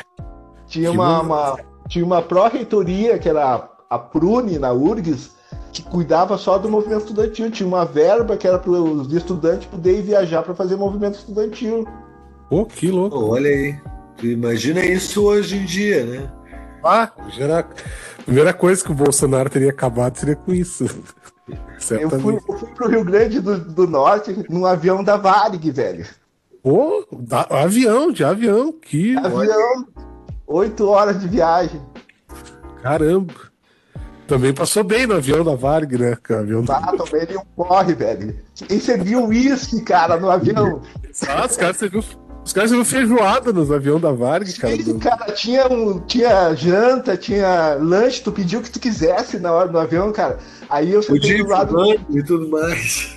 Tinha 0.67 0.91
uma, 0.91 1.21
uma- 1.21 1.59
tinha 1.89 2.05
uma 2.05 2.21
pró-reitoria, 2.21 3.17
que 3.19 3.27
era 3.27 3.67
a 3.89 3.99
Prune, 3.99 4.57
na 4.59 4.71
URGS, 4.71 5.31
que 5.73 5.81
cuidava 5.83 6.37
só 6.37 6.57
do 6.57 6.69
movimento 6.69 7.01
estudantil. 7.01 7.49
Tinha 7.51 7.67
uma 7.67 7.83
verba 7.83 8.37
que 8.37 8.47
era 8.47 8.59
para 8.59 8.71
os 8.71 9.11
estudantes 9.11 9.67
poderem 9.67 10.01
viajar 10.03 10.43
para 10.43 10.53
fazer 10.53 10.75
movimento 10.77 11.15
estudantil. 11.17 11.85
Pô, 12.49 12.65
que 12.65 12.89
louco. 12.91 13.19
Pô, 13.19 13.29
olha 13.31 13.49
aí. 13.49 13.75
Imagina 14.21 14.85
isso 14.85 15.23
hoje 15.23 15.57
em 15.57 15.65
dia, 15.65 16.05
né? 16.05 16.31
Ah, 16.85 17.03
a 17.13 17.65
primeira 18.23 18.53
coisa 18.53 18.83
que 18.83 18.91
o 18.91 18.95
Bolsonaro 18.95 19.49
teria 19.49 19.71
acabado 19.71 20.17
seria 20.17 20.35
com 20.35 20.53
isso. 20.53 20.85
Eu 21.91 22.09
fui, 22.09 22.35
eu 22.35 22.57
fui 22.57 22.69
pro 22.69 22.87
Rio 22.89 23.03
Grande 23.03 23.41
do, 23.41 23.57
do 23.59 23.85
Norte 23.85 24.45
num 24.49 24.65
avião 24.65 25.03
da 25.03 25.17
Varig, 25.17 25.69
velho. 25.71 26.05
Pô, 26.63 27.05
da- 27.11 27.45
avião, 27.49 28.13
de 28.13 28.23
avião. 28.23 28.71
Que 28.71 29.17
Avião, 29.17 29.85
oito 30.47 30.87
horas 30.87 31.19
de 31.19 31.27
viagem. 31.27 31.81
caramba. 32.81 33.33
Também 34.27 34.53
passou 34.53 34.83
bem 34.83 35.05
no 35.05 35.15
avião 35.15 35.43
da 35.43 35.55
Varg, 35.55 35.97
né? 35.97 36.17
Avião 36.29 36.63
da... 36.63 36.79
Tá, 36.79 36.91
também 36.97 37.21
ele 37.23 37.37
um 37.37 37.45
corre, 37.55 37.93
velho. 37.93 38.35
E 38.69 38.79
servia 38.79 39.19
uísque, 39.19 39.81
cara, 39.81 40.17
no 40.17 40.29
avião. 40.29 40.81
Ah, 41.27 41.45
os 41.45 41.57
caras 41.57 41.77
os 42.45 42.51
caras 42.51 42.69
serviram 42.71 42.85
feijoada 42.85 43.53
nos 43.53 43.71
aviões 43.71 44.01
da 44.01 44.11
Varg, 44.11 44.51
cara. 44.53 44.75
Sim, 44.75 44.99
cara, 44.99 45.31
tinha, 45.31 45.67
um, 45.67 45.99
tinha 45.99 46.53
janta, 46.53 47.15
tinha 47.15 47.75
lanche, 47.75 48.21
tu 48.21 48.31
pediu 48.31 48.59
o 48.59 48.63
que 48.63 48.69
tu 48.69 48.79
quisesse 48.79 49.39
na 49.39 49.51
hora 49.51 49.69
do 49.69 49.79
avião, 49.79 50.11
cara. 50.11 50.39
Aí 50.69 50.91
eu 50.91 51.01
sentei 51.01 51.41
do 51.41 51.47
lado, 51.47 51.77
e 52.09 52.23
tudo 52.23 52.49
mais. 52.49 53.15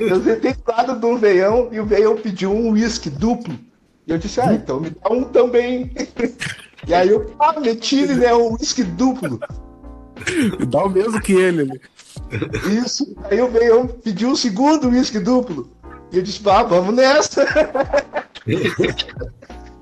eu 0.00 0.22
sentei 0.22 0.54
do 0.54 0.62
lado 0.66 0.98
de 0.98 1.06
um 1.06 1.18
veião 1.18 1.68
e 1.72 1.78
o 1.78 1.84
veião 1.84 2.16
pediu 2.16 2.52
um 2.52 2.70
uísque 2.70 3.10
duplo. 3.10 3.54
E 4.06 4.12
eu 4.12 4.18
disse, 4.18 4.40
ah, 4.40 4.52
então 4.52 4.80
me 4.80 4.90
dá 4.90 5.10
um 5.10 5.24
também. 5.24 5.90
E 6.86 6.92
aí 6.92 7.08
eu, 7.08 7.34
ah, 7.38 7.58
meti, 7.58 8.04
né, 8.04 8.34
um 8.34 8.52
uísque 8.52 8.82
duplo. 8.82 9.40
Dá 10.68 10.84
o 10.84 10.90
mesmo 10.90 11.20
que 11.20 11.32
ele 11.32 11.62
ali. 11.62 11.80
Isso. 12.84 13.14
Aí 13.30 13.40
o 13.40 13.50
Meião 13.50 13.86
pediu 13.86 14.30
um 14.30 14.36
segundo 14.36 14.88
uísque 14.88 15.18
duplo. 15.18 15.70
E 16.12 16.16
eu 16.16 16.22
disse, 16.22 16.40
ah, 16.48 16.62
vamos 16.62 16.94
nessa. 16.94 17.44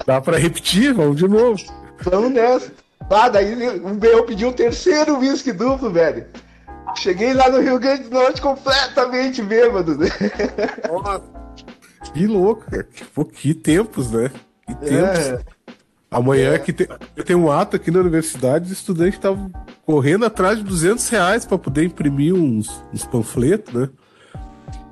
Dá 0.07 0.20
pra 0.20 0.39
repetir, 0.39 0.95
vamos 0.95 1.16
de 1.16 1.28
novo. 1.28 1.62
Vamos 2.03 2.33
nessa. 2.33 2.72
Ah, 3.11 3.28
daí 3.28 3.78
o 3.78 3.95
Meião 3.95 4.24
pediu 4.24 4.49
um 4.49 4.53
terceiro 4.53 5.18
uísque 5.18 5.53
duplo, 5.53 5.91
velho. 5.91 6.26
Cheguei 6.97 7.33
lá 7.33 7.51
no 7.51 7.61
Rio 7.61 7.78
Grande 7.78 8.05
do 8.05 8.11
Norte 8.11 8.41
completamente 8.41 9.43
bêbado, 9.43 9.97
né? 9.97 10.09
Que 12.12 12.26
louco, 12.26 12.70
cara. 12.70 12.85
Que, 12.85 13.05
pô, 13.05 13.24
que 13.24 13.55
tempos, 13.55 14.11
né? 14.11 14.30
Que 14.66 14.74
tempos. 14.74 15.18
É. 15.18 15.41
Amanhã 16.13 16.59
que 16.59 16.73
tem, 16.73 16.87
tem 17.25 17.35
um 17.35 17.51
ato 17.51 17.77
aqui 17.77 17.91
na 17.91 18.01
universidade, 18.01 18.67
os 18.67 18.73
estudantes 18.73 19.15
estavam 19.15 19.51
correndo 19.87 20.25
atrás 20.27 20.59
de 20.59 20.65
200 20.65 21.09
reais 21.09 21.45
para 21.45 21.59
poder 21.59 21.85
imprimir 21.85 22.35
uns, 22.35 22.85
uns 22.93 23.05
panfletos, 23.05 23.73
né? 23.73 23.89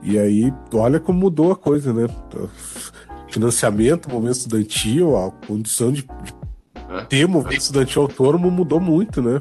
E 0.03 0.19
aí, 0.19 0.53
olha 0.73 0.99
como 0.99 1.19
mudou 1.19 1.53
a 1.53 1.57
coisa, 1.57 1.93
né? 1.93 2.07
Financiamento, 3.29 4.09
movimento 4.11 4.37
estudantil, 4.39 5.17
a 5.17 5.31
condição 5.47 5.93
de, 5.93 6.03
de 6.03 6.35
É. 6.89 7.03
ter 7.05 7.29
movimento 7.29 7.61
estudantil 7.61 8.03
autônomo 8.03 8.51
mudou 8.51 8.81
muito, 8.81 9.21
né? 9.23 9.41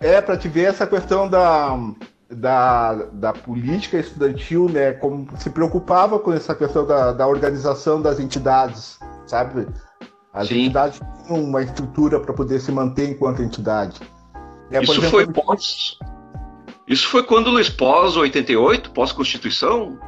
É, 0.00 0.20
pra 0.20 0.36
te 0.36 0.48
ver 0.48 0.64
essa 0.64 0.86
questão 0.86 1.28
da, 1.28 1.78
da, 2.28 2.94
da 3.12 3.32
política 3.32 3.98
estudantil, 3.98 4.68
né? 4.68 4.92
Como 4.92 5.28
se 5.38 5.50
preocupava 5.50 6.18
com 6.18 6.32
essa 6.32 6.54
questão 6.54 6.86
da, 6.86 7.12
da 7.12 7.26
organização 7.26 8.00
das 8.02 8.18
entidades, 8.18 8.98
sabe? 9.26 9.68
As 10.32 10.48
Sim. 10.48 10.64
entidades 10.64 11.00
tinham 11.26 11.44
uma 11.44 11.62
estrutura 11.62 12.18
para 12.18 12.32
poder 12.32 12.58
se 12.60 12.72
manter 12.72 13.10
enquanto 13.10 13.42
entidade. 13.42 14.00
É, 14.70 14.82
Isso 14.82 14.92
exemplo, 14.92 15.10
foi 15.10 15.26
pós. 15.26 15.98
Isso 16.88 17.08
foi 17.08 17.22
quando 17.22 17.50
Luiz 17.50 17.68
pós 17.68 18.16
88, 18.16 18.90
pós-constituição? 18.90 19.98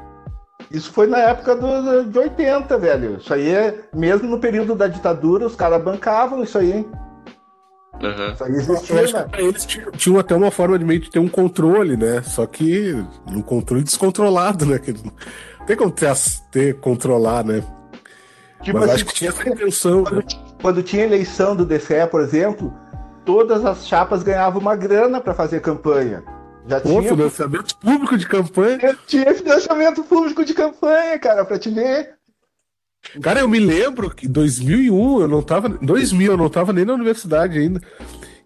Isso 0.70 0.90
foi 0.90 1.06
na 1.06 1.18
época 1.18 1.54
do, 1.54 2.04
de 2.04 2.18
80, 2.18 2.78
velho. 2.78 3.16
Isso 3.18 3.32
aí 3.32 3.48
é, 3.48 3.84
mesmo 3.94 4.28
no 4.28 4.40
período 4.40 4.74
da 4.74 4.86
ditadura, 4.86 5.46
os 5.46 5.54
caras 5.54 5.82
bancavam 5.82 6.42
isso 6.42 6.58
aí. 6.58 6.86
Aham. 8.02 8.32
Isso 8.32 8.44
aí 8.44 8.50
Eu 8.50 8.58
existia, 8.58 9.02
acho 9.02 9.14
né? 9.14 9.26
eles 9.38 9.66
tinham, 9.96 10.18
até 10.18 10.34
uma 10.34 10.50
forma 10.50 10.78
de 10.78 10.84
meio 10.84 11.00
de 11.00 11.10
ter 11.10 11.18
um 11.18 11.28
controle, 11.28 11.96
né? 11.96 12.22
Só 12.22 12.46
que 12.46 12.94
um 13.28 13.42
controle 13.42 13.84
descontrolado, 13.84 14.66
né? 14.66 14.78
Que 14.78 14.92
não 14.92 15.12
tem 15.66 15.76
como 15.76 15.90
ter, 15.90 16.12
ter 16.50 16.80
controlar, 16.80 17.44
né? 17.44 17.62
Tipo 18.64 18.78
Mas 18.78 18.88
assim, 18.88 18.94
acho 18.94 19.04
que 19.04 19.14
tinha 19.14 19.30
essa 19.30 19.48
intenção, 19.48 20.02
né? 20.04 20.22
quando 20.60 20.82
tinha 20.82 21.04
eleição 21.04 21.54
do 21.54 21.66
DCE, 21.66 22.06
por 22.10 22.22
exemplo, 22.22 22.72
todas 23.24 23.64
as 23.64 23.86
chapas 23.86 24.22
ganhavam 24.22 24.60
uma 24.60 24.74
grana 24.74 25.20
para 25.20 25.34
fazer 25.34 25.60
campanha. 25.60 26.24
Já 26.66 26.80
Pô, 26.80 26.88
tinha, 26.88 27.10
financiamento 27.10 27.76
público 27.76 28.16
de 28.16 28.26
campanha. 28.26 28.98
tinha 29.06 29.34
financiamento 29.34 30.02
público 30.04 30.42
de 30.44 30.54
campanha, 30.54 31.18
cara, 31.18 31.44
pra 31.44 31.58
te 31.58 31.68
ver. 31.68 32.14
Cara, 33.20 33.40
eu 33.40 33.48
me 33.48 33.60
lembro 33.60 34.08
que 34.08 34.26
em 34.26 34.30
2001 34.30 35.20
eu 35.20 35.28
não 35.28 35.42
tava. 35.42 35.68
Em 35.68 35.84
2000 35.84 36.32
eu 36.32 36.38
não 36.38 36.48
tava 36.48 36.72
nem 36.72 36.86
na 36.86 36.94
universidade 36.94 37.58
ainda. 37.58 37.82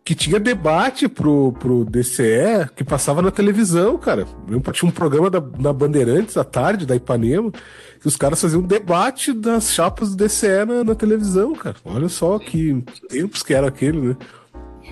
Que 0.05 0.14
tinha 0.16 0.41
debate 0.41 1.07
pro, 1.07 1.53
pro 1.53 1.85
DCE 1.85 2.69
que 2.75 2.83
passava 2.83 3.23
na 3.23 3.31
televisão, 3.31 3.97
cara. 3.99 4.27
Eu 4.51 4.61
tinha 4.73 4.89
um 4.89 4.93
programa 4.93 5.31
da, 5.31 5.41
na 5.41 5.73
Bandeirantes 5.73 6.37
à 6.37 6.43
tarde, 6.43 6.87
da 6.87 6.97
Ipanema, 6.97 7.53
que 8.01 8.07
os 8.07 8.17
caras 8.17 8.41
faziam 8.41 8.61
um 8.61 8.67
debate 8.67 9.33
das 9.33 9.73
chapas 9.73 10.15
do 10.15 10.17
DCE 10.25 10.65
na, 10.67 10.85
na 10.85 10.95
televisão, 10.95 11.53
cara. 11.55 11.77
Olha 11.85 12.09
só 12.09 12.39
que 12.39 12.83
tempos 13.09 13.43
que 13.43 13.53
era 13.55 13.69
aquele, 13.69 14.01
né? 14.01 14.17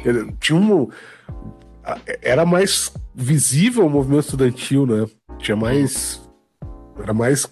Ele- 0.04 0.32
tinha 0.40 0.58
um. 0.58 0.88
a- 1.84 1.98
Era 2.22 2.44
mais 2.44 2.92
visível 3.14 3.86
o 3.86 3.90
movimento 3.90 4.24
estudantil, 4.24 4.86
né? 4.86 5.06
Tinha 5.38 5.56
mais. 5.56 6.20
Era 7.02 7.12
mais 7.12 7.46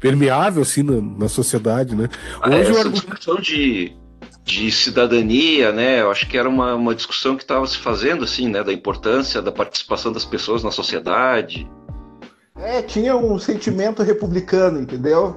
permeável, 0.00 0.62
assim, 0.62 0.82
na, 0.82 1.00
na 1.00 1.28
sociedade, 1.28 1.94
né? 1.94 2.08
Ah, 2.40 2.50
Hoje 2.50 2.72
o 2.72 2.76
essa 2.78 2.90
discussão 2.90 3.36
de, 3.36 3.92
de 4.44 4.70
cidadania, 4.70 5.72
né? 5.72 6.00
Eu 6.02 6.10
acho 6.10 6.28
que 6.28 6.36
era 6.36 6.48
uma, 6.48 6.74
uma 6.74 6.94
discussão 6.94 7.36
que 7.36 7.42
estava 7.42 7.66
se 7.66 7.78
fazendo, 7.78 8.24
assim, 8.24 8.48
né? 8.48 8.62
Da 8.62 8.72
importância 8.72 9.40
da 9.42 9.50
participação 9.52 10.12
das 10.12 10.24
pessoas 10.24 10.62
na 10.62 10.70
sociedade. 10.70 11.68
É, 12.58 12.82
tinha 12.82 13.16
um 13.16 13.38
sentimento 13.38 14.02
republicano, 14.02 14.80
entendeu? 14.80 15.36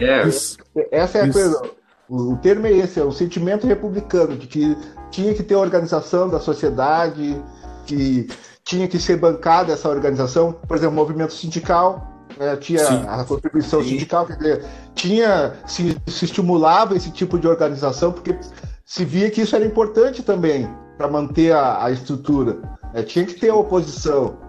É, 0.00 0.26
Isso. 0.26 0.56
Essa 0.90 1.18
é 1.18 1.20
a 1.22 1.26
Isso. 1.26 1.32
coisa. 1.32 1.62
O, 2.08 2.36
termo 2.36 2.66
é 2.66 2.72
esse, 2.72 3.00
é 3.00 3.04
o 3.04 3.12
sentimento 3.12 3.66
republicano, 3.66 4.36
de 4.36 4.46
que 4.46 4.76
tinha 5.10 5.32
que 5.34 5.42
ter 5.42 5.54
organização 5.54 6.28
da 6.28 6.38
sociedade, 6.38 7.40
que 7.86 8.28
tinha 8.62 8.86
que 8.86 8.98
ser 8.98 9.16
bancada 9.16 9.72
essa 9.72 9.88
organização, 9.88 10.52
por 10.52 10.76
exemplo, 10.76 10.92
o 10.94 10.96
movimento 10.96 11.32
sindical, 11.32 12.26
né, 12.38 12.56
tinha 12.56 12.84
Sim. 12.84 13.04
a 13.06 13.24
contribuição 13.24 13.82
Sim. 13.82 13.90
sindical, 13.90 14.26
quer 14.26 14.36
dizer, 14.36 14.64
tinha, 14.94 15.54
se, 15.66 15.96
se 16.06 16.24
estimulava 16.24 16.96
esse 16.96 17.10
tipo 17.10 17.38
de 17.38 17.46
organização, 17.46 18.12
porque 18.12 18.36
se 18.84 19.04
via 19.04 19.30
que 19.30 19.40
isso 19.40 19.56
era 19.56 19.64
importante 19.64 20.22
também 20.22 20.68
para 20.96 21.08
manter 21.08 21.52
a, 21.52 21.84
a 21.84 21.90
estrutura. 21.90 22.58
né, 22.92 23.02
tinha 23.02 23.24
que 23.24 23.34
ter 23.34 23.50
a 23.50 23.54
oposição. 23.54 24.43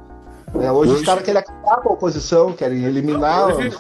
Né, 0.57 0.71
hoje, 0.71 0.91
os 0.91 0.97
Hoje- 0.97 1.05
caras 1.05 1.23
querem 1.23 1.41
acabar 1.41 1.77
com 1.81 1.89
a 1.89 1.93
oposição, 1.93 2.53
querem 2.53 2.83
eliminar. 2.83 3.55
Hoje, 3.55 3.71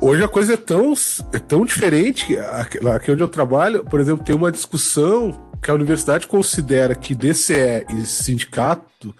hoje 0.00 0.24
a 0.24 0.28
coisa 0.28 0.54
é 0.54 0.56
tão, 0.56 0.92
é 1.32 1.38
tão 1.38 1.64
diferente. 1.64 2.26
que 2.26 2.38
Aqui, 2.38 2.86
aqui 2.88 3.12
onde 3.12 3.22
eu 3.22 3.28
trabalho, 3.28 3.84
por 3.84 4.00
exemplo, 4.00 4.24
tem 4.24 4.34
uma 4.34 4.50
discussão 4.52 5.38
que 5.62 5.70
a 5.70 5.74
universidade 5.74 6.26
considera 6.26 6.94
que 6.94 7.14
DCE 7.14 7.86
e 7.90 8.04
sindicato 8.04 9.14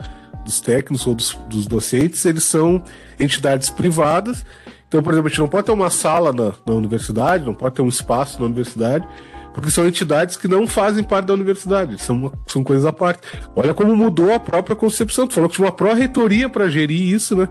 dos 0.44 0.60
técnicos 0.60 1.06
ou 1.06 1.14
dos, 1.14 1.32
dos 1.48 1.66
docentes, 1.66 2.24
eles 2.26 2.44
são 2.44 2.82
entidades 3.18 3.70
privadas. 3.70 4.44
Então, 4.86 5.02
por 5.02 5.12
exemplo, 5.12 5.28
a 5.28 5.30
gente 5.30 5.40
não 5.40 5.48
pode 5.48 5.64
ter 5.66 5.72
uma 5.72 5.88
sala 5.90 6.32
na, 6.32 6.52
na 6.66 6.74
universidade, 6.74 7.44
não 7.46 7.54
pode 7.54 7.74
ter 7.74 7.82
um 7.82 7.88
espaço 7.88 8.38
na 8.38 8.44
universidade, 8.46 9.08
porque 9.54 9.70
são 9.70 9.86
entidades 9.86 10.36
que 10.36 10.48
não 10.48 10.66
fazem 10.66 11.04
parte 11.04 11.26
da 11.26 11.32
universidade, 11.34 12.02
são, 12.02 12.16
uma- 12.16 12.32
são 12.46 12.64
coisas 12.64 12.84
à 12.84 12.92
parte. 12.92 13.20
Olha 13.54 13.72
como 13.72 13.94
mudou 13.94 14.34
a 14.34 14.40
própria 14.40 14.74
concepção. 14.74 15.28
Tu 15.28 15.34
falou 15.34 15.48
que 15.48 15.54
tinha 15.54 15.64
uma 15.66 15.72
pró-reitoria 15.72 16.48
para 16.48 16.68
gerir 16.68 17.14
isso, 17.14 17.36
né? 17.36 17.48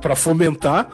Para 0.00 0.16
fomentar. 0.16 0.88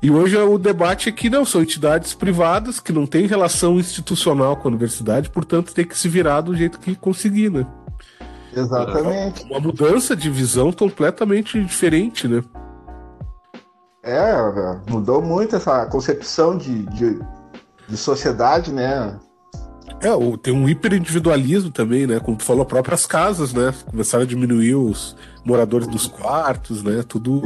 E 0.00 0.10
hoje 0.10 0.36
o 0.36 0.58
debate 0.58 1.08
é 1.08 1.12
que 1.12 1.28
não, 1.28 1.44
são 1.44 1.62
entidades 1.62 2.14
privadas 2.14 2.78
que 2.78 2.92
não 2.92 3.06
têm 3.06 3.26
relação 3.26 3.80
institucional 3.80 4.56
com 4.56 4.68
a 4.68 4.70
universidade, 4.70 5.30
portanto 5.30 5.74
tem 5.74 5.84
que 5.84 5.98
se 5.98 6.08
virar 6.08 6.42
do 6.42 6.54
jeito 6.54 6.78
que 6.78 6.94
conseguir, 6.94 7.50
né? 7.50 7.66
Exatamente. 8.54 9.44
Uma 9.44 9.58
mudança 9.58 10.14
de 10.14 10.30
visão 10.30 10.70
completamente 10.70 11.60
diferente, 11.60 12.28
né? 12.28 12.42
É, 14.04 14.32
mudou 14.88 15.20
muito 15.20 15.56
essa 15.56 15.84
concepção 15.86 16.56
de, 16.56 16.84
de, 16.86 17.18
de 17.88 17.96
sociedade, 17.96 18.72
né? 18.72 19.18
É, 20.00 20.10
tem 20.42 20.54
um 20.54 20.68
hiperindividualismo 20.68 21.70
também, 21.70 22.06
né? 22.06 22.20
Como 22.20 22.36
tu 22.36 22.44
falou, 22.44 22.64
próprias 22.64 23.06
casas, 23.06 23.52
né? 23.52 23.74
Começaram 23.90 24.24
a 24.24 24.26
diminuir 24.26 24.76
os 24.76 25.16
moradores 25.44 25.88
dos 25.88 26.06
quartos, 26.06 26.82
né? 26.82 27.02
Tudo. 27.02 27.42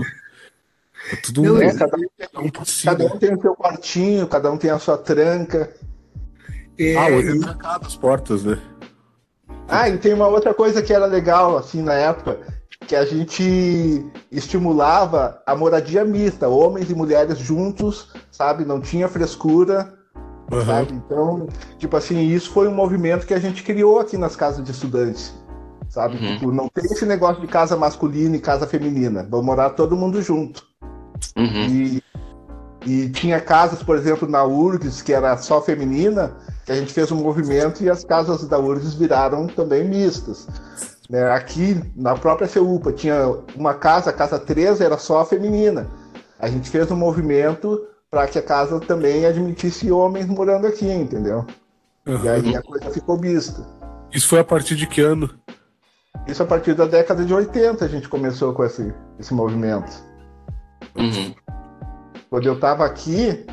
é 1.11 1.16
Tudo 1.16 1.43
Não, 1.43 1.62
É, 1.62 1.72
cada, 1.72 1.97
um 1.97 2.64
si, 2.64 2.84
cada 2.84 3.05
um 3.07 3.18
tem 3.18 3.34
o 3.34 3.40
seu 3.40 3.55
quartinho, 3.55 4.26
cada 4.26 4.51
um 4.51 4.59
tem 4.59 4.70
a 4.70 4.78
sua 4.78 4.99
tranca. 4.99 5.72
É, 6.78 6.97
Ah, 6.97 7.07
hoje 7.07 7.38
é 7.38 7.40
trancado 7.40 7.86
as 7.86 7.97
portas, 7.97 8.45
né? 8.45 8.59
Ah, 9.68 9.88
e 9.88 9.97
tem 9.97 10.12
uma 10.12 10.26
outra 10.26 10.53
coisa 10.53 10.82
que 10.82 10.93
era 10.93 11.07
legal, 11.07 11.57
assim, 11.57 11.80
na 11.80 11.95
época, 11.95 12.38
que 12.86 12.95
a 12.95 13.07
gente 13.07 14.05
estimulava 14.30 15.40
a 15.47 15.55
moradia 15.55 16.05
mista, 16.05 16.49
homens 16.49 16.90
e 16.90 16.95
mulheres 16.95 17.38
juntos, 17.38 18.09
sabe? 18.30 18.64
Não 18.64 18.80
tinha 18.80 19.09
frescura, 19.09 20.02
Aham. 20.53 20.65
sabe? 20.65 20.93
Então, 20.95 21.49
tipo 21.79 21.97
assim, 21.97 22.21
isso 22.21 22.51
foi 22.51 22.69
um 22.69 22.75
movimento 22.75 23.27
que 23.27 23.35
a 23.35 23.39
gente 23.39 23.63
criou 23.63 23.99
aqui 23.99 24.17
nas 24.17 24.37
casas 24.37 24.65
de 24.65 24.71
estudantes, 24.71 25.35
sabe? 25.89 26.17
Uhum. 26.17 26.35
Tipo, 26.35 26.53
não 26.53 26.69
tem 26.69 26.85
esse 26.85 27.07
negócio 27.07 27.41
de 27.41 27.47
casa 27.47 27.77
masculina 27.77 28.37
e 28.37 28.41
casa 28.41 28.67
feminina, 28.67 29.27
vão 29.29 29.43
morar 29.43 29.71
todo 29.71 29.97
mundo 29.97 30.21
junto. 30.21 30.65
uhum. 31.37 31.67
E, 31.67 32.03
e 32.85 33.09
tinha 33.11 33.41
casas, 33.41 33.83
por 33.83 33.97
exemplo, 33.97 34.29
na 34.29 34.45
URGS, 34.45 35.03
que 35.03 35.13
era 35.13 35.37
só 35.37 35.63
feminina, 35.63 36.37
que 36.67 36.73
a 36.73 36.77
gente 36.77 36.93
fez 36.93 37.11
um 37.11 37.17
movimento 37.17 37.83
e 37.83 37.89
as 37.89 38.05
casas 38.05 38.47
da 38.47 38.59
URGS 38.59 38.95
viraram 38.95 39.47
também 39.47 39.85
mistas. 39.85 40.47
Né? 41.09 41.31
Aqui, 41.31 41.81
na 41.97 42.15
própria 42.15 42.49
CEUPA, 42.49 42.93
tinha 42.93 43.37
uma 43.57 43.75
casa, 43.75 44.11
a 44.11 44.13
casa 44.13 44.39
3 44.39 44.81
era 44.81 44.99
só 44.99 45.25
feminina. 45.25 45.87
A 46.39 46.49
gente 46.49 46.69
fez 46.69 46.91
um 46.91 46.97
movimento 46.97 47.87
para 48.13 48.29
que 48.29 48.39
a 48.39 48.43
casa 48.43 48.79
também 48.79 49.25
admitisse 49.25 49.91
homens 49.91 50.27
morando 50.27 50.67
aqui, 50.67 50.87
entendeu? 50.87 51.47
E 52.07 52.11
Aham. 52.13 52.31
aí 52.31 52.55
a 52.55 52.63
coisa 52.63 52.91
ficou 52.91 53.19
mista. 53.19 53.67
Isso 54.13 54.29
foi 54.29 54.39
a 54.39 54.45
partir 54.45 54.77
de 54.77 54.87
que 54.87 55.01
ano? 55.01 55.31
Isso 56.29 56.43
a 56.43 56.47
partir 56.47 56.75
da 56.75 56.85
década 56.85 57.25
de 57.25 57.33
80 57.33 57.83
a 57.83 57.89
gente 57.89 58.11
começou 58.11 58.53
com 58.53 58.63
esse, 58.65 58.93
esse 59.19 59.33
movimento. 59.33 59.91
Uhum. 60.95 61.35
quando 62.29 62.45
eu 62.45 62.53
estava 62.53 62.85
aqui, 62.85 63.47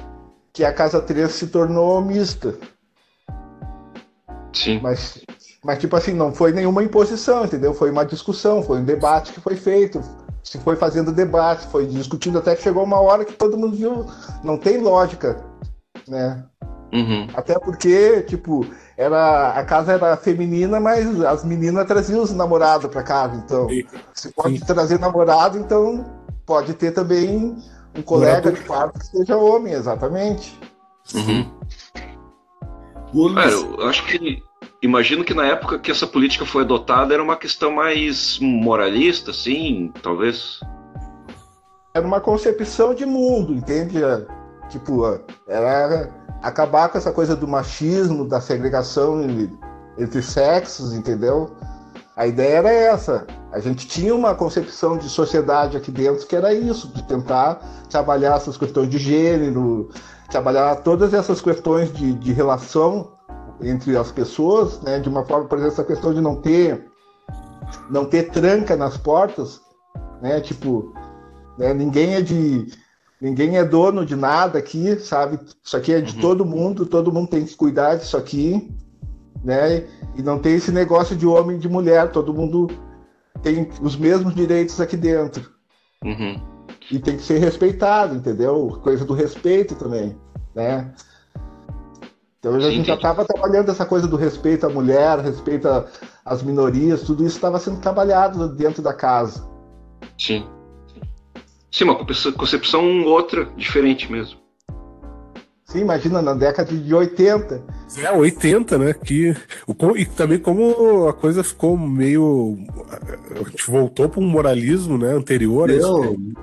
que 0.52 0.66
a 0.66 0.74
Casa 0.74 1.02
3 1.02 1.32
se 1.32 1.48
tornou 1.48 2.02
mista. 2.02 2.54
Sim. 4.52 4.82
Mas, 4.82 5.22
Mas, 5.64 5.80
tipo 5.80 5.96
assim, 5.96 6.12
não 6.12 6.34
foi 6.34 6.52
nenhuma 6.52 6.84
imposição, 6.84 7.46
entendeu? 7.46 7.74
Foi 7.74 7.90
uma 7.90 8.06
discussão, 8.06 8.62
foi 8.62 8.80
um 8.80 8.84
debate 8.84 9.32
que 9.32 9.40
foi 9.40 9.56
feito. 9.56 10.02
Se 10.44 10.58
foi 10.60 10.76
fazendo 10.76 11.12
debate, 11.12 11.68
foi 11.68 11.86
discutindo 11.86 12.40
até 12.40 12.56
que 12.56 12.64
chegou 12.64 12.84
uma 12.84 13.00
hora 13.00 13.26
que 13.26 13.34
todo 13.34 13.58
mundo 13.58 13.76
viu. 13.76 14.06
Não 14.44 14.58
tem 14.58 14.80
lógica, 14.80 15.44
né? 16.08 16.44
Uhum. 16.94 17.28
Até 17.34 17.58
porque, 17.60 18.22
tipo, 18.24 18.66
era, 18.98 19.52
a 19.52 19.64
casa 19.64 19.94
era 19.94 20.18
feminina, 20.18 20.80
mas 20.80 21.22
as 21.22 21.44
meninas 21.44 21.86
traziam 21.88 22.24
os 22.24 22.34
namorados 22.34 22.90
pra 22.90 23.04
casa. 23.04 23.36
Então, 23.36 23.68
se 24.14 24.32
pode 24.34 24.58
Sim. 24.58 24.66
trazer 24.66 25.00
namorado, 25.00 25.58
então 25.58 26.06
pode 26.46 26.74
ter 26.74 26.92
também 26.92 27.56
um 27.96 28.02
colega 28.02 28.52
de 28.52 28.62
quarto 28.62 29.00
que 29.00 29.06
seja 29.06 29.38
homem, 29.38 29.74
exatamente. 29.74 30.60
Uhum. 31.14 31.50
Cara, 33.36 33.52
eu 33.52 33.88
acho 33.88 34.06
que. 34.06 34.44
Imagino 34.82 35.26
que 35.26 35.34
na 35.34 35.46
época 35.46 35.78
que 35.78 35.92
essa 35.92 36.08
política 36.08 36.46
foi 36.46 36.64
adotada 36.64 37.14
era 37.14 37.22
uma 37.22 37.36
questão 37.36 37.72
mais 37.72 38.40
moralista, 38.40 39.32
assim, 39.32 39.92
talvez. 40.02 40.62
Era 41.94 42.08
uma 42.08 42.22
concepção 42.22 42.94
de 42.94 43.06
mundo, 43.06 43.54
entende? 43.54 44.00
Tipo, 44.70 45.20
era 45.46 46.10
acabar 46.42 46.88
com 46.88 46.98
essa 46.98 47.12
coisa 47.12 47.36
do 47.36 47.48
machismo, 47.48 48.26
da 48.26 48.40
segregação 48.40 49.22
entre 49.98 50.22
sexos, 50.22 50.94
entendeu? 50.94 51.58
A 52.16 52.26
ideia 52.26 52.58
era 52.58 52.72
essa. 52.72 53.28
A 53.52 53.60
gente 53.60 53.86
tinha 53.86 54.16
uma 54.16 54.34
concepção 54.34 54.98
de 54.98 55.10
sociedade 55.10 55.76
aqui 55.76 55.92
dentro 55.92 56.26
que 56.26 56.36
era 56.36 56.54
isso, 56.54 56.88
de 56.90 57.04
tentar 57.04 57.56
trabalhar 57.90 58.38
essas 58.38 58.56
questões 58.56 58.90
de 58.90 58.98
gênero, 58.98 59.90
trabalhar 60.30 60.78
todas 60.78 61.14
essas 61.14 61.42
questões 61.42 61.92
de, 61.92 62.14
de 62.14 62.32
relação 62.32 63.19
entre 63.62 63.98
as 63.98 64.12
pessoas, 64.12 64.82
né? 64.82 65.00
De 65.00 65.10
uma 65.10 65.26
forma, 65.26 65.48
por 65.48 65.58
exemplo, 65.58 65.74
essa 65.74 65.84
questão 65.84 66.14
de 66.14 66.22
não 66.22 66.36
ter 66.36 66.86
não 67.90 68.06
ter 68.06 68.32
tranca 68.32 68.76
nas 68.76 68.98
portas, 68.98 69.62
né? 70.22 70.40
Tipo, 70.42 70.94
né? 71.58 71.74
ninguém 71.74 72.16
é 72.16 72.22
de 72.22 72.68
ninguém 73.22 73.58
é 73.58 73.66
dono 73.66 74.06
de 74.06 74.16
nada 74.16 74.58
aqui, 74.60 74.98
sabe? 75.00 75.40
Isso 75.64 75.76
aqui 75.78 75.94
é 75.94 76.02
de 76.02 76.16
Uhum. 76.16 76.22
todo 76.22 76.46
mundo, 76.46 76.86
todo 76.86 77.12
mundo 77.12 77.30
tem 77.30 77.46
que 77.46 77.56
cuidar 77.56 77.96
disso 77.96 78.16
aqui, 78.18 78.74
né? 79.44 79.86
E 80.16 80.24
não 80.24 80.40
tem 80.40 80.56
esse 80.56 80.72
negócio 80.72 81.16
de 81.16 81.28
homem 81.28 81.58
e 81.58 81.60
de 81.60 81.68
mulher, 81.70 82.12
todo 82.12 82.34
mundo 82.34 82.68
tem 83.44 83.70
os 83.82 83.96
mesmos 83.96 84.34
direitos 84.34 84.80
aqui 84.82 84.98
dentro 84.98 85.50
Uhum. 86.04 86.42
e 86.90 86.98
tem 86.98 87.18
que 87.18 87.24
ser 87.24 87.40
respeitado, 87.40 88.16
entendeu? 88.16 88.80
Coisa 88.82 89.06
do 89.06 89.14
respeito 89.14 89.76
também, 89.76 90.18
né? 90.56 90.92
Então 92.40 92.56
a 92.56 92.60
gente 92.62 92.88
já 92.88 92.96
estava 92.96 93.26
trabalhando 93.26 93.70
essa 93.70 93.86
coisa 93.86 94.08
do 94.08 94.16
respeito 94.16 94.66
à 94.66 94.70
mulher, 94.70 95.20
respeito 95.20 95.68
às 96.24 96.42
minorias, 96.42 97.02
tudo 97.02 97.26
isso 97.26 97.36
estava 97.36 97.60
sendo 97.60 97.82
trabalhado 97.82 98.48
dentro 98.56 98.82
da 98.82 98.94
casa. 98.94 99.46
Sim. 100.18 100.46
Sim, 101.72 101.84
uma 101.84 101.96
concepção- 101.96 103.04
outra, 103.04 103.46
diferente 103.58 104.10
mesmo. 104.12 104.40
Sim, 105.66 105.82
imagina 105.82 106.22
na 106.22 106.34
década 106.34 106.74
de 106.76 106.96
80, 106.96 107.62
É, 107.98 108.12
80, 108.12 108.78
né? 108.78 108.94
Que, 108.94 109.36
e 109.98 110.06
também 110.06 110.40
como 110.40 111.08
a 111.08 111.14
coisa 111.14 111.44
ficou 111.44 111.78
meio. 111.78 112.58
A 113.46 113.50
gente 113.50 113.70
voltou 113.70 114.10
para 114.10 114.20
um 114.20 114.28
moralismo 114.28 114.98
né, 114.98 115.12
anterior. 115.12 115.70
a 115.70 115.74
isso, 115.74 115.88
Não, 115.88 116.14
né? 116.14 116.34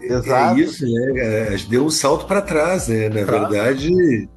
Exato. 0.00 0.60
É 0.60 0.62
isso, 0.62 0.84
né? 0.86 1.48
A 1.48 1.56
gente 1.56 1.68
deu 1.70 1.84
um 1.84 1.90
salto 1.90 2.24
para 2.26 2.40
trás, 2.40 2.86
né? 2.86 3.08
Na 3.08 3.24
Pra- 3.26 3.48
verdade, 3.48 4.28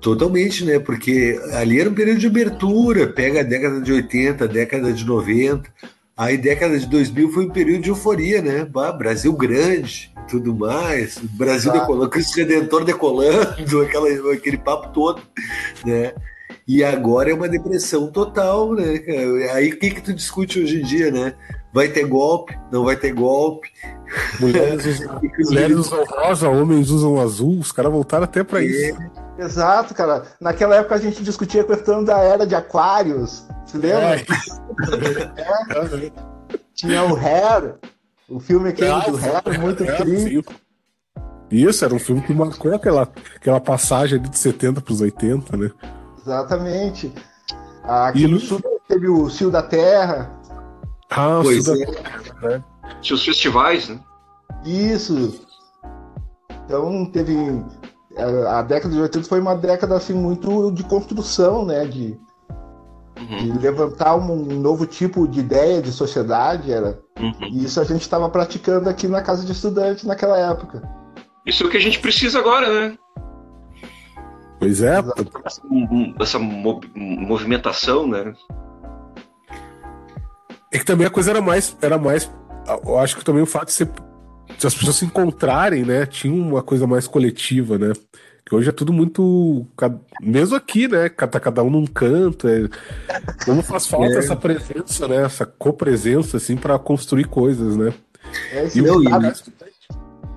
totalmente, 0.00 0.64
né? 0.64 0.78
Porque 0.78 1.40
ali 1.52 1.80
era 1.80 1.90
um 1.90 1.94
período 1.94 2.18
de 2.18 2.26
abertura, 2.26 3.06
pega 3.06 3.40
a 3.40 3.44
década 3.44 3.80
de 3.80 3.92
80, 3.92 4.44
a 4.44 4.48
década 4.48 4.92
de 4.92 5.04
90, 5.04 5.70
aí 6.16 6.36
década 6.36 6.78
de 6.78 6.86
2000 6.86 7.30
foi 7.30 7.46
um 7.46 7.50
período 7.50 7.82
de 7.82 7.90
euforia, 7.90 8.40
né? 8.40 8.64
Bah, 8.64 8.92
Brasil 8.92 9.32
grande, 9.32 10.12
tudo 10.28 10.54
mais, 10.54 11.18
Brasil 11.18 11.70
Exato. 11.70 11.80
decolando, 11.80 12.10
Cristo 12.10 12.36
Redentor 12.36 12.84
decolando, 12.84 13.80
aquela, 13.82 14.32
aquele 14.32 14.58
papo 14.58 14.88
todo, 14.92 15.22
né? 15.84 16.14
E 16.66 16.84
agora 16.84 17.30
é 17.30 17.34
uma 17.34 17.48
depressão 17.48 18.10
total, 18.10 18.74
né? 18.74 19.00
Aí 19.52 19.70
o 19.70 19.78
que 19.78 19.90
que 19.90 20.00
tu 20.00 20.14
discute 20.14 20.60
hoje 20.60 20.80
em 20.80 20.84
dia, 20.84 21.10
né? 21.10 21.34
Vai 21.72 21.88
ter 21.88 22.04
golpe? 22.04 22.56
Não 22.70 22.84
vai 22.84 22.96
ter 22.96 23.12
golpe? 23.12 23.68
Mulheres 24.40 24.86
usam, 24.86 25.20
mulheres 25.46 25.76
usam 25.76 26.04
rosa, 26.04 26.48
homens 26.48 26.90
usam 26.90 27.20
azul. 27.20 27.58
Os 27.58 27.72
caras 27.72 27.92
voltaram 27.92 28.24
até 28.24 28.42
para 28.42 28.62
isso. 28.62 28.96
Exato, 29.40 29.94
cara. 29.94 30.24
Naquela 30.40 30.76
época 30.76 30.94
a 30.94 30.98
gente 30.98 31.22
discutia 31.22 31.62
a 31.62 31.64
questão 31.64 32.04
da 32.04 32.18
era 32.18 32.46
de 32.46 32.54
aquários. 32.54 33.46
Se 33.66 33.76
lembra? 33.78 34.16
É. 35.36 36.12
Tinha 36.74 37.04
o 37.04 37.14
Hair, 37.16 37.74
o 38.28 38.40
filme 38.40 38.70
aquele 38.70 38.90
Ah, 38.90 39.00
do 39.00 39.16
Hair, 39.16 39.60
muito 39.60 39.84
É. 39.84 39.98
Isso, 41.50 41.84
era 41.84 41.94
um 41.94 41.98
filme 41.98 42.22
que 42.22 42.32
marcou 42.32 42.74
aquela, 42.74 43.08
aquela 43.36 43.60
passagem 43.60 44.18
ali 44.18 44.28
de 44.28 44.38
70 44.38 44.80
para 44.80 44.92
os 44.92 45.00
80, 45.00 45.56
né? 45.56 45.70
Exatamente. 46.18 47.12
Aqui 47.82 48.22
E 48.24 48.28
no 48.28 48.38
sul 48.38 48.60
teve 48.88 49.08
o 49.08 49.28
Cio 49.28 49.50
da 49.50 49.62
Terra. 49.62 50.30
Ah, 51.10 51.40
Pois 51.42 51.64
Suda- 51.64 51.84
é. 52.44 52.62
Tinha 53.00 53.16
os 53.16 53.24
festivais, 53.24 53.88
né? 53.88 53.98
Isso. 54.64 55.44
Então 56.64 57.04
teve. 57.06 57.34
A 58.48 58.62
década 58.62 58.94
de 58.94 59.00
80 59.00 59.28
foi 59.28 59.40
uma 59.40 59.54
década 59.54 59.96
assim 59.96 60.12
muito 60.14 60.70
de 60.72 60.82
construção, 60.84 61.64
né? 61.64 61.84
De, 61.86 62.18
Uhum. 63.18 63.36
de 63.36 63.58
levantar 63.58 64.14
um 64.16 64.34
novo 64.60 64.86
tipo 64.86 65.28
de 65.28 65.40
ideia 65.40 65.82
de 65.82 65.92
sociedade. 65.92 66.72
Era. 66.72 66.98
Uhum. 67.18 67.32
E 67.50 67.64
isso 67.64 67.78
a 67.80 67.84
gente 67.84 68.00
estava 68.00 68.28
praticando 68.30 68.88
aqui 68.88 69.06
na 69.06 69.20
casa 69.20 69.44
de 69.44 69.52
estudante 69.52 70.06
naquela 70.06 70.38
época. 70.38 70.82
Isso 71.44 71.62
é 71.62 71.66
o 71.66 71.70
que 71.70 71.76
a 71.76 71.80
gente 71.80 71.98
precisa 72.00 72.38
agora, 72.38 72.68
né? 72.90 72.96
Pois 74.58 74.82
é, 74.82 74.98
Essa, 75.44 75.62
essa 76.20 76.38
mo- 76.38 76.80
movimentação, 76.94 78.06
né? 78.06 78.32
É 80.72 80.78
que 80.78 80.84
também 80.84 81.06
a 81.06 81.10
coisa 81.10 81.30
era 81.30 81.40
mais. 81.42 81.76
Era 81.82 81.98
mais. 81.98 82.30
Eu 82.86 82.98
acho 82.98 83.16
que 83.16 83.24
também 83.24 83.42
o 83.42 83.46
fato 83.46 83.66
de, 83.66 83.72
ser, 83.72 83.90
de 84.58 84.66
as 84.66 84.74
pessoas 84.74 84.96
se 84.96 85.04
encontrarem, 85.04 85.84
né? 85.84 86.06
Tinha 86.06 86.32
uma 86.34 86.62
coisa 86.62 86.86
mais 86.86 87.06
coletiva, 87.06 87.78
né? 87.78 87.92
Que 88.44 88.54
hoje 88.54 88.68
é 88.68 88.72
tudo 88.72 88.92
muito. 88.92 89.66
Mesmo 90.20 90.56
aqui, 90.56 90.88
né? 90.88 91.08
Tá 91.08 91.38
cada 91.40 91.62
um 91.62 91.70
num 91.70 91.86
canto. 91.86 92.48
É... 92.48 92.68
Como 93.44 93.62
faz 93.62 93.86
falta 93.86 94.14
É. 94.14 94.18
essa 94.18 94.34
presença, 94.36 95.06
né? 95.08 95.22
Essa 95.24 95.46
copresença, 95.46 96.36
assim, 96.38 96.56
pra 96.56 96.78
construir 96.78 97.24
coisas, 97.24 97.76
né? 97.76 97.92
É 98.52 98.68
E 98.74 98.80
o 98.80 98.86
Não, 98.86 99.00
e- 99.02 99.04
estado- 99.04 99.52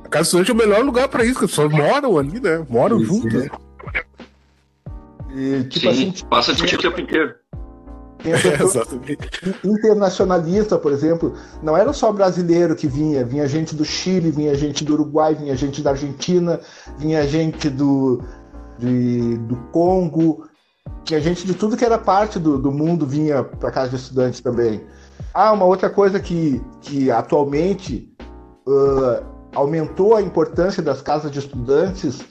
A 0.05 0.07
casa 0.09 0.24
estudante 0.28 0.51
é 0.51 0.53
o 0.53 0.57
melhor 0.57 0.84
lugar 0.86 1.07
pra 1.07 1.26
isso, 1.26 1.39
que 1.39 1.45
as 1.45 1.51
pessoas 1.51 1.72
moram 1.72 2.18
ali, 2.20 2.39
né? 2.39 2.64
Moram 2.70 2.97
Pois 2.97 3.07
juntas. 3.07 3.45
é. 3.45 3.49
e, 5.36 5.64
tipo 5.64 5.91
Sim, 5.93 6.09
assim, 6.11 6.26
passa 6.30 6.53
discutindo 6.53 6.80
o 6.80 6.84
tempo 6.84 7.01
inteiro. 7.01 7.34
É, 8.26 9.67
internacionalista, 9.67 10.78
por 10.78 10.91
exemplo, 10.91 11.34
não 11.61 11.76
era 11.76 11.91
só 11.91 12.11
brasileiro 12.11 12.76
que 12.76 12.88
vinha, 12.88 13.26
vinha 13.26 13.47
gente 13.47 13.76
do 13.76 13.84
Chile, 13.84 14.32
vinha 14.32 14.55
gente 14.55 14.84
do 14.84 14.93
Uruguai, 14.93 15.36
vinha 15.36 15.55
gente 15.55 15.82
da 15.82 15.91
Argentina, 15.91 16.59
vinha 16.97 17.28
gente 17.28 17.69
do, 17.69 18.21
de- 18.80 19.38
do 19.39 19.55
Congo, 19.71 20.47
tinha 21.03 21.19
gente 21.19 21.45
de 21.45 21.53
tudo 21.53 21.76
que 21.76 21.84
era 21.86 21.97
parte 21.97 22.39
do, 22.39 22.57
do 22.57 22.71
mundo 22.71 23.05
vinha 23.05 23.43
para 23.43 23.71
casa 23.71 23.89
de 23.89 23.95
estudantes 23.97 24.39
também. 24.39 24.82
Ah, 25.34 25.51
uma 25.51 25.65
outra 25.65 25.89
coisa 25.89 26.19
que, 26.19 26.61
que 26.82 27.11
atualmente 27.11 28.09
ah, 28.67 29.24
aumentou 29.53 30.15
a 30.15 30.21
importância 30.21 30.82
das 30.82 31.01
casas 31.01 31.30
de 31.30 31.39
estudantes, 31.39 32.21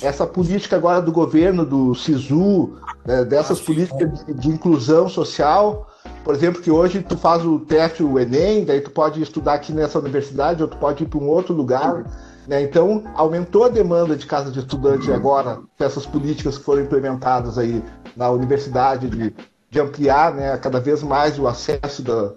essa 0.00 0.26
política 0.26 0.76
agora 0.76 1.00
do 1.00 1.12
governo, 1.12 1.64
do 1.64 1.94
SISU, 1.94 2.78
né, 3.04 3.24
dessas 3.24 3.60
políticas 3.60 4.24
de, 4.24 4.34
de 4.34 4.48
inclusão 4.48 5.08
social, 5.08 5.88
por 6.24 6.34
exemplo, 6.34 6.62
que 6.62 6.70
hoje 6.70 7.02
tu 7.02 7.16
faz 7.16 7.44
o 7.44 7.58
teste, 7.60 8.02
o 8.02 8.18
Enem, 8.18 8.64
daí 8.64 8.80
tu 8.80 8.90
pode 8.90 9.20
estudar 9.20 9.54
aqui 9.54 9.72
nessa 9.72 9.98
universidade, 9.98 10.62
ou 10.62 10.68
tu 10.68 10.76
pode 10.76 11.02
ir 11.02 11.06
para 11.06 11.18
um 11.18 11.28
outro 11.28 11.52
lugar. 11.52 12.04
Né? 12.46 12.62
Então, 12.62 13.04
aumentou 13.14 13.64
a 13.64 13.68
demanda 13.68 14.16
de 14.16 14.26
casa 14.26 14.50
de 14.50 14.60
estudante 14.60 15.10
agora, 15.12 15.60
com 15.76 15.84
essas 15.84 16.06
políticas 16.06 16.58
que 16.58 16.64
foram 16.64 16.82
implementadas 16.82 17.58
aí 17.58 17.82
na 18.16 18.30
universidade, 18.30 19.08
de, 19.08 19.34
de 19.68 19.80
ampliar 19.80 20.34
né, 20.34 20.56
cada 20.58 20.80
vez 20.80 21.02
mais 21.02 21.38
o 21.38 21.48
acesso, 21.48 22.02
da, 22.02 22.32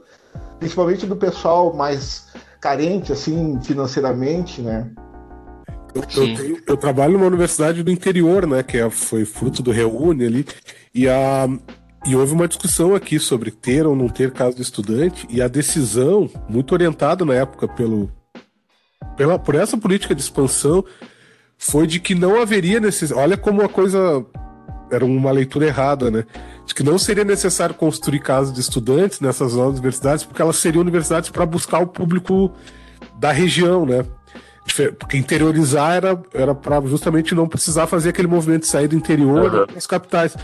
principalmente 0.60 1.06
do 1.06 1.16
pessoal 1.16 1.74
mais 1.74 2.28
carente, 2.60 3.14
assim, 3.14 3.60
financeiramente, 3.62 4.62
né? 4.62 4.90
Eu, 5.96 6.02
eu 6.02 6.36
tenho- 6.36 6.62
eu 6.68 6.78
trabalho 6.78 7.14
numa 7.14 7.26
universidade 7.26 7.82
do 7.82 7.90
interior, 7.90 8.46
né? 8.46 8.62
Que 8.62 8.78
é- 8.78 8.90
foi 8.90 9.24
fruto 9.26 9.64
do 9.64 9.72
Reúne 9.72 10.26
ali. 10.26 10.46
E, 10.94 11.08
a, 11.08 11.48
e 12.06 12.16
houve 12.16 12.34
uma 12.34 12.48
discussão 12.48 12.94
aqui 12.94 13.18
sobre 13.18 13.50
ter 13.50 13.88
ou 13.88 13.96
não 13.96 14.10
ter 14.10 14.32
casa 14.32 14.56
de 14.58 14.62
estudante. 14.62 15.26
E 15.30 15.42
a 15.42 15.48
decisão, 15.48 16.30
muito 16.50 16.74
orientada 16.74 17.24
na 17.24 17.34
época 17.34 17.68
pelo, 17.68 18.12
pela, 19.16 19.40
por 19.40 19.56
essa 19.56 19.78
política 19.78 20.14
de 20.14 20.22
expansão, 20.22 20.84
foi 21.58 21.88
de 21.88 22.00
que 22.02 22.14
não 22.14 22.42
haveria 22.42 22.80
necessidade. 22.82 23.22
Olha 23.22 23.38
como 23.38 23.62
a 23.62 23.70
coisa 23.70 24.26
era 24.92 25.06
uma 25.06 25.32
leitura 25.32 25.66
errada, 25.68 26.12
né? 26.12 26.26
De 26.66 26.76
que 26.76 26.84
não 26.84 26.98
seria 27.00 27.24
necessário 27.24 27.74
construir 27.74 28.20
casas 28.20 28.54
de 28.54 28.60
estudantes 28.60 29.20
nessas 29.22 29.54
novas 29.54 29.74
universidades, 29.80 30.26
porque 30.26 30.42
elas 30.42 30.58
seriam 30.58 30.82
universidades 30.82 31.30
para 31.30 31.46
buscar 31.46 31.80
o 31.80 31.88
público 31.88 32.52
da 33.18 33.32
região, 33.32 33.86
né? 33.86 34.04
Porque 34.98 35.18
interiorizar 35.18 35.96
era, 35.96 36.22
era 36.34 36.56
para 36.56 36.82
justamente 36.82 37.36
não 37.36 37.48
precisar 37.48 37.88
fazer 37.88 38.10
aquele 38.10 38.28
movimento 38.28 38.62
de 38.62 38.68
sair 38.68 38.88
do 38.88 38.96
interior 38.96 39.54
uhum. 39.54 39.66
para 39.68 39.78
as 39.78 39.88
capitais. 39.88 40.36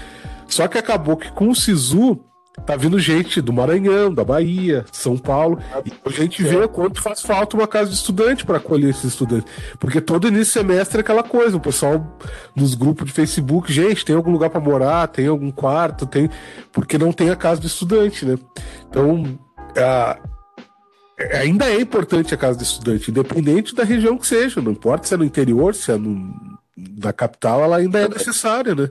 Só 0.48 0.68
que 0.68 0.78
acabou 0.78 1.18
que 1.18 1.32
com 1.32 1.50
o 1.50 1.56
SISU 1.56 2.20
tá 2.66 2.76
vindo 2.76 3.00
gente 3.00 3.42
do 3.42 3.54
Maranhão, 3.54 4.14
da 4.14 4.24
Bahia, 4.24 4.86
São 4.92 5.18
Paulo, 5.18 5.58
e 5.86 5.94
a 6.06 6.10
gente 6.10 6.44
vê 6.44 6.68
quanto 6.68 7.02
faz 7.02 7.22
falta 7.22 7.56
uma 7.56 7.68
casa 7.68 7.90
de 7.90 7.96
estudante 7.96 8.46
para 8.46 8.58
acolher 8.58 8.90
esses 8.90 9.06
estudantes. 9.06 9.52
Porque 9.80 10.02
todo 10.02 10.28
início 10.28 10.46
de 10.46 10.68
semestre 10.68 10.98
é 10.98 11.02
aquela 11.02 11.24
coisa, 11.24 11.56
o 11.56 11.62
pessoal 11.62 12.18
nos 12.56 12.76
grupos 12.76 13.08
de 13.08 13.14
Facebook, 13.14 13.72
gente, 13.72 14.06
tem 14.06 14.16
algum 14.16 14.32
lugar 14.32 14.50
para 14.50 14.60
morar, 14.60 15.08
tem 15.08 15.28
algum 15.28 15.50
quarto, 15.50 16.06
tem. 16.06 16.30
Porque 16.72 16.98
não 16.98 17.14
tem 17.14 17.30
a 17.30 17.36
casa 17.36 17.62
de 17.62 17.68
estudante, 17.68 18.26
né? 18.26 18.38
Então, 18.90 19.40
a... 19.78 20.18
ainda 21.34 21.66
é 21.66 21.80
importante 21.80 22.34
a 22.34 22.38
casa 22.38 22.58
de 22.58 22.64
estudante, 22.64 23.12
independente 23.12 23.76
da 23.76 23.84
região 23.84 24.18
que 24.18 24.28
seja, 24.28 24.62
não 24.62 24.72
importa 24.72 25.08
se 25.08 25.14
é 25.14 25.18
no 25.18 25.24
interior, 25.24 25.76
se 25.76 25.92
é 25.92 25.98
no... 25.98 26.34
na 26.76 27.14
capital, 27.14 27.64
ela 27.64 27.78
ainda 27.78 28.00
é 28.00 28.08
necessária, 28.08 28.76
né? 28.76 28.90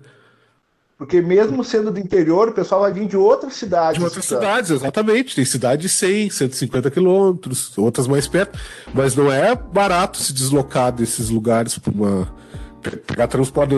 Porque 1.01 1.23
mesmo 1.23 1.65
sendo 1.65 1.91
do 1.91 1.99
interior, 1.99 2.51
o 2.51 2.53
pessoal 2.53 2.83
vai 2.83 2.93
vir 2.93 3.09
de 3.09 3.17
outras 3.17 3.55
cidades. 3.55 3.99
De 3.99 4.05
outras 4.05 4.23
cidades, 4.23 4.71
exatamente. 4.71 5.35
Tem 5.35 5.47
cidade 5.47 5.81
de 5.81 5.89
100, 5.89 6.29
150 6.29 6.91
quilômetros, 6.91 7.73
outras 7.79 8.07
mais 8.07 8.29
perto. 8.29 8.59
Mas 8.93 9.17
não 9.17 9.33
é 9.33 9.55
barato 9.55 10.19
se 10.19 10.31
deslocar 10.31 10.93
desses 10.93 11.31
lugares 11.31 11.79
para 11.79 11.91
uma. 11.91 12.29
Pegar 13.07 13.29
transporte. 13.29 13.77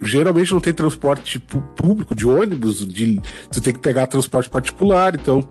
Geralmente 0.00 0.52
não 0.54 0.60
tem 0.60 0.72
transporte 0.72 1.38
público, 1.38 2.14
de 2.14 2.26
ônibus, 2.26 2.78
de, 2.86 3.20
você 3.50 3.60
tem 3.60 3.74
que 3.74 3.80
pegar 3.80 4.06
transporte 4.06 4.48
particular, 4.48 5.14
então 5.14 5.46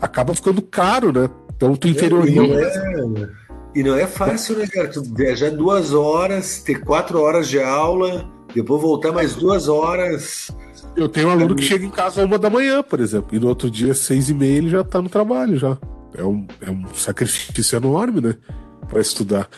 acaba 0.00 0.32
ficando 0.32 0.62
caro, 0.62 1.12
né? 1.12 1.28
Então 1.62 1.76
tu 1.76 1.86
interior. 1.86 2.28
E 2.28 2.34
não 2.34 2.58
é, 2.58 3.28
e 3.72 3.82
não 3.84 3.94
é 3.94 4.04
fácil, 4.04 4.58
né, 4.58 4.66
cara? 4.66 4.88
Tu 4.88 5.00
viajar 5.14 5.50
duas 5.50 5.92
horas, 5.92 6.60
ter 6.60 6.80
quatro 6.80 7.20
horas 7.20 7.48
de 7.48 7.62
aula 7.62 8.28
depois 8.52 8.82
voltar 8.82 9.12
mais 9.12 9.36
duas 9.36 9.68
horas. 9.68 10.50
Eu 10.96 11.08
tenho 11.08 11.28
um 11.28 11.30
aluno 11.30 11.54
que 11.54 11.62
chega 11.62 11.86
em 11.86 11.90
casa 11.90 12.24
uma 12.24 12.36
da 12.36 12.50
manhã, 12.50 12.82
por 12.82 12.98
exemplo, 12.98 13.34
e 13.34 13.38
no 13.38 13.48
outro 13.48 13.70
dia, 13.70 13.94
seis 13.94 14.28
e 14.28 14.34
meia, 14.34 14.58
ele 14.58 14.68
já 14.68 14.80
está 14.80 15.00
no 15.00 15.08
trabalho 15.08 15.56
já. 15.56 15.78
É 16.14 16.24
um, 16.24 16.46
é 16.60 16.68
um 16.68 16.92
sacrifício 16.94 17.76
enorme, 17.76 18.20
né? 18.20 18.34
Para 18.88 19.00
estudar. 19.00 19.48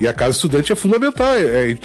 E 0.00 0.08
a 0.08 0.12
casa 0.12 0.32
estudante 0.32 0.72
é 0.72 0.76
fundamental. 0.76 1.32
É, 1.34 1.70
é, 1.70 1.78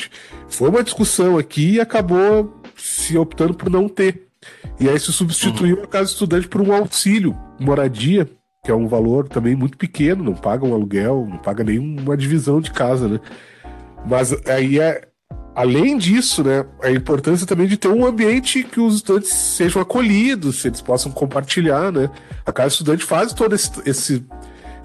foi 0.50 0.70
uma 0.70 0.84
discussão 0.84 1.38
aqui 1.38 1.74
e 1.74 1.80
acabou 1.80 2.62
se 2.76 3.16
optando 3.16 3.54
por 3.54 3.70
não 3.70 3.88
ter. 3.88 4.28
E 4.80 4.90
aí 4.90 5.00
se 5.00 5.14
substituiu 5.14 5.78
uhum. 5.78 5.84
a 5.84 5.88
casa 5.88 6.12
estudante 6.12 6.48
por 6.48 6.62
um 6.62 6.74
auxílio, 6.74 7.38
moradia, 7.60 8.28
que 8.68 8.72
é 8.72 8.76
um 8.76 8.86
valor 8.86 9.30
também 9.30 9.56
muito 9.56 9.78
pequeno, 9.78 10.22
não 10.22 10.34
paga 10.34 10.66
um 10.66 10.74
aluguel, 10.74 11.26
não 11.26 11.38
paga 11.38 11.64
nenhuma 11.64 12.18
divisão 12.18 12.60
de 12.60 12.70
casa, 12.70 13.08
né? 13.08 13.18
Mas 14.06 14.36
aí 14.46 14.78
é, 14.78 15.08
Além 15.56 15.98
disso, 15.98 16.44
né, 16.44 16.66
a 16.84 16.92
importância 16.92 17.48
também 17.48 17.66
de 17.66 17.78
ter 17.78 17.88
um 17.88 18.06
ambiente 18.06 18.64
que 18.64 18.80
os 18.80 18.98
estudantes 18.98 19.34
sejam 19.34 19.82
acolhidos, 19.82 20.64
eles 20.66 20.82
possam 20.82 21.12
compartilhar, 21.12 21.92
né? 21.92 22.12
A 22.46 22.52
Casa 22.52 22.74
Estudante 22.74 23.04
faz 23.04 23.34
todo 23.34 23.56
esse, 23.56 23.72
esse, 23.84 24.24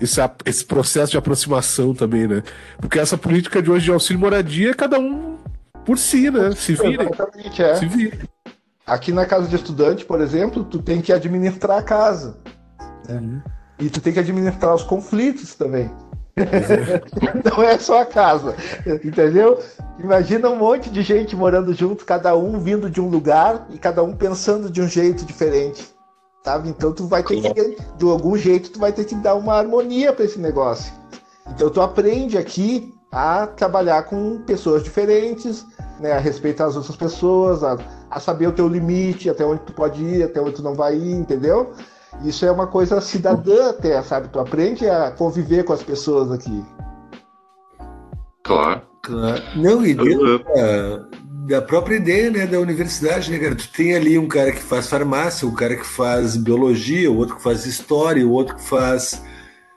esse, 0.01 0.21
esse 0.47 0.65
processo 0.65 1.11
de 1.11 1.19
aproximação 1.19 1.93
também, 1.93 2.27
né? 2.27 2.43
Porque 2.79 2.99
essa 2.99 3.19
política 3.19 3.61
de 3.61 3.71
hoje 3.71 3.85
de 3.85 3.91
auxílio 3.91 4.21
moradia 4.21 4.71
é 4.71 4.75
cada 4.75 4.99
um 4.99 5.37
por 5.85 5.99
si, 5.99 6.31
né? 6.31 6.53
Se 6.53 6.75
vira. 6.75 7.03
Exatamente, 7.03 7.63
é. 7.63 7.75
Se 7.75 7.85
vira. 7.85 8.19
Aqui 8.87 9.13
na 9.13 9.27
casa 9.27 9.49
de 9.49 9.57
estudante, 9.57 10.07
por 10.07 10.23
exemplo, 10.23 10.65
tu 10.65 10.81
tem 10.81 11.03
que 11.03 11.13
administrar 11.13 11.79
a 11.79 11.83
casa. 11.83 12.39
Né? 13.07 13.17
Uhum. 13.17 13.43
E 13.83 13.91
tu 13.91 14.01
tem 14.01 14.13
que 14.13 14.21
administrar 14.21 14.73
os 14.73 14.85
conflitos 14.85 15.57
também. 15.57 15.91
não 17.45 17.63
é 17.65 17.77
só 17.79 18.03
a 18.03 18.07
casa, 18.07 18.55
entendeu? 19.05 19.59
Imagina 19.99 20.49
um 20.49 20.57
monte 20.57 20.89
de 20.89 21.03
gente 21.03 21.35
morando 21.35 21.75
junto, 21.75 22.05
cada 22.05 22.35
um 22.37 22.61
vindo 22.61 22.89
de 22.89 23.01
um 23.01 23.09
lugar 23.09 23.67
e 23.71 23.79
cada 23.79 24.05
um 24.05 24.15
pensando 24.15 24.71
de 24.71 24.81
um 24.81 24.87
jeito 24.87 25.27
diferente, 25.27 25.85
sabe? 26.45 26.69
Então 26.69 26.93
tu 26.93 27.09
vai 27.09 27.25
ter 27.25 27.53
que, 27.53 27.77
de 27.99 28.05
algum 28.05 28.37
jeito, 28.37 28.71
tu 28.71 28.79
vai 28.79 28.93
ter 28.93 29.05
que 29.05 29.17
dar 29.17 29.35
uma 29.35 29.55
harmonia 29.55 30.13
para 30.13 30.25
esse 30.25 30.39
negócio. 30.39 30.93
Então 31.49 31.69
tu 31.69 31.81
aprende 31.83 32.39
aqui 32.39 32.95
a 33.11 33.49
trabalhar 33.49 34.05
com 34.05 34.41
pessoas 34.43 34.85
diferentes, 34.85 35.67
né, 35.99 36.13
a 36.13 36.19
respeitar 36.19 36.67
as 36.67 36.77
outras 36.77 36.97
pessoas, 36.97 37.65
a, 37.65 37.77
a 38.09 38.21
saber 38.21 38.47
o 38.47 38.53
teu 38.53 38.69
limite, 38.69 39.29
até 39.29 39.45
onde 39.45 39.63
tu 39.63 39.73
pode 39.73 40.03
ir, 40.03 40.23
até 40.23 40.41
onde 40.41 40.55
tu 40.55 40.63
não 40.63 40.75
vai 40.75 40.97
ir, 40.97 41.13
entendeu? 41.13 41.73
Isso 42.25 42.45
é 42.45 42.51
uma 42.51 42.67
coisa 42.67 43.01
cidadã 43.01 43.71
até, 43.71 44.01
sabe? 44.03 44.29
Tu 44.29 44.39
aprende 44.39 44.89
a 44.89 45.11
conviver 45.11 45.65
com 45.65 45.73
as 45.73 45.83
pessoas 45.83 46.31
aqui. 46.31 46.65
Claro. 48.43 48.83
claro. 49.03 49.43
Não, 49.57 49.85
e 49.85 49.95
dentro 49.95 50.39
da, 50.39 51.09
da, 51.49 51.63
própria 51.63 51.97
ideia 51.97 52.31
né, 52.31 52.47
da 52.47 52.59
universidade, 52.59 53.31
né, 53.31 53.39
cara? 53.39 53.55
Tu 53.55 53.71
tem 53.73 53.95
ali 53.95 54.19
um 54.19 54.29
cara 54.29 54.53
que 54.53 54.63
faz 54.63 54.89
farmácia, 54.89 55.49
um 55.49 55.55
cara 55.55 55.77
que 55.77 55.87
faz 55.87 56.37
biologia, 56.37 57.11
o 57.11 57.17
outro 57.17 57.37
que 57.37 57.43
faz 57.43 57.67
história, 57.67 58.27
o 58.27 58.33
outro 58.33 58.57
que 58.57 58.69
faz 58.69 59.23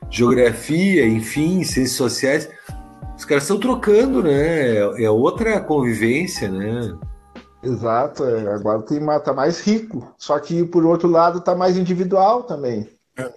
geografia, 0.09 1.05
enfim, 1.07 1.63
ciências 1.63 1.93
sociais. 1.93 2.49
Os 3.17 3.23
caras 3.23 3.43
estão 3.43 3.59
trocando, 3.59 4.21
né? 4.21 4.77
É, 4.77 5.03
é 5.05 5.09
outra 5.09 5.59
convivência, 5.61 6.49
né? 6.49 6.95
Exato, 7.65 8.23
é. 8.23 8.53
agora 8.53 8.81
tem, 8.83 8.99
tá 9.23 9.33
mais 9.33 9.59
rico. 9.59 10.13
Só 10.17 10.39
que 10.39 10.63
por 10.63 10.85
outro 10.85 11.09
lado 11.09 11.41
tá 11.41 11.55
mais 11.55 11.77
individual 11.77 12.43
também. 12.43 12.87
É, 13.17 13.31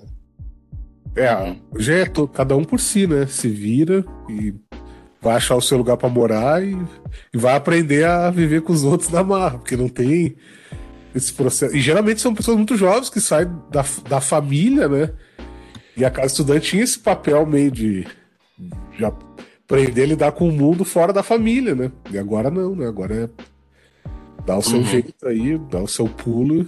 é 1.17 1.57
já 1.77 1.95
é 1.95 2.05
todo, 2.05 2.29
cada 2.29 2.55
um 2.55 2.65
por 2.65 2.79
si, 2.79 3.07
né? 3.07 3.27
Se 3.27 3.49
vira 3.49 4.05
e 4.29 4.55
vai 5.21 5.37
achar 5.37 5.57
o 5.57 5.63
seu 5.63 5.79
lugar 5.79 5.97
para 5.97 6.09
morar 6.09 6.63
e, 6.63 6.77
e, 7.33 7.39
vai 7.39 7.57
aprender 7.57 8.05
a 8.05 8.31
viver 8.31 8.63
com 8.63 8.73
os 8.73 8.85
outros 8.85 9.11
na 9.11 9.25
marra, 9.25 9.59
porque 9.59 9.77
não 9.77 9.89
tem 9.89 10.37
esse 11.15 11.33
processo. 11.33 11.75
E 11.75 11.81
geralmente 11.81 12.21
são 12.21 12.35
pessoas 12.35 12.57
muito 12.59 12.77
jovens 12.77 13.09
que 13.09 13.21
saem 13.21 13.51
da, 13.71 13.85
da 14.09 14.21
família, 14.21 14.89
né? 14.89 15.11
E 15.97 16.05
a 16.05 16.11
casa 16.11 16.29
estudante 16.29 16.71
tinha 16.71 16.85
esse 16.85 16.99
papel 16.99 17.45
meio 17.47 17.71
de, 17.71 18.07
de 18.97 19.05
aprender 19.05 20.03
a 20.03 20.07
lidar 20.07 20.33
com 20.33 20.49
o 20.49 20.53
mundo 20.53 20.85
fora 20.85 21.13
da 21.13 21.23
família, 21.23 21.75
né? 21.75 21.91
E 22.11 22.19
agora 22.19 22.51
não, 22.51 22.77
né? 22.77 22.87
Agora 22.87 23.15
é 23.15 23.29
Dá 24.49 24.57
o 24.57 24.63
seu 24.63 24.79
uhum. 24.79 24.85
jeito 24.85 25.29
aí, 25.29 25.59
dá 25.59 25.79
o 25.79 25.87
seu 25.87 26.09
pulo 26.09 26.67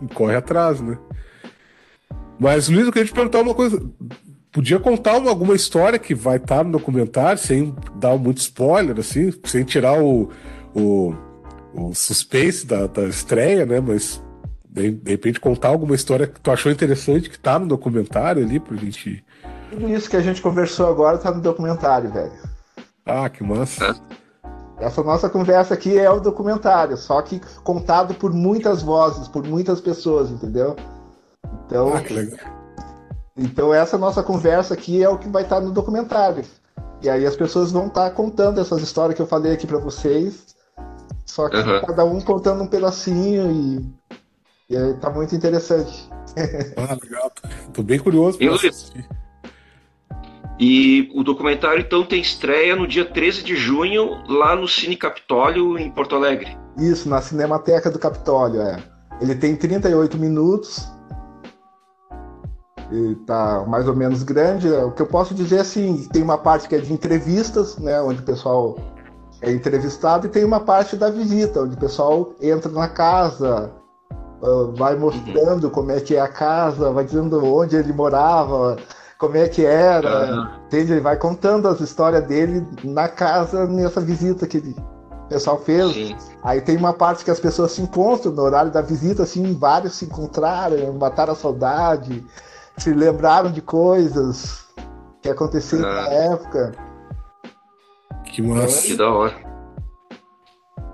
e 0.00 0.14
corre 0.14 0.34
atrás, 0.34 0.80
né? 0.80 0.96
Mas, 2.38 2.70
Luiz, 2.70 2.86
eu 2.86 2.92
queria 2.92 3.06
te 3.06 3.12
perguntar 3.12 3.40
uma 3.40 3.54
coisa. 3.54 3.78
Podia 4.50 4.80
contar 4.80 5.18
uma, 5.18 5.28
alguma 5.28 5.54
história 5.54 5.98
que 5.98 6.14
vai 6.14 6.38
estar 6.38 6.64
no 6.64 6.72
documentário, 6.72 7.38
sem 7.38 7.76
dar 7.96 8.16
muito 8.16 8.38
spoiler, 8.38 8.98
assim, 8.98 9.34
sem 9.44 9.64
tirar 9.64 10.02
o, 10.02 10.30
o, 10.74 11.14
o 11.74 11.94
suspense 11.94 12.66
da, 12.66 12.86
da 12.86 13.02
estreia, 13.02 13.66
né? 13.66 13.80
Mas 13.80 14.22
de, 14.66 14.90
de, 14.92 15.10
repente 15.10 15.38
contar 15.38 15.68
alguma 15.68 15.94
história 15.94 16.26
que 16.26 16.40
tu 16.40 16.50
achou 16.50 16.72
interessante 16.72 17.28
que 17.28 17.38
tá 17.38 17.58
no 17.58 17.66
documentário 17.66 18.42
ali 18.42 18.58
pra 18.58 18.78
gente. 18.78 19.22
Tudo 19.68 19.90
isso 19.90 20.08
que 20.08 20.16
a 20.16 20.22
gente 20.22 20.40
conversou 20.40 20.88
agora 20.88 21.18
tá 21.18 21.30
no 21.30 21.42
documentário, 21.42 22.10
velho. 22.10 22.32
Ah, 23.04 23.28
que 23.28 23.44
massa. 23.44 23.84
É. 23.84 24.20
Essa 24.80 25.02
nossa 25.02 25.28
conversa 25.28 25.74
aqui 25.74 25.98
é 25.98 26.10
o 26.10 26.20
documentário, 26.20 26.96
só 26.96 27.20
que 27.20 27.40
contado 27.62 28.14
por 28.14 28.32
muitas 28.32 28.82
vozes, 28.82 29.28
por 29.28 29.46
muitas 29.46 29.78
pessoas, 29.78 30.30
entendeu? 30.30 30.74
Então, 31.66 31.92
ah, 31.94 32.00
que 32.00 32.14
legal. 32.14 32.38
então 33.36 33.74
essa 33.74 33.98
nossa 33.98 34.22
conversa 34.22 34.72
aqui 34.72 35.02
é 35.02 35.08
o 35.08 35.18
que 35.18 35.28
vai 35.28 35.42
estar 35.42 35.60
no 35.60 35.70
documentário. 35.70 36.44
E 37.02 37.10
aí 37.10 37.26
as 37.26 37.36
pessoas 37.36 37.70
vão 37.70 37.88
estar 37.88 38.10
contando 38.10 38.58
essas 38.58 38.80
histórias 38.80 39.14
que 39.14 39.22
eu 39.22 39.26
falei 39.26 39.52
aqui 39.52 39.66
para 39.66 39.78
vocês, 39.78 40.46
só 41.26 41.48
que 41.48 41.56
uhum. 41.56 41.80
cada 41.82 42.04
um 42.04 42.20
contando 42.20 42.62
um 42.62 42.66
pedacinho 42.66 43.50
e, 44.70 44.74
e 44.74 44.94
tá 44.94 45.10
muito 45.10 45.34
interessante. 45.34 46.08
Ah, 46.76 46.96
legal. 47.02 47.32
Tô 47.72 47.82
bem 47.82 47.98
curioso. 47.98 48.38
Eu, 48.40 48.54
assistir. 48.54 49.04
E 50.60 51.10
o 51.14 51.24
documentário, 51.24 51.80
então, 51.80 52.04
tem 52.04 52.20
estreia 52.20 52.76
no 52.76 52.86
dia 52.86 53.06
13 53.06 53.42
de 53.42 53.56
junho, 53.56 54.22
lá 54.28 54.54
no 54.54 54.68
Cine 54.68 54.94
Capitólio, 54.94 55.78
em 55.78 55.90
Porto 55.90 56.14
Alegre. 56.14 56.54
Isso, 56.76 57.08
na 57.08 57.22
Cinemateca 57.22 57.90
do 57.90 57.98
Capitólio, 57.98 58.60
é. 58.60 58.76
Ele 59.22 59.34
tem 59.34 59.56
38 59.56 60.18
minutos. 60.18 60.86
E 62.92 63.14
tá 63.26 63.64
mais 63.66 63.88
ou 63.88 63.96
menos 63.96 64.22
grande. 64.22 64.68
O 64.68 64.90
que 64.92 65.00
eu 65.00 65.06
posso 65.06 65.34
dizer 65.34 65.60
assim, 65.60 66.06
tem 66.12 66.22
uma 66.22 66.36
parte 66.36 66.68
que 66.68 66.74
é 66.74 66.78
de 66.78 66.92
entrevistas, 66.92 67.78
né, 67.78 67.98
onde 68.02 68.20
o 68.20 68.24
pessoal 68.24 68.76
é 69.40 69.50
entrevistado, 69.50 70.26
e 70.26 70.30
tem 70.30 70.44
uma 70.44 70.60
parte 70.60 70.94
da 70.94 71.08
visita, 71.08 71.62
onde 71.62 71.74
o 71.74 71.80
pessoal 71.80 72.34
entra 72.38 72.70
na 72.70 72.88
casa, 72.88 73.72
ah, 74.42 74.70
vai 74.74 74.94
mostrando 74.94 75.64
uhum. 75.64 75.70
como 75.70 75.92
é 75.92 76.00
que 76.00 76.16
é 76.16 76.20
a 76.20 76.28
casa, 76.28 76.90
vai 76.90 77.04
dizendo 77.04 77.42
onde 77.42 77.76
ele 77.76 77.94
morava, 77.94 78.76
como 79.20 79.36
é 79.36 79.46
que 79.48 79.64
era, 79.64 80.32
uhum. 80.34 80.64
entende? 80.66 80.92
Ele 80.92 81.00
vai 81.02 81.16
contando 81.16 81.68
as 81.68 81.78
histórias 81.78 82.24
dele 82.26 82.66
na 82.82 83.06
casa, 83.06 83.66
nessa 83.66 84.00
visita 84.00 84.46
que 84.46 84.56
ele, 84.56 84.74
pessoal 85.28 85.58
fez. 85.60 85.92
Sim. 85.92 86.16
Aí 86.42 86.62
tem 86.62 86.76
uma 86.76 86.94
parte 86.94 87.22
que 87.22 87.30
as 87.30 87.38
pessoas 87.38 87.72
se 87.72 87.82
encontram 87.82 88.32
no 88.32 88.40
horário 88.42 88.72
da 88.72 88.80
visita, 88.80 89.22
assim, 89.24 89.54
vários 89.54 89.92
se 89.94 90.06
encontraram, 90.06 90.92
mataram 90.94 91.34
a 91.34 91.36
saudade, 91.36 92.24
se 92.78 92.92
lembraram 92.94 93.52
de 93.52 93.60
coisas 93.60 94.64
que 95.22 95.28
aconteceram 95.28 95.86
Ah. 95.86 95.94
na 96.02 96.08
época. 96.08 96.72
Que 98.24 98.40
massa. 98.40 98.86
Que 98.86 98.96
da 98.96 99.10
hora. 99.10 99.34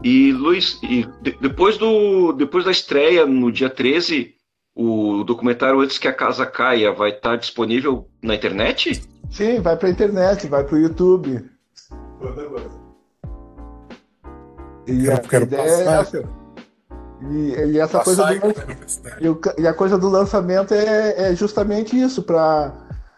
E 0.03 0.33
Luiz, 0.33 0.79
e 0.83 1.07
de- 1.23 1.39
depois, 1.41 1.79
do, 1.79 2.33
depois 2.33 2.65
da 2.65 2.71
estreia 2.73 3.25
no 3.25 3.51
dia 3.53 3.71
13, 3.71 4.35
o 4.77 5.25
documentário 5.25 5.81
Antes 5.81 5.97
que 5.99 6.07
a 6.07 6.13
Casa 6.13 6.45
Caia 6.45 6.93
vai 6.93 7.11
estar 7.11 7.37
disponível 7.37 8.07
na 8.23 8.35
internet? 8.35 9.03
Sim, 9.31 9.61
vai 9.61 9.75
pra 9.77 9.89
internet, 9.89 10.47
vai 10.47 10.63
pro 10.65 10.79
YouTube. 10.79 11.51
E 14.87 15.07
Eu 15.07 15.15
a 15.15 15.19
quero 15.19 15.45
ideia 15.45 15.63
passar. 15.63 15.97
é 15.97 16.01
essa. 16.01 16.29
E, 17.23 17.73
e 17.73 17.79
essa 17.79 18.01
coisa 18.01 18.23
Passar 18.25 18.39
do, 18.39 18.47
na 18.59 18.65
universidade. 18.65 19.25
e, 19.25 19.29
o 19.29 19.41
e 19.59 19.67
a 19.67 19.73
coisa 19.75 19.97
do 19.99 20.09
lançamento 20.09 20.75
é, 20.75 21.31
é 21.31 21.35
justamente 21.35 21.99
isso, 21.99 22.23
para 22.23 22.73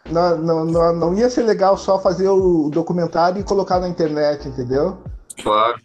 não, 0.09 0.38
não, 0.38 0.64
não, 0.64 0.94
não 0.94 1.14
ia 1.14 1.28
ser 1.28 1.42
legal 1.42 1.76
só 1.76 1.98
fazer 1.98 2.28
o 2.28 2.70
documentário 2.70 3.40
e 3.40 3.44
colocar 3.44 3.80
na 3.80 3.88
internet, 3.88 4.48
entendeu? 4.48 4.98
Claro. 5.42 5.78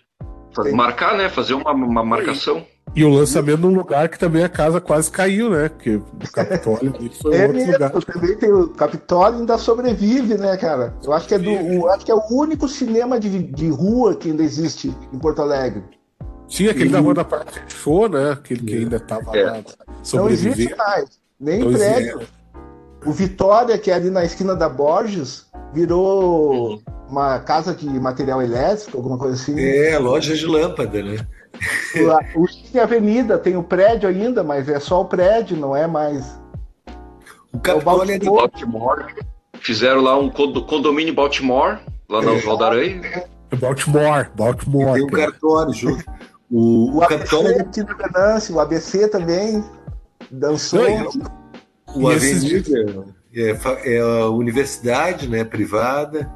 Marcar, 0.73 1.17
né? 1.17 1.27
Fazer 1.29 1.55
uma, 1.55 1.71
uma 1.71 2.03
marcação. 2.03 2.63
E 2.95 3.03
o 3.03 3.09
lançamento 3.09 3.61
num 3.61 3.73
lugar 3.73 4.07
que 4.07 4.19
também 4.19 4.43
a 4.43 4.49
casa 4.49 4.79
quase 4.79 5.09
caiu, 5.09 5.49
né? 5.49 5.67
Porque 5.69 5.95
o 5.95 6.03
Capitólio 6.31 6.93
ali 6.95 7.09
foi 7.09 7.35
É 7.35 7.41
outro 7.41 7.57
mesmo, 7.57 7.71
lugar. 7.73 7.91
também 7.91 8.35
tem 8.37 8.51
o 8.53 8.67
Capitólio 8.69 9.39
ainda 9.39 9.57
sobrevive, 9.57 10.35
né, 10.37 10.55
cara? 10.57 10.93
Eu 11.03 11.11
acho 11.11 11.27
que 11.27 11.33
é 11.33 11.39
do, 11.39 11.49
o- 11.51 11.87
acho 11.89 12.05
que 12.05 12.11
é 12.11 12.15
o 12.15 12.21
único 12.31 12.67
cinema 12.67 13.19
de, 13.19 13.39
de 13.43 13.69
rua 13.69 14.15
que 14.15 14.29
ainda 14.29 14.43
existe 14.43 14.95
em 15.11 15.17
Porto 15.17 15.41
Alegre. 15.41 15.83
Tinha 16.47 16.69
aquele 16.69 16.89
da 16.89 16.99
Rua 16.99 17.15
da 17.15 17.23
Parte 17.23 17.63
Show, 17.67 18.07
né? 18.07 18.31
Aquele 18.33 18.61
que 18.61 18.75
ainda 18.75 18.99
tava 18.99 19.35
É. 19.35 19.43
lá 19.43 19.51
Não 19.53 20.29
existe 20.29 20.63
sobrevivendo. 20.67 20.77
mais, 20.77 21.05
nem 21.39 21.59
Não 21.61 21.71
existe. 21.71 21.93
prédio. 21.93 22.21
O 23.05 23.11
Vitória, 23.11 23.77
que 23.77 23.89
é 23.89 23.95
ali 23.95 24.11
na 24.11 24.23
esquina 24.23 24.55
da 24.55 24.69
Borges, 24.69 25.47
virou 25.73 26.79
uma 27.09 27.39
casa 27.39 27.73
de 27.73 27.87
material 27.99 28.39
elétrico, 28.41 28.97
alguma 28.97 29.17
coisa 29.17 29.33
assim. 29.35 29.59
É, 29.59 29.97
loja 29.97 30.35
de 30.35 30.45
lâmpada, 30.45 31.01
né? 31.01 31.17
O, 32.35 32.41
o 32.43 32.47
Cine 32.73 32.81
Avenida 32.81 33.37
tem 33.37 33.55
o 33.55 33.61
prédio 33.61 34.09
ainda, 34.09 34.43
mas 34.43 34.67
é 34.67 34.79
só 34.79 35.01
o 35.01 35.05
prédio, 35.05 35.55
não 35.55 35.75
é 35.75 35.85
mais. 35.85 36.39
O 37.53 37.59
Capitólio 37.59 38.15
é 38.15 38.17
de 38.17 38.25
Baltimore. 38.25 38.97
Baltimore. 38.97 39.15
Fizeram 39.59 40.01
lá 40.01 40.17
um 40.17 40.27
condo- 40.27 40.65
condomínio 40.65 41.13
Baltimore, 41.13 41.77
lá 42.09 42.19
na 42.23 42.31
É. 42.31 42.35
Oswaldo 42.35 42.63
Aranha. 42.65 43.25
Baltimore, 43.59 44.27
Baltimore. 44.35 44.93
tem 44.95 45.03
um 45.03 45.07
cara. 45.07 45.31
cartório 45.31 45.71
junto. 45.73 46.03
O, 46.51 46.89
O 46.93 46.97
o 46.97 46.99
Capitólio 47.07 47.59
ABC 47.61 47.81
é 47.81 47.83
Venâncio, 48.09 48.55
o 48.55 48.59
ABC 48.59 49.07
também 49.07 49.63
dançou. 50.31 50.79
Não, 50.81 51.09
o 51.95 52.11
E 52.11 52.15
esses 52.15 52.43
Avenida 52.67 53.05
é, 53.35 53.53
fa- 53.55 53.77
é 53.83 53.99
a 53.99 54.29
universidade, 54.29 55.29
né? 55.29 55.43
Privada. 55.43 56.27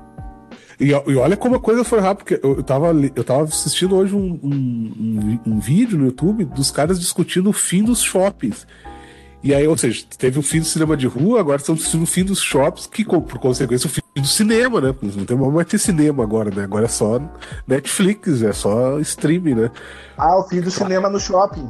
E, 0.80 0.89
e 0.89 1.15
olha 1.15 1.36
como 1.36 1.55
a 1.55 1.59
coisa 1.59 1.84
foi 1.84 1.99
rápida, 1.99 2.23
porque 2.38 2.45
eu, 2.45 2.57
eu, 2.57 2.63
tava, 2.63 2.88
eu 3.15 3.23
tava 3.23 3.43
assistindo 3.43 3.95
hoje 3.95 4.15
um, 4.15 4.39
um, 4.43 5.39
um- 5.45 5.53
um 5.53 5.59
vídeo 5.59 5.97
no 5.97 6.05
YouTube 6.05 6.45
dos 6.45 6.69
caras 6.69 6.99
discutindo 6.99 7.49
o 7.49 7.53
fim 7.53 7.84
dos 7.84 8.01
shoppings. 8.01 8.67
E 9.43 9.53
aí, 9.53 9.67
ou 9.67 9.78
seja, 9.78 10.03
teve 10.17 10.39
o 10.39 10.41
fim 10.41 10.59
do 10.59 10.65
cinema 10.65 10.97
de 10.97 11.07
rua, 11.07 11.39
agora 11.39 11.57
estão 11.57 11.75
discutindo 11.75 12.03
o 12.03 12.07
fim 12.07 12.23
dos 12.23 12.41
shops, 12.41 12.88
que 12.88 13.05
por 13.05 13.38
consequência 13.39 13.88
o 13.88 13.89
fim 13.89 14.01
do 14.15 14.28
cinema, 14.28 14.82
né? 14.82 14.93
Não 15.15 15.25
tem 15.25 15.38
mais 15.38 15.67
ter 15.67 15.78
cinema 15.78 16.23
agora, 16.23 16.49
né? 16.53 16.63
Agora 16.63 16.86
é 16.86 16.89
só 16.89 17.19
Netflix, 17.67 18.41
é 18.41 18.51
só 18.51 18.99
streaming, 18.99 19.53
né? 19.55 19.71
Ah, 20.17 20.39
o 20.39 20.43
fim 20.47 20.59
do 20.59 20.71
cinema 20.71 21.07
no 21.09 21.19
shopping. 21.19 21.69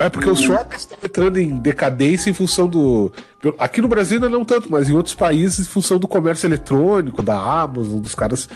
É 0.00 0.08
porque 0.08 0.28
os 0.28 0.40
shoppings 0.40 0.80
estão 0.82 0.98
entrando 1.02 1.38
em 1.38 1.56
decadência 1.58 2.28
em 2.28 2.34
função 2.34 2.66
do. 2.66 3.12
Aqui 3.58 3.80
no 3.80 3.86
Brasil 3.86 4.16
ainda 4.16 4.28
não 4.28 4.44
tanto, 4.44 4.70
mas 4.70 4.88
em 4.90 4.94
outros 4.94 5.14
países, 5.14 5.60
em 5.60 5.70
função 5.70 5.96
do 5.98 6.08
comércio 6.08 6.46
eletrônico, 6.46 7.22
da 7.22 7.36
Amazon, 7.38 8.00
dos 8.00 8.14
caras. 8.14 8.48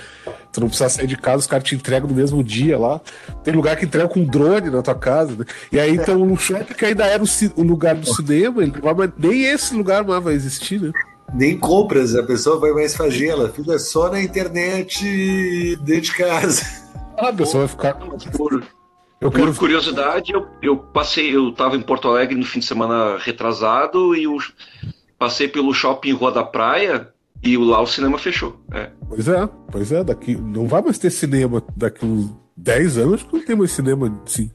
Tu 0.53 0.61
não 0.61 0.69
precisa 0.69 0.89
sair 0.89 1.07
de 1.07 1.17
casa, 1.17 1.39
os 1.39 1.47
caras 1.47 1.65
te 1.69 1.75
entregam 1.75 2.09
no 2.09 2.15
mesmo 2.15 2.43
dia 2.43 2.79
lá. 2.79 3.01
Tem 3.43 3.55
lugar 3.55 3.77
que 3.77 3.85
entrega 3.85 4.09
com 4.09 4.25
drone 4.25 4.71
na 4.71 4.83
tua 4.83 4.95
casa, 4.95 5.33
né? 5.39 5.45
E 5.71 5.79
aí, 5.79 5.95
então, 5.95 6.21
o 6.21 6.37
shopping 6.37 6.75
que 6.75 6.85
ainda 6.85 7.05
era 7.07 7.23
o, 7.23 7.27
o 7.57 7.63
lugar 7.63 7.95
do 7.95 8.13
cinema, 8.13 8.63
ele 8.63 8.73
mais- 8.83 9.11
nem 9.17 9.45
esse 9.45 9.75
lugar 9.75 10.05
mais 10.05 10.23
vai 10.23 10.35
existir, 10.35 10.81
né? 10.81 10.93
Nem 11.33 11.59
compras, 11.59 12.15
a 12.15 12.23
pessoa 12.23 12.59
vai 12.61 12.73
mais 12.73 12.95
fazer, 12.95 13.29
ela 13.29 13.49
fica 13.49 13.79
só 13.79 14.11
na 14.11 14.21
internet 14.23 15.77
dentro 15.83 16.03
de 16.03 16.13
casa. 16.17 16.63
Ah, 17.17 17.29
a 17.29 17.33
pessoa 17.33 17.67
vai 17.67 17.69
ficar. 17.69 17.99
Por, 19.25 19.29
Eu 19.29 19.31
por 19.31 19.41
quero. 19.41 19.55
curiosidade, 19.57 20.33
eu, 20.33 20.47
eu 20.63 20.77
passei, 20.77 21.35
eu 21.35 21.51
tava 21.53 21.77
em 21.77 21.81
Porto 21.83 22.09
Alegre 22.09 22.35
no 22.37 22.45
fim 22.45 22.59
de 22.59 22.67
semana 22.67 23.17
retrasado 23.19 24.15
e 24.15 24.25
eu 24.25 24.37
passei 25.19 25.49
pelo 25.49 25.73
shopping 25.73 26.13
Rua 26.13 26.31
da 26.31 26.45
Praia 26.45 27.09
e 27.43 27.57
lá 27.57 27.81
o 27.81 27.87
cinema 27.87 28.19
fechou. 28.19 28.57
É. 28.73 28.91
Pois 29.09 29.27
é, 29.29 29.49
pois 29.71 29.93
é, 29.93 30.05
daqui. 30.05 30.35
Não 30.37 30.67
vai 30.67 30.83
mais 30.83 30.99
ter 30.99 31.11
cinema 31.11 31.63
daqui 31.77 32.05
uns 32.05 32.31
10 32.57 32.99
anos, 32.99 33.23
que 33.23 33.33
não 33.37 33.45
tem 33.45 33.57
mais 33.57 33.71
cinema 33.73 34.21
assim. 34.27 34.51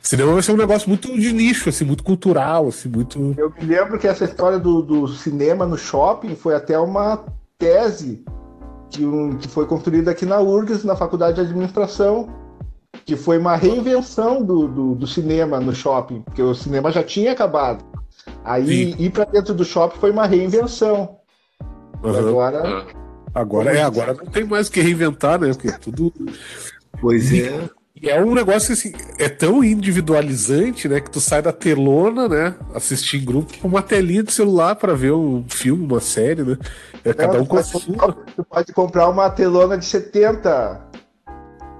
Cinema 0.00 0.32
vai 0.32 0.42
ser 0.42 0.52
um 0.52 0.56
negócio 0.56 0.88
muito 0.88 1.12
de 1.18 1.32
nicho, 1.32 1.68
assim, 1.68 1.84
muito 1.84 2.04
cultural, 2.04 2.68
assim, 2.68 2.88
muito. 2.88 3.34
Eu 3.36 3.50
me 3.50 3.64
lembro 3.66 3.98
que 3.98 4.06
essa 4.06 4.24
história 4.24 4.58
do, 4.58 4.80
do 4.80 5.08
cinema 5.08 5.66
no 5.66 5.76
shopping 5.76 6.36
foi 6.36 6.54
até 6.54 6.78
uma 6.78 7.24
tese 7.58 8.24
que, 8.90 9.04
um- 9.04 9.36
que 9.36 9.48
foi 9.48 9.66
construída 9.66 10.10
aqui 10.12 10.24
na 10.24 10.40
URGS, 10.40 10.84
na 10.84 10.94
Faculdade 10.94 11.34
de 11.36 11.40
Administração, 11.40 12.28
que 13.06 13.16
foi 13.16 13.38
uma 13.38 13.56
reinvenção 13.56 14.42
do, 14.42 14.68
do, 14.68 14.94
do 14.96 15.06
cinema 15.06 15.60
no 15.60 15.74
shopping, 15.74 16.20
porque 16.22 16.42
o 16.42 16.54
cinema 16.54 16.90
já 16.90 17.02
tinha 17.02 17.32
acabado. 17.32 17.84
Aí 18.44 18.94
ir 18.98 19.10
para 19.10 19.24
dentro 19.24 19.54
do 19.54 19.64
shopping 19.64 19.98
foi 19.98 20.10
uma 20.10 20.26
reinvenção. 20.26 21.16
Aham. 22.04 22.28
agora 22.28 22.62
Ah. 22.66 23.06
Agora 23.36 23.76
é, 23.76 23.82
agora 23.82 24.14
não 24.14 24.24
tem 24.24 24.44
mais 24.44 24.68
o 24.68 24.72
que 24.72 24.80
reinventar, 24.80 25.38
né? 25.38 25.52
Porque 25.52 25.70
tudo. 25.72 26.10
Pois 26.98 27.30
é. 27.30 27.68
E 28.00 28.08
é 28.08 28.22
um 28.22 28.34
negócio 28.34 28.72
assim, 28.72 28.92
é 29.18 29.28
tão 29.28 29.62
individualizante, 29.62 30.88
né? 30.88 31.00
Que 31.00 31.10
tu 31.10 31.20
sai 31.20 31.42
da 31.42 31.52
telona, 31.52 32.28
né? 32.28 32.54
Assistir 32.74 33.18
em 33.18 33.24
grupo 33.24 33.52
com 33.58 33.68
uma 33.68 33.82
telinha 33.82 34.22
de 34.22 34.32
celular 34.32 34.74
pra 34.74 34.94
ver 34.94 35.12
um 35.12 35.44
filme, 35.48 35.84
uma 35.84 36.00
série, 36.00 36.42
né? 36.42 36.56
É 37.04 37.12
cada 37.12 37.40
um 37.40 37.44
com 37.44 37.58
a 37.58 37.62
tu, 37.62 37.72
pode, 37.72 37.84
sua. 37.84 38.16
tu 38.36 38.44
pode 38.44 38.72
comprar 38.72 39.08
uma 39.08 39.28
telona 39.28 39.76
de 39.76 39.84
70. 39.84 40.85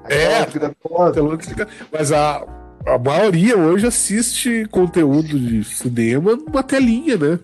É. 0.09 0.47
Fica- 0.47 1.69
Mas 1.93 2.13
a, 2.13 2.45
a 2.87 2.99
maioria 2.99 3.57
hoje 3.57 3.87
assiste 3.87 4.67
conteúdo 4.71 5.39
de 5.39 5.65
cinema 5.65 6.37
numa 6.37 6.63
telinha, 6.63 7.17
né? 7.17 7.39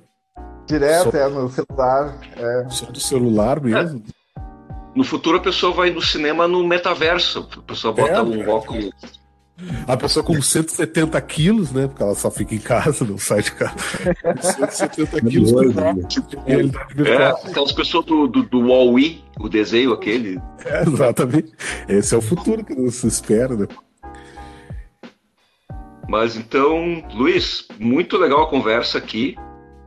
Direto, 0.67 1.11
Só- 1.11 1.17
é, 1.19 1.29
no 1.29 1.49
celular. 1.51 2.19
É. 2.37 2.67
Só 2.71 2.87
do 2.87 3.01
celular 3.01 3.61
mesmo. 3.61 4.03
No 4.95 5.05
futuro 5.05 5.39
a 5.39 5.41
pessoa 5.41 5.73
vai 5.73 5.91
no 5.91 6.03
cinema 6.03 6.47
no 6.47 6.67
metaverso. 6.67 7.49
A 7.59 7.63
pessoa 7.63 7.93
bota 7.95 8.13
É, 8.13 8.21
um 8.23 8.39
cara. 8.39 8.51
óculos. 8.53 8.91
A 9.87 9.97
pessoa 9.97 10.25
com 10.25 10.41
170 10.41 11.21
quilos, 11.23 11.71
né? 11.73 11.87
Porque 11.89 12.03
ela 12.03 12.15
só 12.15 12.31
fica 12.31 12.55
em 12.55 12.59
casa, 12.59 13.05
não 13.05 13.19
sai 13.19 13.43
de 13.43 13.53
casa. 13.53 13.75
Com 14.23 14.43
170 14.43 15.21
quilos 15.23 15.53
com 15.53 15.57
doido, 15.59 15.81
né? 15.81 15.95
de 15.95 16.21
realidade 16.47 16.87
É, 16.93 16.95
virtual. 16.95 17.41
aquelas 17.47 17.73
pessoas 17.73 18.05
do, 18.07 18.27
do, 18.29 18.43
do 18.45 18.61
Wall-E, 18.69 19.23
o 19.41 19.49
desenho 19.49 19.93
aquele. 19.93 20.41
É, 20.65 20.83
exatamente. 20.83 21.53
Esse 21.89 22.15
é 22.15 22.19
o 22.19 22.23
futuro 22.23 22.65
que 22.65 22.75
nos 22.75 23.03
espera, 23.05 23.57
né? 23.57 23.67
Mas 26.09 26.37
então, 26.37 27.03
Luiz, 27.15 27.67
muito 27.79 28.17
legal 28.19 28.43
a 28.43 28.49
conversa 28.49 28.99
aqui. 28.99 29.37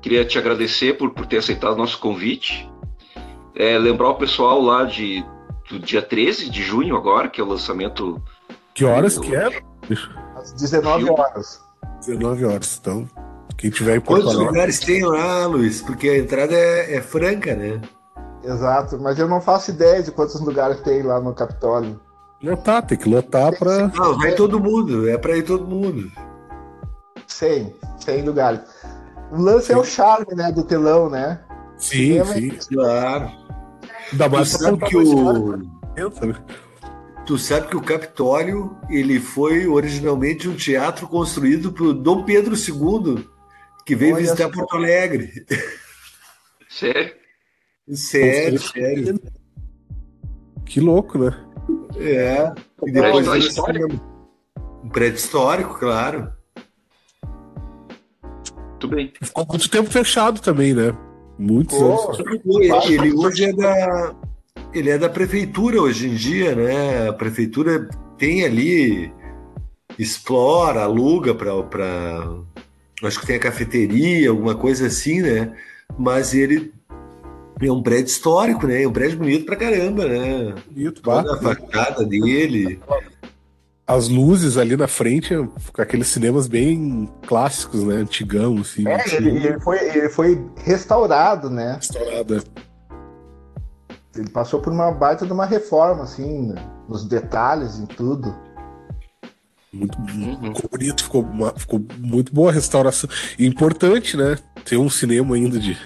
Queria 0.01 0.23
te 0.25 0.37
agradecer 0.37 0.97
por, 0.97 1.11
por 1.11 1.25
ter 1.25 1.37
aceitado 1.37 1.73
o 1.73 1.77
nosso 1.77 1.99
convite. 1.99 2.69
É, 3.55 3.77
lembrar 3.77 4.09
o 4.09 4.15
pessoal 4.15 4.61
lá 4.61 4.83
de, 4.85 5.23
do 5.69 5.79
dia 5.79 6.01
13 6.01 6.49
de 6.49 6.61
junho 6.63 6.95
agora, 6.95 7.27
que 7.29 7.39
é 7.39 7.43
o 7.43 7.47
lançamento. 7.47 8.21
Que 8.75 8.85
horas 8.85 9.17
que 9.17 9.35
é? 9.35 9.47
Às 10.35 10.51
19 10.53 11.09
horas. 11.09 11.59
19 12.05 12.45
horas. 12.45 12.77
Então, 12.79 13.07
quem 13.57 13.69
tiver 13.71 13.95
em 13.95 13.99
Porto 14.01 14.21
Quantos 14.23 14.35
Alegre. 14.35 14.47
lugares 14.53 14.79
tem 14.79 15.03
lá, 15.03 15.45
Luiz? 15.47 15.81
Porque 15.81 16.09
a 16.09 16.17
entrada 16.17 16.53
é, 16.53 16.95
é 16.97 17.01
franca, 17.01 17.55
né? 17.55 17.81
Exato, 18.43 18.99
mas 18.99 19.17
eu 19.17 19.27
não 19.27 19.41
faço 19.41 19.71
ideia 19.71 20.03
de 20.03 20.11
quantos 20.11 20.39
lugares 20.41 20.79
tem 20.81 21.01
lá 21.01 21.19
no 21.19 21.33
Capitólio. 21.33 21.99
Lotar, 22.43 22.85
tem 22.85 22.97
que 22.97 23.09
lotar 23.09 23.57
pra. 23.57 23.87
Não, 23.87 24.17
vai 24.19 24.33
todo 24.35 24.59
mundo, 24.59 25.09
é 25.09 25.17
pra 25.17 25.35
ir 25.37 25.43
todo 25.43 25.65
mundo. 25.65 26.11
100, 27.25 27.73
100 27.99 28.21
lugares. 28.23 28.59
O 29.31 29.41
lance 29.41 29.71
é 29.71 29.77
o 29.77 29.83
charme, 29.83 30.35
né, 30.35 30.51
do 30.51 30.63
telão, 30.63 31.09
né? 31.09 31.39
Sim, 31.77 32.23
Cinema- 32.23 32.33
sim. 32.33 32.49
Claro. 32.75 33.31
Ainda 34.11 34.29
mais 34.29 34.55
pra 34.57 34.69
contar 34.69 34.85
que 34.87 34.97
o, 34.97 35.57
né? 35.57 35.65
Tu 37.25 37.37
sabe 37.37 37.67
que 37.67 37.75
o 37.75 37.81
Capitólio 37.81 38.77
ele 38.89 39.19
foi 39.19 39.67
originalmente 39.67 40.47
um 40.47 40.55
teatro 40.55 41.07
construído 41.07 41.71
por 41.71 41.93
Dom 41.93 42.23
Pedro 42.23 42.55
II, 42.55 43.27
que 43.85 43.95
veio 43.95 44.15
Olha 44.15 44.23
visitar. 44.23 44.49
Porto 44.49 44.75
Alegre. 44.75 45.45
Sério? 46.69 47.13
Sério, 47.93 48.59
sério. 48.59 49.19
Que 50.65 50.79
louco, 50.79 51.17
né? 51.17 51.31
É. 51.97 52.51
E 52.85 52.91
Prédio 52.91 53.03
depois 53.03 53.25
virou 53.25 53.37
histórico. 53.37 54.15
Um 54.83 54.89
prédio 54.89 55.17
histórico, 55.17 55.79
claro. 55.79 56.31
Muito 58.71 58.87
bem. 58.87 59.13
Ficou 59.21 59.45
muito 59.47 59.69
tempo 59.69 59.89
fechado 59.89 60.41
também, 60.41 60.73
né? 60.73 60.91
Muitos 61.37 61.77
Pô, 61.77 62.11
anos. 62.11 62.19
Ele, 62.19 62.93
ele 62.93 63.13
hoje 63.13 63.45
é 63.45 63.53
da. 63.53 64.15
Ele 64.75 64.89
é 64.89 64.97
da 64.97 65.07
prefeitura 65.07 65.81
hoje 65.81 66.09
em 66.09 66.15
dia, 66.15 66.53
né? 66.53 67.07
A 67.07 67.13
prefeitura 67.13 67.87
tem 68.17 68.43
ali, 68.43 69.09
explora, 69.97 70.83
aluga 70.83 71.33
para. 71.33 72.29
Acho 73.01 73.21
que 73.21 73.27
tem 73.27 73.37
a 73.37 73.39
cafeteria, 73.39 74.29
alguma 74.29 74.53
coisa 74.53 74.87
assim, 74.87 75.21
né? 75.21 75.55
Mas 75.97 76.33
ele 76.33 76.73
é 77.61 77.71
um 77.71 77.81
prédio 77.81 78.07
histórico, 78.07 78.67
né? 78.67 78.83
É 78.83 78.87
um 78.87 78.91
prédio 78.91 79.17
bonito 79.17 79.45
pra 79.45 79.55
caramba, 79.55 80.05
né? 80.07 80.53
Bonito. 80.69 81.01
Toda 81.01 81.35
a 81.35 81.37
fachada 81.37 82.03
dele. 82.03 82.77
As 83.87 84.09
luzes 84.09 84.57
ali 84.57 84.75
na 84.75 84.89
frente, 84.89 85.33
com 85.71 85.81
aqueles 85.81 86.07
cinemas 86.07 86.47
bem 86.47 87.09
clássicos, 87.25 87.81
né? 87.83 87.95
Antigão, 87.95 88.57
assim. 88.57 88.85
É, 88.85 89.15
ele, 89.15 89.29
ele 89.29 89.59
foi, 89.61 89.77
ele 89.77 90.09
foi 90.09 90.45
restaurado, 90.65 91.49
né? 91.49 91.75
Restaurada. 91.75 92.43
Ele 94.15 94.29
passou 94.29 94.61
por 94.61 94.71
uma 94.71 94.91
baita 94.91 95.25
de 95.25 95.33
uma 95.33 95.45
reforma, 95.45 96.03
assim, 96.03 96.47
né? 96.47 96.55
nos 96.87 97.03
detalhes, 97.05 97.77
em 97.79 97.85
tudo. 97.85 98.33
Muito 99.73 99.97
ficou 100.53 100.69
bonito, 100.71 101.03
ficou, 101.03 101.21
uma- 101.23 101.53
ficou 101.57 101.83
muito 101.99 102.33
boa 102.33 102.49
a 102.49 102.53
restauração. 102.53 103.09
E 103.37 103.45
importante, 103.45 104.15
né? 104.15 104.37
Ter 104.63 104.77
um 104.77 104.89
cinema 104.89 105.35
ainda 105.35 105.59
de, 105.59 105.77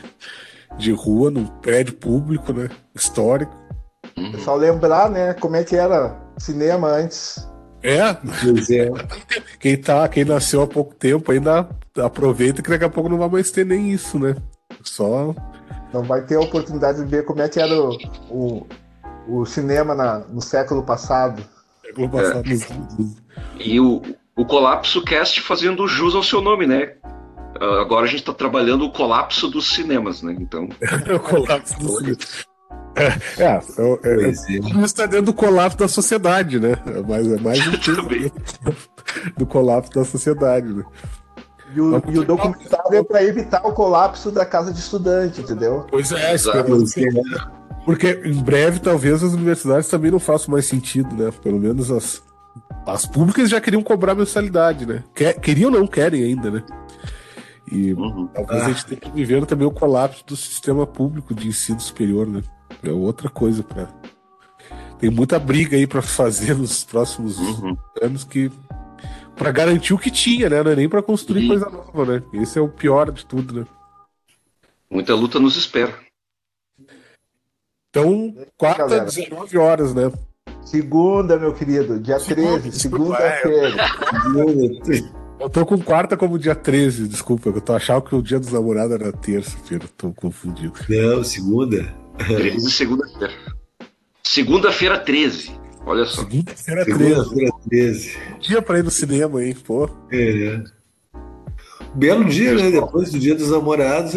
de 0.78 0.92
rua, 0.92 1.32
num 1.32 1.46
prédio 1.46 1.96
público, 1.96 2.54
né? 2.54 2.70
Histórico. 2.94 3.56
Uhum. 4.16 4.32
É 4.36 4.40
só 4.40 4.56
lembrar, 4.56 5.10
né, 5.10 5.34
como 5.34 5.56
é 5.56 5.64
que 5.64 5.76
era 5.76 6.16
cinema 6.38 6.90
antes. 6.90 7.48
É, 7.82 8.14
Pois 8.14 8.70
é. 8.70 8.90
quem 9.60 9.78
tá, 9.78 10.08
quem 10.08 10.26
nasceu 10.26 10.62
há 10.62 10.68
pouco 10.68 10.94
tempo 10.94 11.32
ainda 11.32 11.68
aproveita 11.98 12.62
que 12.62 12.70
daqui 12.70 12.84
a 12.84 12.90
pouco 12.90 13.10
não 13.10 13.18
vai 13.18 13.30
mais 13.30 13.50
ter 13.50 13.66
nem 13.66 13.92
isso, 13.92 14.20
né? 14.20 14.36
Só 14.84 15.34
Não 15.94 16.04
vai 16.04 16.22
ter 16.22 16.36
a 16.36 16.42
oportunidade 16.42 17.00
de 17.04 17.06
ver 17.10 17.26
como 17.26 17.42
é 17.42 17.50
que 17.50 17.60
era 17.60 17.74
o, 17.82 17.98
o, 18.30 18.68
o 19.28 19.46
cinema 19.46 19.96
na- 19.96 20.20
no 20.20 20.42
século 20.42 20.84
passado. 20.84 21.42
século 21.86 22.10
passado. 22.10 22.44
E 23.60 23.80
o, 23.80 24.02
o 24.36 24.46
Colapso 24.46 25.04
Cast 25.04 25.42
fazendo 25.42 25.88
jus 25.88 26.14
ao 26.16 26.24
seu 26.24 26.42
nome, 26.42 26.68
né? 26.68 26.94
Ah, 27.60 27.82
Agora 27.82 28.06
a 28.06 28.08
gente 28.08 28.20
está 28.20 28.34
trabalhando 28.34 28.86
o 28.86 28.92
colapso 28.92 29.48
dos 29.50 29.74
cinemas, 29.74 30.22
né? 30.22 30.36
Então, 30.40 30.70
o 31.16 31.20
colapso 31.20 31.78
do 31.80 31.90
cinema. 31.98 32.18
É, 32.96 33.44
é, 33.44 33.46
é, 33.46 34.00
é, 34.04 34.26
é. 34.26 34.30
Isso 34.30 34.80
está 34.82 35.06
dentro 35.06 35.28
do 35.28 35.34
colapso 35.34 35.78
da 35.78 35.88
sociedade, 35.88 36.60
né? 36.60 36.74
É 36.86 37.02
mais, 37.02 37.28
é 37.32 37.40
mais 37.40 37.60
um 37.68 37.78
Também. 37.96 38.32
do 39.38 39.46
colapso 39.46 39.92
da 39.92 40.04
sociedade, 40.06 40.68
né? 40.74 40.84
E 41.76 41.80
o, 41.82 42.02
e 42.10 42.20
o 42.20 42.26
documentário 42.26 42.96
é 42.98 43.04
para 43.04 43.24
evitar 43.24 43.66
o 43.66 43.72
colapso 43.74 44.32
da 44.32 44.46
casa 44.46 44.74
de 44.74 44.80
estudante, 44.80 45.42
entendeu? 45.42 45.86
Pois 45.90 46.12
é, 46.12 46.34
Exato. 46.34 46.84
Porque 47.86 48.22
em 48.26 48.42
breve 48.44 48.80
talvez 48.80 49.24
as 49.24 49.34
universidades 49.34 49.88
também 49.90 50.12
não 50.12 50.20
façam 50.20 50.52
mais 50.52 50.66
sentido, 50.66 51.16
né? 51.16 51.32
Pelo 51.42 51.60
menos 51.60 51.90
as, 51.92 52.22
as 52.86 53.06
públicas 53.06 53.50
já 53.50 53.62
queriam 53.62 53.82
cobrar 53.82 54.16
mensalidade, 54.16 54.86
né? 54.86 55.04
Quer, 55.16 55.34
queriam 55.40 55.72
não 55.72 55.88
querem 55.88 56.24
ainda, 56.24 56.52
né? 56.52 56.64
E 57.72 57.94
uhum. 57.94 58.28
talvez 58.34 58.62
Ah. 58.62 58.66
a 58.66 58.70
gente 58.70 58.86
tenha 58.86 59.00
que 59.02 59.12
viver 59.12 59.46
também 59.46 59.68
o 59.68 59.72
colapso 59.72 60.24
do 60.26 60.36
sistema 60.36 60.86
público 60.88 61.34
de 61.34 61.48
ensino 61.48 61.80
superior, 61.80 62.28
né? 62.28 62.42
É 62.84 62.92
outra 62.92 63.30
coisa 63.30 63.64
para 63.64 63.88
tem 65.00 65.10
muita 65.10 65.40
briga 65.40 65.78
aí 65.78 65.88
para 65.88 66.02
fazer 66.02 66.54
nos 66.58 66.84
próximos 66.84 67.38
Uhum. 67.38 67.78
anos 68.02 68.24
que 68.24 68.52
para 69.40 69.52
garantir 69.52 69.94
o 69.94 69.98
que 69.98 70.12
tinha, 70.12 70.50
né? 70.50 70.62
Não 70.62 70.72
é 70.72 70.76
nem 70.76 70.90
para 70.90 71.02
construir 71.02 71.42
Sim. 71.42 71.48
coisa 71.48 71.70
nova, 71.70 72.06
né? 72.06 72.24
Esse 72.34 72.60
é 72.60 72.62
o 72.62 72.68
pior 72.68 73.10
de 73.12 73.26
tudo, 73.26 73.62
né? 73.62 73.66
muita 74.92 75.14
luta 75.14 75.40
nos 75.40 75.56
espera. 75.56 75.94
Então, 77.90 78.36
quarta, 78.58 78.84
galera. 78.84 79.06
19 79.06 79.58
horas, 79.58 79.94
né? 79.94 80.12
Segunda, 80.64 81.38
meu 81.38 81.54
querido, 81.54 82.00
dia 82.00 82.20
Segunda, 82.20 82.60
13, 82.60 82.70
desculpa, 82.70 83.18
segunda-feira. 83.18 83.76
Eu 85.40 85.50
tô 85.50 85.66
com 85.66 85.80
quarta 85.80 86.18
como 86.18 86.38
dia 86.38 86.54
13, 86.54 87.08
desculpa, 87.08 87.50
eu 87.50 87.62
tô 87.62 87.74
achando 87.74 88.02
que 88.02 88.14
o 88.14 88.22
dia 88.22 88.40
dos 88.40 88.52
namorados 88.52 88.94
era 88.94 89.12
terça-feira, 89.12 89.86
tô 89.96 90.12
confundido. 90.12 90.74
Não, 90.90 91.24
segunda. 91.24 91.96
13 92.28 92.70
segunda-feira. 92.72 93.34
Segunda-feira 94.24 95.00
13. 95.00 95.60
Olha 95.86 96.06
só. 96.06 96.22
Segunda-feira 96.22 96.86
13, 96.86 97.00
Segunda-feira 97.00 97.52
13. 97.70 98.18
dia 98.40 98.62
pra 98.62 98.80
ir 98.80 98.84
no 98.84 98.92
cinema, 98.92 99.44
hein, 99.44 99.56
pô. 99.66 99.90
É. 100.12 100.62
Belo 101.96 102.26
dia, 102.26 102.54
né? 102.54 102.70
Depois 102.70 103.12
do 103.12 103.18
dia 103.20 103.34
dos 103.34 103.50
namorados, 103.50 104.14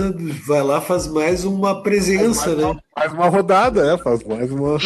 vai 0.47 0.63
lá, 0.63 0.81
faz 0.81 1.07
mais 1.07 1.45
uma 1.45 1.83
presença, 1.83 2.55
né? 2.55 2.79
Faz 2.95 3.13
uma 3.13 3.29
rodada, 3.29 3.95
é, 3.95 3.99
faz 3.99 4.23
mais 4.25 4.51
uma. 4.51 4.77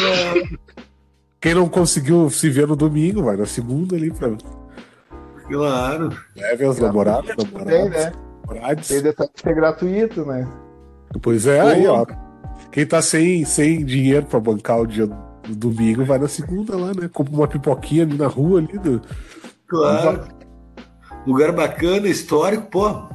Quem 1.41 1.55
não 1.55 1.69
conseguiu 1.69 2.31
se 2.31 2.49
ver 2.49 2.67
no 2.69 2.77
domingo, 2.77 3.23
vai 3.25 3.37
na 3.37 3.47
segunda 3.47 3.97
ali 3.97 4.11
pra 4.13 4.31
Claro. 5.49 6.11
leve 6.37 6.65
as 6.65 6.79
namoradas, 6.79 7.35
Tem, 7.37 7.45
namoradas, 7.47 7.91
né? 7.91 8.13
namorados. 8.47 8.89
Tem 8.89 9.03
detalhe 9.03 9.31
de 9.35 9.41
ser 9.43 9.55
gratuito, 9.55 10.25
né? 10.25 10.49
Pois 11.23 11.47
é, 11.47 11.61
aí, 11.61 11.87
ó. 11.87 12.05
Quem 12.71 12.87
tá 12.87 13.01
sem, 13.03 13.45
sem 13.45 13.85
dinheiro 13.85 14.27
pra 14.27 14.39
bancar 14.41 14.81
o 14.81 14.87
dia 14.87 15.09
do 15.47 15.55
domingo, 15.55 16.05
vai 16.05 16.19
na 16.19 16.29
segunda 16.29 16.77
lá, 16.77 16.89
né? 16.89 17.09
Compra 17.13 17.35
uma 17.35 17.49
pipoquinha 17.49 18.03
ali 18.05 18.17
na 18.17 18.27
rua 18.27 18.59
ali, 18.61 18.79
do- 18.79 19.01
Claro. 19.69 20.29
Lugar 21.27 21.53
bacana, 21.53 22.07
histórico, 22.09 22.69
pô. 22.71 23.09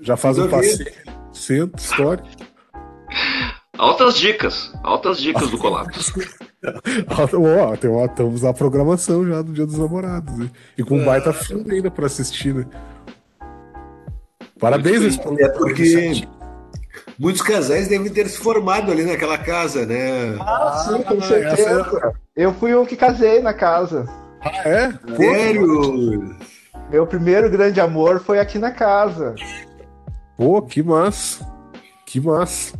já 0.00 0.16
faz 0.16 0.38
um 0.38 0.42
Tudo 0.42 0.50
passeio, 0.50 0.92
centro, 1.32 1.80
história. 1.80 2.24
Altas 3.78 4.16
dicas. 4.16 4.72
Altas 4.82 5.18
dicas 5.18 5.50
do 5.50 5.58
colapso. 5.58 6.12
Ó, 7.08 7.76
tem 7.76 7.88
uma, 7.90 8.06
estamos 8.06 8.42
na 8.42 8.52
programação 8.52 9.26
já 9.26 9.42
do 9.42 9.52
Dia 9.52 9.66
dos 9.66 9.78
Namorados, 9.78 10.36
né? 10.36 10.50
E 10.76 10.82
com 10.82 10.98
um 10.98 11.04
baita 11.04 11.32
filme 11.32 11.74
ainda 11.74 11.90
pra 11.90 12.06
assistir, 12.06 12.54
né? 12.54 12.64
Parabéns. 14.58 15.18
É 15.38 15.48
porque 15.48 16.26
muitos 17.18 17.42
casais 17.42 17.88
devem 17.88 18.10
ter 18.12 18.28
se 18.28 18.38
formado 18.38 18.90
ali 18.92 19.04
naquela 19.04 19.38
casa, 19.38 19.84
né? 19.86 20.36
Ah, 20.40 20.84
sim, 20.86 21.02
com 21.02 21.14
essa 21.14 21.26
certeza. 21.26 22.12
Eu 22.34 22.52
fui 22.54 22.74
o 22.74 22.86
que 22.86 22.96
casei 22.96 23.40
na 23.40 23.54
casa. 23.54 24.06
Ah, 24.42 24.68
é? 24.68 24.92
Sério? 25.16 26.36
Meu 26.90 27.06
primeiro 27.06 27.50
grande 27.50 27.80
amor 27.80 28.20
foi 28.20 28.38
aqui 28.38 28.58
na 28.58 28.70
casa. 28.70 29.34
Pô, 30.36 30.60
que 30.62 30.82
massa. 30.82 31.44
Que 32.04 32.20
massa. 32.20 32.78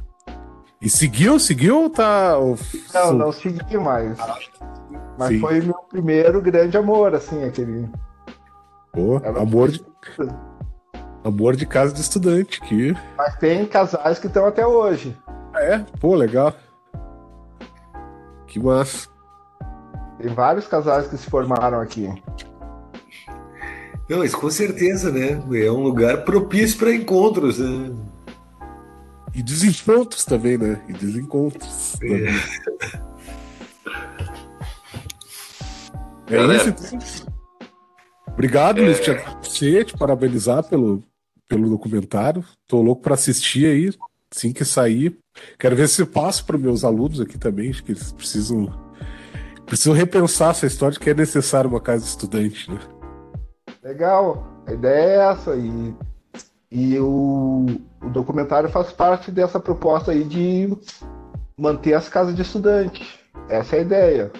E 0.80 0.88
seguiu, 0.90 1.38
seguiu 1.40 1.82
ou 1.84 1.90
tá. 1.90 2.36
Não, 2.94 3.12
não 3.14 3.32
segui 3.32 3.78
mais. 3.78 4.16
Mas 5.18 5.28
Sim. 5.28 5.40
foi 5.40 5.60
meu 5.62 5.74
primeiro 5.90 6.40
grande 6.42 6.76
amor, 6.76 7.14
assim, 7.14 7.42
aquele. 7.44 7.88
Pô, 8.92 9.18
Ela- 9.24 9.40
amor 9.40 9.70
de. 9.70 9.82
Amor 11.26 11.56
de 11.56 11.66
casa 11.66 11.92
de 11.92 12.00
estudante, 12.00 12.60
que. 12.60 12.94
Mas 13.18 13.34
tem 13.38 13.66
casais 13.66 14.16
que 14.16 14.28
estão 14.28 14.46
até 14.46 14.64
hoje. 14.64 15.18
Ah, 15.52 15.60
é? 15.60 15.78
Pô, 15.98 16.14
legal. 16.14 16.54
Que 18.46 18.60
massa. 18.60 19.08
Tem 20.20 20.32
vários 20.32 20.68
casais 20.68 21.08
que 21.08 21.16
se 21.16 21.28
formaram 21.28 21.80
aqui. 21.80 22.08
Não, 24.08 24.22
isso 24.22 24.38
com 24.38 24.48
certeza, 24.48 25.10
né? 25.10 25.42
É 25.52 25.68
um 25.68 25.82
lugar 25.82 26.24
propício 26.24 26.78
para 26.78 26.94
encontros, 26.94 27.58
né? 27.58 27.92
E 29.34 29.42
desencontros 29.42 30.24
também, 30.24 30.56
né? 30.56 30.80
E 30.88 30.92
desencontros. 30.92 31.98
É. 32.02 32.96
É 36.28 36.36
Galera. 36.38 36.56
isso, 36.56 36.68
então. 36.70 37.32
Obrigado, 38.32 38.82
Luiz. 38.82 38.98
Te 38.98 39.12
agradecer, 39.12 39.84
te 39.84 39.96
parabenizar 39.96 40.64
pelo, 40.64 41.04
pelo 41.48 41.68
documentário. 41.68 42.44
Tô 42.66 42.80
louco 42.82 43.02
para 43.02 43.14
assistir 43.14 43.66
aí, 43.66 43.90
assim 44.34 44.52
que 44.52 44.64
sair. 44.64 45.18
Quero 45.58 45.76
ver 45.76 45.88
se 45.88 46.04
passo 46.04 46.44
para 46.44 46.58
meus 46.58 46.84
alunos 46.84 47.20
aqui 47.20 47.38
também. 47.38 47.70
Acho 47.70 47.84
que 47.84 47.92
eles 47.92 48.12
precisam, 48.12 48.68
precisam 49.64 49.94
repensar 49.94 50.50
essa 50.50 50.66
história 50.66 50.94
de 50.94 51.00
que 51.00 51.10
é 51.10 51.14
necessário 51.14 51.70
uma 51.70 51.80
casa 51.80 52.04
estudante, 52.04 52.70
né? 52.70 52.78
Legal, 53.82 54.62
a 54.66 54.72
ideia 54.72 55.06
é 55.06 55.32
essa. 55.32 55.54
E, 55.54 55.94
e 56.70 56.98
o, 56.98 57.66
o 58.02 58.08
documentário 58.10 58.68
faz 58.68 58.92
parte 58.92 59.30
dessa 59.30 59.60
proposta 59.60 60.10
aí 60.10 60.24
de 60.24 60.76
manter 61.58 61.94
as 61.94 62.08
casas 62.08 62.34
de 62.34 62.42
estudante. 62.42 63.04
Essa 63.48 63.76
é 63.76 63.78
a 63.78 63.82
ideia. 63.82 64.32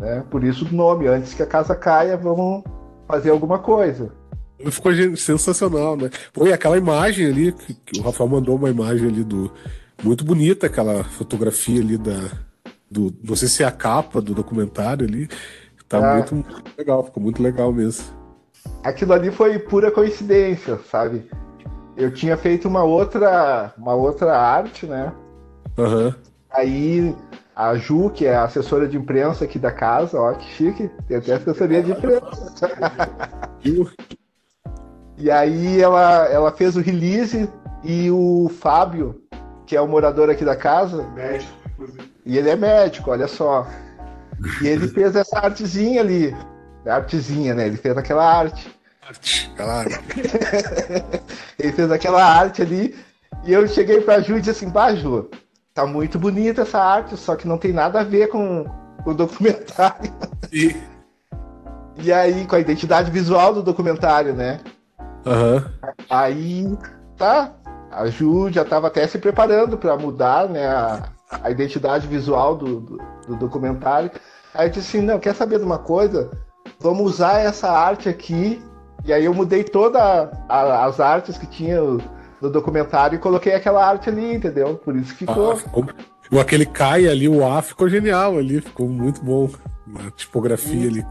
Né? 0.00 0.24
Por 0.30 0.44
isso 0.44 0.66
o 0.66 0.74
nome, 0.74 1.06
antes 1.06 1.34
que 1.34 1.42
a 1.42 1.46
casa 1.46 1.74
caia, 1.74 2.16
vamos 2.16 2.62
fazer 3.06 3.30
alguma 3.30 3.58
coisa. 3.58 4.12
Ficou 4.70 4.92
sensacional, 5.16 5.96
né? 5.96 6.10
Pô, 6.32 6.46
e 6.46 6.52
aquela 6.52 6.78
imagem 6.78 7.26
ali, 7.26 7.52
que, 7.52 7.74
que 7.74 8.00
o 8.00 8.02
Rafael 8.02 8.28
mandou 8.28 8.56
uma 8.56 8.70
imagem 8.70 9.08
ali 9.08 9.24
do. 9.24 9.52
Muito 10.02 10.24
bonita 10.24 10.66
aquela 10.66 11.04
fotografia 11.04 11.80
ali 11.80 11.98
da, 11.98 12.30
do. 12.90 13.14
Não 13.22 13.34
sei 13.36 13.48
se 13.48 13.62
é 13.62 13.66
a 13.66 13.72
capa 13.72 14.20
do 14.20 14.34
documentário 14.34 15.06
ali. 15.06 15.28
Tá 15.88 15.98
Ah. 15.98 16.14
muito, 16.14 16.34
muito 16.34 16.62
legal, 16.78 17.04
ficou 17.04 17.22
muito 17.22 17.42
legal 17.42 17.72
mesmo. 17.72 18.04
Aquilo 18.82 19.12
ali 19.12 19.30
foi 19.30 19.58
pura 19.58 19.90
coincidência, 19.90 20.78
sabe? 20.90 21.28
Eu 21.96 22.12
tinha 22.12 22.36
feito 22.36 22.66
uma 22.66 22.82
outra, 22.82 23.72
uma 23.78 23.94
outra 23.94 24.36
arte, 24.36 24.86
né? 24.86 25.12
Aham. 25.78 26.14
Aí 26.50 27.14
a 27.54 27.74
Ju, 27.76 28.10
que 28.10 28.26
é 28.26 28.34
a 28.34 28.44
assessora 28.44 28.88
de 28.88 28.96
imprensa 28.96 29.44
aqui 29.44 29.58
da 29.58 29.70
casa, 29.70 30.18
ó, 30.18 30.32
que 30.34 30.44
chique, 30.54 30.90
tem 31.06 31.18
até 31.18 31.34
assessoria 31.34 31.82
de 31.82 31.92
imprensa. 31.92 32.52
E 35.16 35.30
aí 35.30 35.80
ela, 35.80 36.26
ela 36.28 36.52
fez 36.52 36.76
o 36.76 36.80
release 36.80 37.48
e 37.82 38.10
o 38.10 38.50
Fábio, 38.60 39.22
que 39.66 39.76
é 39.76 39.80
o 39.80 39.86
morador 39.88 40.28
aqui 40.30 40.44
da 40.44 40.56
casa, 40.56 41.06
e 42.26 42.36
ele 42.38 42.50
é 42.50 42.56
médico, 42.56 43.10
olha 43.10 43.28
só. 43.28 43.66
E 44.62 44.66
ele 44.66 44.88
fez 44.88 45.14
essa 45.14 45.38
artezinha 45.38 46.00
ali. 46.00 46.36
Artezinha, 46.86 47.54
né? 47.54 47.66
Ele 47.66 47.76
fez 47.76 47.96
aquela 47.96 48.24
arte. 48.38 48.68
Claro. 49.56 49.90
Ele 51.58 51.72
fez 51.72 51.90
aquela 51.92 52.24
arte 52.24 52.62
ali. 52.62 52.96
E 53.44 53.52
eu 53.52 53.66
cheguei 53.68 54.00
pra 54.00 54.20
Ju 54.20 54.36
e 54.36 54.40
disse 54.40 54.50
assim, 54.64 54.68
bah, 54.70 54.94
Ju, 54.94 55.28
tá 55.74 55.86
muito 55.86 56.18
bonita 56.18 56.62
essa 56.62 56.78
arte, 56.80 57.16
só 57.16 57.36
que 57.36 57.46
não 57.46 57.58
tem 57.58 57.72
nada 57.72 58.00
a 58.00 58.04
ver 58.04 58.28
com 58.28 58.64
o 59.06 59.12
documentário. 59.14 60.10
E- 60.52 60.74
E 62.02 62.12
aí, 62.12 62.46
com 62.46 62.56
a 62.56 62.60
identidade 62.60 63.10
visual 63.10 63.52
do 63.54 63.62
documentário, 63.62 64.32
né? 64.34 64.60
Aham. 65.26 65.64
Aí, 66.08 66.78
tá. 67.16 67.52
A 67.90 68.06
Ju 68.08 68.50
já 68.50 68.64
tava 68.64 68.88
até 68.88 69.06
se 69.06 69.18
preparando 69.18 69.78
pra 69.78 69.96
mudar, 69.96 70.48
né, 70.48 70.66
a, 70.66 71.08
a 71.42 71.50
identidade 71.50 72.08
visual 72.08 72.56
do, 72.56 72.80
do, 72.80 72.98
do 73.28 73.36
documentário. 73.36 74.10
Aí 74.52 74.66
eu 74.66 74.70
disse 74.70 74.96
assim, 74.96 75.06
não, 75.06 75.18
quer 75.18 75.34
saber 75.34 75.58
de 75.58 75.64
uma 75.64 75.78
coisa? 75.78 76.30
Vamos 76.80 77.02
usar 77.02 77.38
essa 77.38 77.70
arte 77.70 78.08
aqui. 78.08 78.62
E 79.04 79.12
aí 79.12 79.24
eu 79.24 79.34
mudei 79.34 79.62
todas 79.62 80.28
as 80.48 80.98
artes 80.98 81.36
que 81.38 81.46
tinha 81.46 81.80
no 81.80 82.50
documentário 82.50 83.16
e 83.16 83.18
coloquei 83.20 83.54
aquela 83.54 83.86
arte 83.86 84.08
ali, 84.08 84.34
entendeu? 84.34 84.76
Por 84.76 84.96
isso 84.96 85.14
ficou. 85.14 85.52
Ah, 85.52 85.56
ficou... 85.56 85.86
O 86.30 86.40
aquele 86.40 86.64
cai 86.64 87.06
ali, 87.06 87.28
o 87.28 87.46
A 87.46 87.60
ficou 87.60 87.88
genial 87.88 88.38
ali, 88.38 88.60
ficou 88.60 88.88
muito 88.88 89.22
bom. 89.22 89.50
A 90.06 90.10
tipografia 90.10 90.88
ali. 90.88 91.06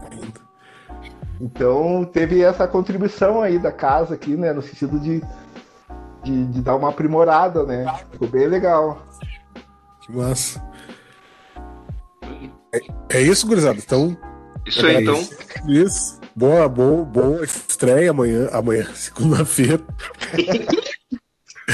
Então 1.40 2.04
teve 2.12 2.42
essa 2.42 2.66
contribuição 2.66 3.42
aí 3.42 3.58
da 3.58 3.72
casa 3.72 4.14
aqui, 4.14 4.36
né? 4.36 4.52
No 4.52 4.62
sentido 4.62 4.98
de, 4.98 5.22
de, 6.22 6.46
de 6.46 6.62
dar 6.62 6.76
uma 6.76 6.90
aprimorada, 6.90 7.64
né? 7.64 7.86
Ficou 8.12 8.28
bem 8.28 8.46
legal. 8.46 9.04
Que 10.00 10.12
massa. 10.12 10.62
É, 12.72 13.18
é 13.18 13.22
isso, 13.22 13.46
gurizada. 13.46 13.78
Então, 13.78 14.16
Isso 14.66 14.84
aí, 14.84 15.02
então. 15.02 15.20
Isso. 15.68 16.20
Boa, 16.36 16.68
boa, 16.68 17.04
boa 17.04 17.44
estreia 17.44 18.10
amanhã, 18.10 18.48
amanhã, 18.52 18.84
segunda-feira. 18.94 19.80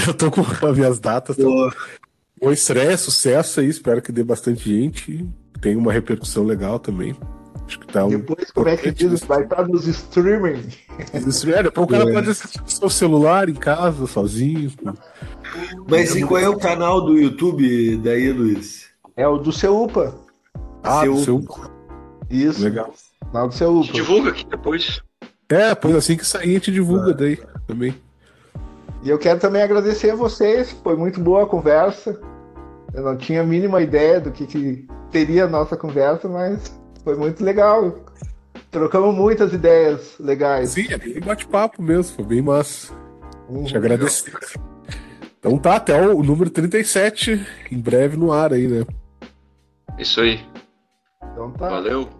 Eu 0.06 0.14
tô 0.14 0.30
com 0.30 0.42
as 0.42 0.76
minhas 0.76 1.00
datas. 1.00 1.38
Então, 1.38 1.50
Boa. 1.50 1.74
boa 2.38 2.52
estreia, 2.52 2.96
sucesso 2.96 3.60
aí. 3.60 3.68
Espero 3.68 4.02
que 4.02 4.12
dê 4.12 4.22
bastante 4.22 4.68
gente. 4.68 5.26
Tenha 5.60 5.78
uma 5.78 5.92
repercussão 5.92 6.44
legal 6.44 6.78
também. 6.78 7.16
Acho 7.70 7.78
que 7.78 7.86
tá 7.86 8.04
um. 8.04 8.08
Depois, 8.08 8.50
como 8.50 8.68
é 8.68 8.76
que 8.76 8.90
diz? 8.90 9.20
Vai 9.22 9.44
estar 9.44 9.66
nos 9.68 9.86
streaming. 9.86 10.64
É, 11.12 11.62
depois 11.62 11.86
o 11.86 11.86
cara 11.86 12.10
É. 12.10 12.12
pode 12.12 12.30
assistir 12.30 12.60
no 12.60 12.68
seu 12.68 12.90
celular 12.90 13.48
em 13.48 13.54
casa, 13.54 14.08
sozinho. 14.08 14.72
Mas 15.88 16.16
e 16.16 16.24
qual 16.24 16.40
é 16.40 16.48
o 16.48 16.58
canal 16.58 17.00
do 17.00 17.16
YouTube 17.16 17.96
daí, 17.98 18.32
Luiz? 18.32 18.86
É 19.16 19.26
o 19.28 19.38
do 19.38 19.52
Ceupa. 19.52 20.14
Ah, 20.82 21.02
Seu- 21.02 21.14
do 21.14 21.20
seu. 21.20 21.44
Isso. 22.28 22.64
Legal. 22.64 22.92
Canal 23.32 23.48
do 23.48 23.54
Ceupa. 23.54 23.92
Divulga 23.92 24.30
aqui 24.30 24.44
depois. 24.46 25.00
É, 25.48 25.72
pois 25.74 25.94
assim 25.94 26.16
que 26.16 26.26
sair 26.26 26.50
a 26.50 26.52
gente 26.54 26.72
divulga 26.72 27.14
daí 27.14 27.38
também. 27.68 27.94
E 29.02 29.10
eu 29.10 29.18
quero 29.18 29.38
também 29.38 29.62
agradecer 29.62 30.10
a 30.10 30.16
vocês. 30.16 30.72
Foi 30.82 30.96
muito 30.96 31.20
boa 31.20 31.44
a 31.44 31.46
conversa. 31.46 32.20
Eu 32.92 33.04
não 33.04 33.16
tinha 33.16 33.42
a 33.42 33.46
mínima 33.46 33.80
ideia 33.80 34.20
do 34.20 34.32
que, 34.32 34.44
que 34.46 34.86
teria 35.12 35.44
a 35.44 35.48
nossa 35.48 35.76
conversa, 35.76 36.28
mas 36.28 36.79
foi 37.02 37.16
muito 37.16 37.44
legal. 37.44 38.04
Trocamos 38.70 39.14
muitas 39.14 39.52
ideias 39.52 40.16
legais. 40.18 40.70
Sim, 40.70 40.86
é 40.90 40.98
bem 40.98 41.20
bate-papo 41.20 41.82
mesmo, 41.82 42.16
foi 42.16 42.24
bem 42.24 42.42
massa. 42.42 42.92
Uhum. 43.48 43.64
Te 43.64 43.76
agradecer. 43.76 44.32
Então 45.38 45.58
tá, 45.58 45.76
até 45.76 46.00
o 46.06 46.22
número 46.22 46.50
37, 46.50 47.46
em 47.72 47.78
breve 47.78 48.16
no 48.16 48.32
ar 48.32 48.52
aí, 48.52 48.68
né? 48.68 48.84
Isso 49.98 50.20
aí. 50.20 50.40
Então 51.32 51.50
tá. 51.52 51.68
Valeu. 51.68 52.19